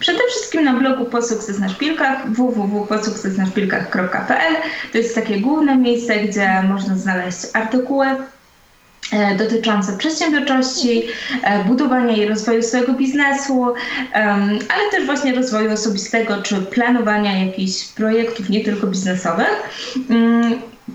Przede 0.00 0.18
wszystkim 0.30 0.64
na 0.64 0.72
blogu 0.72 1.04
Po 1.04 1.22
Sukces 1.22 1.58
na 1.58 1.68
Szpilkach 1.68 2.32
www.posukcesnaszpilkach.pl 2.32 4.56
To 4.92 4.98
jest 4.98 5.14
takie 5.14 5.40
główne 5.40 5.76
miejsce, 5.76 6.16
gdzie 6.16 6.62
można 6.68 6.96
znaleźć 6.96 7.38
artykuły 7.52 8.06
e, 9.12 9.36
dotyczące 9.36 9.98
przedsiębiorczości, 9.98 11.02
e, 11.42 11.64
budowania 11.64 12.16
i 12.16 12.28
rozwoju 12.28 12.62
swojego 12.62 12.92
biznesu, 12.92 13.74
ale 14.68 14.90
też 14.90 15.06
właśnie 15.06 15.34
rozwoju 15.34 15.72
osobistego 15.72 16.42
czy 16.42 16.62
planowania 16.62 17.46
jakichś 17.46 17.84
projektów 17.84 18.48
nie 18.48 18.64
tylko 18.64 18.86
biznesowych. 18.86 19.62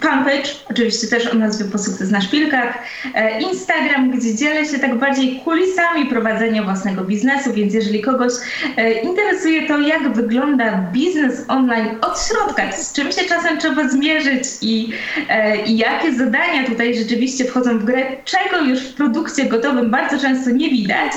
Fanpage, 0.01 0.49
oczywiście 0.69 1.07
też 1.07 1.27
o 1.27 1.35
nazwie 1.35 1.65
Po 1.65 1.77
Sukces 1.77 2.11
na 2.11 2.21
Szpilkach, 2.21 2.77
e, 3.15 3.41
Instagram, 3.41 4.11
gdzie 4.11 4.35
dzielę 4.35 4.65
się 4.65 4.79
tak 4.79 4.95
bardziej 4.95 5.41
kulisami 5.43 6.05
prowadzenia 6.05 6.63
własnego 6.63 7.03
biznesu, 7.03 7.53
więc 7.53 7.73
jeżeli 7.73 8.01
kogoś 8.01 8.33
e, 8.77 8.91
interesuje 8.91 9.67
to, 9.67 9.79
jak 9.79 10.13
wygląda 10.13 10.77
biznes 10.93 11.45
online 11.47 11.87
od 12.01 12.27
środka, 12.27 12.71
z 12.71 12.93
czym 12.93 13.11
się 13.11 13.21
czasem 13.21 13.59
trzeba 13.59 13.89
zmierzyć 13.89 14.43
i, 14.61 14.89
e, 15.29 15.65
i 15.65 15.77
jakie 15.77 16.13
zadania 16.13 16.67
tutaj 16.67 16.95
rzeczywiście 16.95 17.45
wchodzą 17.45 17.79
w 17.79 17.83
grę, 17.83 18.03
czego 18.25 18.65
już 18.65 18.79
w 18.79 18.93
produkcie 18.93 19.45
gotowym 19.45 19.91
bardzo 19.91 20.19
często 20.19 20.51
nie 20.51 20.69
widać, 20.69 21.11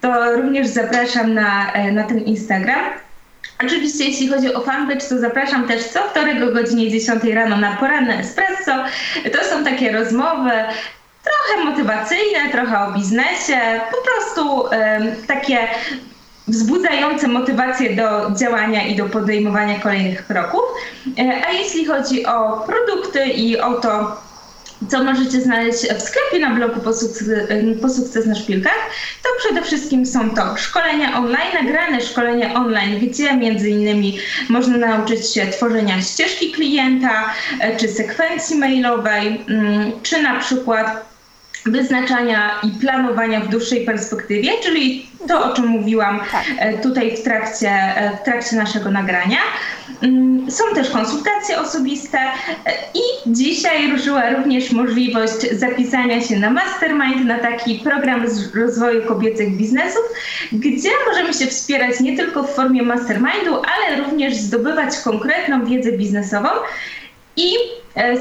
to 0.00 0.36
również 0.36 0.66
zapraszam 0.66 1.34
na, 1.34 1.72
na 1.92 2.02
ten 2.04 2.18
Instagram. 2.18 3.03
Oczywiście 3.66 4.04
jeśli 4.04 4.28
chodzi 4.28 4.54
o 4.54 4.60
fanpage, 4.60 5.00
to 5.08 5.18
zapraszam 5.18 5.68
też 5.68 5.84
co 5.84 6.08
wtorek 6.08 6.42
o 6.42 6.52
godzinie 6.52 6.90
10 6.90 7.24
rano 7.24 7.56
na 7.56 7.76
poranne 7.76 8.18
espresso. 8.18 8.72
To 9.32 9.44
są 9.44 9.64
takie 9.64 9.92
rozmowy 9.92 10.50
trochę 11.24 11.64
motywacyjne, 11.64 12.50
trochę 12.52 12.80
o 12.80 12.92
biznesie, 12.92 13.60
po 13.90 13.96
prostu 14.10 14.64
takie 15.26 15.58
wzbudzające 16.48 17.28
motywację 17.28 17.96
do 17.96 18.30
działania 18.30 18.86
i 18.86 18.96
do 18.96 19.08
podejmowania 19.08 19.80
kolejnych 19.80 20.26
kroków. 20.26 20.62
E, 21.18 21.46
a 21.46 21.50
jeśli 21.52 21.84
chodzi 21.84 22.26
o 22.26 22.66
produkty 22.66 23.24
i 23.26 23.60
o 23.60 23.74
to, 23.74 24.16
co 24.88 25.04
możecie 25.04 25.40
znaleźć 25.40 25.78
w 25.78 26.02
sklepie 26.02 26.38
na 26.38 26.54
blogu 26.54 26.80
po 26.80 26.94
sukces, 26.94 27.28
po 27.82 27.88
sukces 27.88 28.26
na 28.26 28.34
szpilkach, 28.34 28.90
to 29.22 29.28
przede 29.38 29.62
wszystkim 29.62 30.06
są 30.06 30.34
to 30.34 30.56
szkolenia 30.56 31.18
online, 31.18 31.52
nagrane 31.62 32.00
szkolenia 32.00 32.54
online, 32.54 33.00
gdzie 33.00 33.36
między 33.36 33.70
innymi 33.70 34.18
można 34.48 34.76
nauczyć 34.76 35.34
się 35.34 35.46
tworzenia 35.46 36.02
ścieżki 36.02 36.52
klienta, 36.52 37.34
e, 37.60 37.76
czy 37.76 37.88
sekwencji 37.88 38.56
mailowej, 38.56 39.44
mm, 39.48 39.92
czy 40.02 40.22
na 40.22 40.40
przykład 40.40 41.13
wyznaczania 41.66 42.50
i 42.62 42.70
planowania 42.80 43.40
w 43.40 43.48
dłuższej 43.48 43.84
perspektywie, 43.84 44.50
czyli 44.62 45.06
to, 45.28 45.44
o 45.44 45.54
czym 45.54 45.66
mówiłam 45.66 46.20
tak. 46.32 46.44
E, 46.58 46.78
tutaj 46.78 47.16
w 47.16 47.22
trakcie, 47.22 47.70
e, 47.70 48.16
w 48.16 48.24
trakcie 48.24 48.56
naszego 48.56 48.90
nagrania. 48.90 49.38
Mm, 50.02 50.50
są 50.50 50.64
też 50.74 50.90
konsultacje 50.90 51.60
osobiste 51.60 52.18
e, 52.18 52.72
i 52.94 53.32
dzisiaj 53.32 53.90
ruszyła 53.90 54.30
również 54.30 54.72
możliwość 54.72 55.50
zapisania 55.52 56.20
się 56.20 56.36
na 56.36 56.50
mastermind, 56.50 57.24
na 57.24 57.38
taki 57.38 57.74
program 57.74 58.24
rozwoju 58.54 59.02
kobiecych 59.02 59.56
biznesów, 59.56 60.02
gdzie 60.52 60.90
możemy 61.08 61.34
się 61.34 61.46
wspierać 61.46 62.00
nie 62.00 62.16
tylko 62.16 62.42
w 62.42 62.54
formie 62.54 62.82
mastermindu, 62.82 63.54
ale 63.54 64.04
również 64.04 64.34
zdobywać 64.34 64.98
konkretną 65.04 65.66
wiedzę 65.66 65.92
biznesową 65.92 66.48
i 67.36 67.54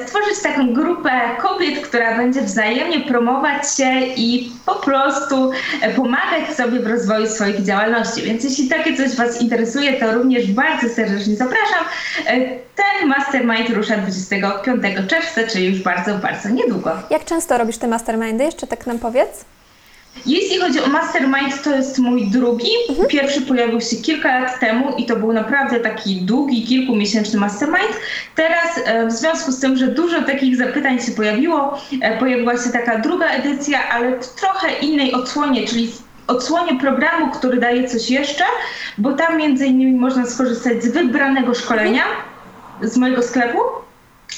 stworzyć 0.06 0.42
taką 0.44 0.74
grupę 0.74 1.12
kobiet, 1.42 1.88
która 1.88 2.18
będzie 2.18 2.42
wzajemnie 2.42 3.00
promować 3.00 3.76
się 3.78 4.02
i 4.16 4.52
po 4.66 4.76
prostu 4.76 5.52
e, 5.82 5.94
pomagać 5.94 6.56
sobie 6.56 6.80
w 6.80 6.88
rozwoju 6.88 7.28
swoich 7.28 7.64
działalności. 7.64 8.22
Więc 8.22 8.44
jeśli 8.44 8.68
takie 8.68 8.98
coś 8.98 9.16
Was 9.16 9.42
interesuje, 9.42 9.94
to 9.94 10.14
również 10.14 10.52
bardzo 10.52 10.90
serdecznie 10.90 11.36
zapraszam. 11.36 11.86
E, 12.28 12.38
ten 12.76 13.08
mastermind 13.08 13.70
rusza 13.70 13.98
25 13.98 15.10
czerwca, 15.10 15.42
czyli 15.48 15.66
już 15.66 15.82
bardzo, 15.82 16.16
bardzo 16.16 16.50
niedługo. 16.50 16.92
Jak 17.10 17.26
często 17.26 17.58
robisz 17.58 17.78
te 17.78 17.88
mastermindy? 17.88 18.44
Jeszcze 18.44 18.68
tak 18.68 18.88
nam 18.88 19.00
powiedz. 19.00 19.46
Jeśli 20.26 20.60
chodzi 20.60 20.80
o 20.80 20.88
Mastermind, 20.88 21.64
to 21.64 21.76
jest 21.76 22.00
mój 22.00 22.28
drugi. 22.28 22.70
Mhm. 22.90 23.08
Pierwszy 23.08 23.42
pojawił 23.42 23.82
się 23.82 23.96
kilka 23.96 24.40
lat 24.40 24.60
temu 24.60 24.96
i 24.98 25.06
to 25.06 25.16
był 25.16 25.34
naprawdę 25.34 25.80
taki 25.80 26.22
długi, 26.22 26.66
kilkumiesięczny 26.66 27.40
Mastermind. 27.40 28.00
Teraz 28.36 28.80
e, 28.86 29.08
w 29.08 29.12
związku 29.12 29.52
z 29.52 29.60
tym, 29.60 29.78
że 29.78 29.88
dużo 29.88 30.22
takich 30.22 30.58
zapytań 30.58 31.00
się 31.00 31.12
pojawiło, 31.12 31.82
e, 32.02 32.18
pojawiła 32.18 32.58
się 32.58 32.70
taka 32.70 33.00
druga 33.00 33.26
edycja, 33.26 33.90
ale 33.90 34.20
w 34.20 34.28
trochę 34.28 34.80
innej 34.82 35.14
odsłonie, 35.14 35.68
czyli 35.68 35.92
odsłonie 36.28 36.80
programu, 36.80 37.32
który 37.32 37.58
daje 37.58 37.90
coś 37.90 38.10
jeszcze, 38.10 38.44
bo 38.98 39.14
tam 39.14 39.38
między 39.38 39.66
innymi 39.66 39.92
można 39.92 40.26
skorzystać 40.26 40.84
z 40.84 40.88
wybranego 40.92 41.54
szkolenia 41.54 42.04
z 42.82 42.98
mojego 42.98 43.24
sklepu 43.24 43.60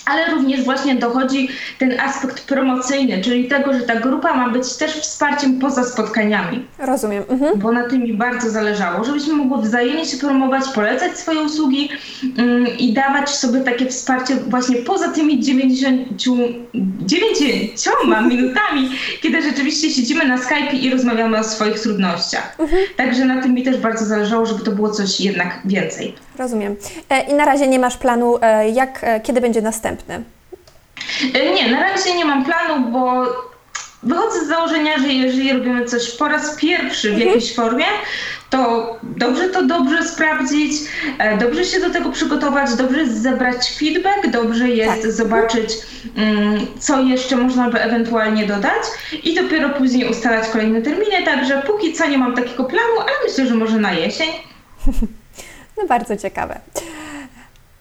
ale 0.06 0.32
również 0.32 0.64
właśnie 0.64 0.96
dochodzi 0.96 1.50
ten 1.80 2.00
aspekt 2.00 2.48
promocyjny, 2.48 3.22
czyli 3.22 3.48
tego, 3.48 3.74
że 3.74 3.80
ta 3.80 3.96
grupa 3.96 4.34
ma 4.34 4.50
być 4.50 4.76
też 4.76 4.92
wsparciem 4.92 5.60
poza 5.60 5.84
spotkaniami. 5.84 6.66
Rozumiem. 6.80 7.24
Mhm. 7.30 7.60
Bo 7.60 7.72
na 7.72 7.90
tym 7.90 8.02
mi 8.02 8.14
bardzo 8.14 8.50
zależało, 8.50 9.04
żebyśmy 9.04 9.34
mogły 9.34 9.62
wzajemnie 9.62 10.06
się 10.06 10.18
promować, 10.18 10.64
polecać 10.76 11.20
swoje 11.20 11.42
usługi 11.42 11.90
um, 12.38 12.68
i 12.78 12.94
dawać 12.94 13.30
sobie 13.30 13.62
takie 13.62 13.86
wsparcie 13.86 14.36
właśnie 14.36 14.76
poza 14.76 15.10
tymi 15.10 15.40
90, 15.40 16.08
90 17.00 17.98
minutami, 18.30 18.90
kiedy 19.22 19.42
rzeczywiście 19.42 19.90
siedzimy 19.90 20.26
na 20.26 20.38
Skype 20.38 20.74
i 20.74 20.90
rozmawiamy 20.90 21.38
o 21.38 21.44
swoich 21.44 21.80
trudnościach. 21.80 22.56
Mhm. 22.60 22.82
Także 22.96 23.26
na 23.26 23.42
tym 23.42 23.54
mi 23.54 23.64
też 23.64 23.78
bardzo 23.78 24.06
zależało, 24.06 24.46
żeby 24.46 24.64
to 24.64 24.72
było 24.72 24.92
coś 24.92 25.22
jednak 25.22 25.60
więcej. 25.66 26.25
Rozumiem. 26.38 26.76
E, 27.10 27.22
I 27.22 27.34
na 27.34 27.46
razie 27.46 27.68
nie 27.68 27.80
masz 27.80 27.98
planu, 27.98 28.38
e, 28.42 28.70
jak, 28.70 29.00
e, 29.04 29.20
kiedy 29.20 29.42
będzie 29.42 29.62
następny? 29.62 30.24
Nie, 31.56 31.72
na 31.72 31.80
razie 31.84 32.16
nie 32.16 32.26
mam 32.26 32.46
planu, 32.46 32.92
bo 32.92 33.26
wychodzę 34.04 34.46
z 34.46 34.48
założenia, 34.48 35.00
że 35.00 35.08
jeżeli 35.08 35.54
robimy 35.54 35.86
coś 35.86 36.12
po 36.12 36.28
raz 36.28 36.56
pierwszy 36.56 37.10
w 37.10 37.14
mhm. 37.14 37.30
jakiejś 37.30 37.56
formie, 37.56 37.86
to 38.50 38.90
dobrze 39.04 39.50
to 39.50 39.64
dobrze 39.64 40.08
sprawdzić, 40.08 40.72
dobrze 41.40 41.66
się 41.66 41.80
do 41.80 41.90
tego 41.90 42.12
przygotować, 42.12 42.76
dobrze 42.76 43.08
zebrać 43.08 43.72
feedback, 43.80 44.28
dobrze 44.28 44.70
jest 44.70 45.02
tak. 45.02 45.12
zobaczyć, 45.12 45.70
mm, 46.16 46.68
co 46.80 47.02
jeszcze 47.02 47.36
można 47.36 47.70
by 47.70 47.82
ewentualnie 47.82 48.46
dodać 48.46 48.84
i 49.24 49.36
dopiero 49.36 49.70
później 49.70 50.10
ustalać 50.10 50.50
kolejne 50.50 50.82
terminy. 50.82 51.24
Także 51.26 51.62
póki 51.68 51.94
co 51.94 52.08
nie 52.08 52.18
mam 52.18 52.36
takiego 52.36 52.64
planu, 52.64 53.00
ale 53.00 53.28
myślę, 53.28 53.48
że 53.48 53.56
może 53.56 53.80
na 53.80 53.94
jesień. 53.94 54.30
No 55.78 55.88
bardzo 55.88 56.18
ciekawe. 56.18 56.60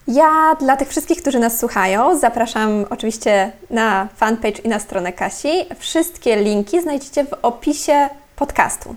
Ja 0.09 0.57
dla 0.61 0.76
tych 0.76 0.88
wszystkich, 0.88 1.22
którzy 1.22 1.38
nas 1.38 1.59
słuchają, 1.59 2.18
zapraszam 2.18 2.84
oczywiście 2.90 3.53
na 3.70 4.09
fanpage 4.16 4.59
i 4.64 4.68
na 4.68 4.78
stronę 4.78 5.12
Kasi. 5.12 5.49
Wszystkie 5.78 6.36
linki 6.36 6.82
znajdziecie 6.82 7.24
w 7.24 7.32
opisie 7.42 8.09
podcastu. 8.36 8.95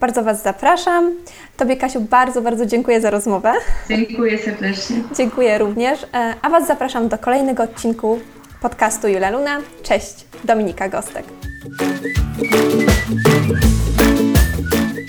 Bardzo 0.00 0.22
Was 0.22 0.42
zapraszam. 0.42 1.12
Tobie, 1.56 1.76
Kasiu, 1.76 2.00
bardzo, 2.00 2.42
bardzo 2.42 2.66
dziękuję 2.66 3.00
za 3.00 3.10
rozmowę. 3.10 3.52
Dziękuję 3.88 4.38
serdecznie. 4.38 4.96
Dziękuję 5.16 5.58
również. 5.58 6.02
E, 6.14 6.34
a 6.42 6.50
Was 6.50 6.66
zapraszam 6.66 7.08
do 7.08 7.18
kolejnego 7.18 7.62
odcinku 7.62 8.20
podcastu 8.62 9.08
Jula 9.08 9.30
Luna. 9.30 9.58
Cześć, 9.82 10.26
Dominika 10.44 10.88
Gostek. 10.88 11.24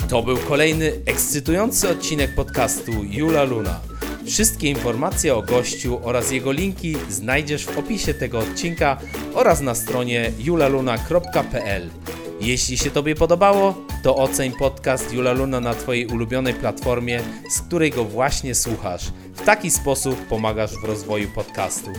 To 0.10 0.24
był 0.24 0.38
kolejny 0.38 0.91
ekscytujący 1.05 1.89
odcinek 1.89 2.36
podcastu 2.36 2.91
Jula 3.03 3.43
Luna. 3.43 3.80
Wszystkie 4.26 4.70
informacje 4.70 5.36
o 5.36 5.41
gościu 5.41 5.99
oraz 6.03 6.32
jego 6.32 6.51
linki 6.51 6.95
znajdziesz 7.10 7.66
w 7.66 7.78
opisie 7.78 8.14
tego 8.14 8.39
odcinka 8.39 8.97
oraz 9.34 9.62
na 9.62 9.76
stronie 9.76 10.32
julaluna.pl. 10.39 11.89
Jeśli 12.41 12.78
się 12.78 12.91
Tobie 12.91 13.16
podobało, 13.16 13.86
to 14.03 14.16
oceń 14.16 14.51
podcast 14.60 15.14
Jula 15.14 15.34
Luna 15.34 15.60
na 15.60 15.74
Twojej 15.74 16.07
ulubionej 16.07 16.53
platformie, 16.53 17.22
z 17.49 17.62
której 17.62 17.91
go 17.91 18.05
właśnie 18.05 18.55
słuchasz. 18.55 19.12
W 19.36 19.41
taki 19.41 19.72
sposób 19.72 20.28
pomagasz 20.28 20.72
w 20.72 20.84
rozwoju 20.84 21.28
podcastu. 21.36 21.89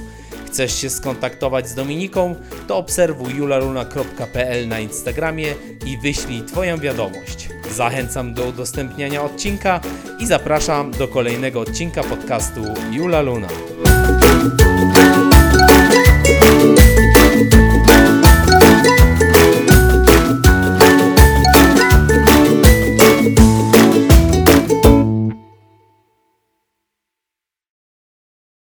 Chcesz 0.47 0.81
się 0.81 0.91
skontaktować 0.91 1.69
z 1.69 1.75
Dominiką, 1.75 2.35
to 2.69 2.77
obserwuj 2.77 3.35
julaluna.pl 3.35 4.69
na 4.69 4.81
Instagramie 4.81 5.55
i 5.87 5.99
wyślij 5.99 6.43
Twoją 6.43 6.79
wiadomość. 6.79 7.50
Zachęcam 7.71 8.35
do 8.35 8.45
udostępniania 8.45 9.23
odcinka 9.23 9.81
i 10.19 10.27
zapraszam 10.27 10.91
do 10.91 11.09
kolejnego 11.09 11.61
odcinka 11.61 12.03
podcastu 12.03 12.61
Jula 12.91 13.21
Luna. 13.21 13.49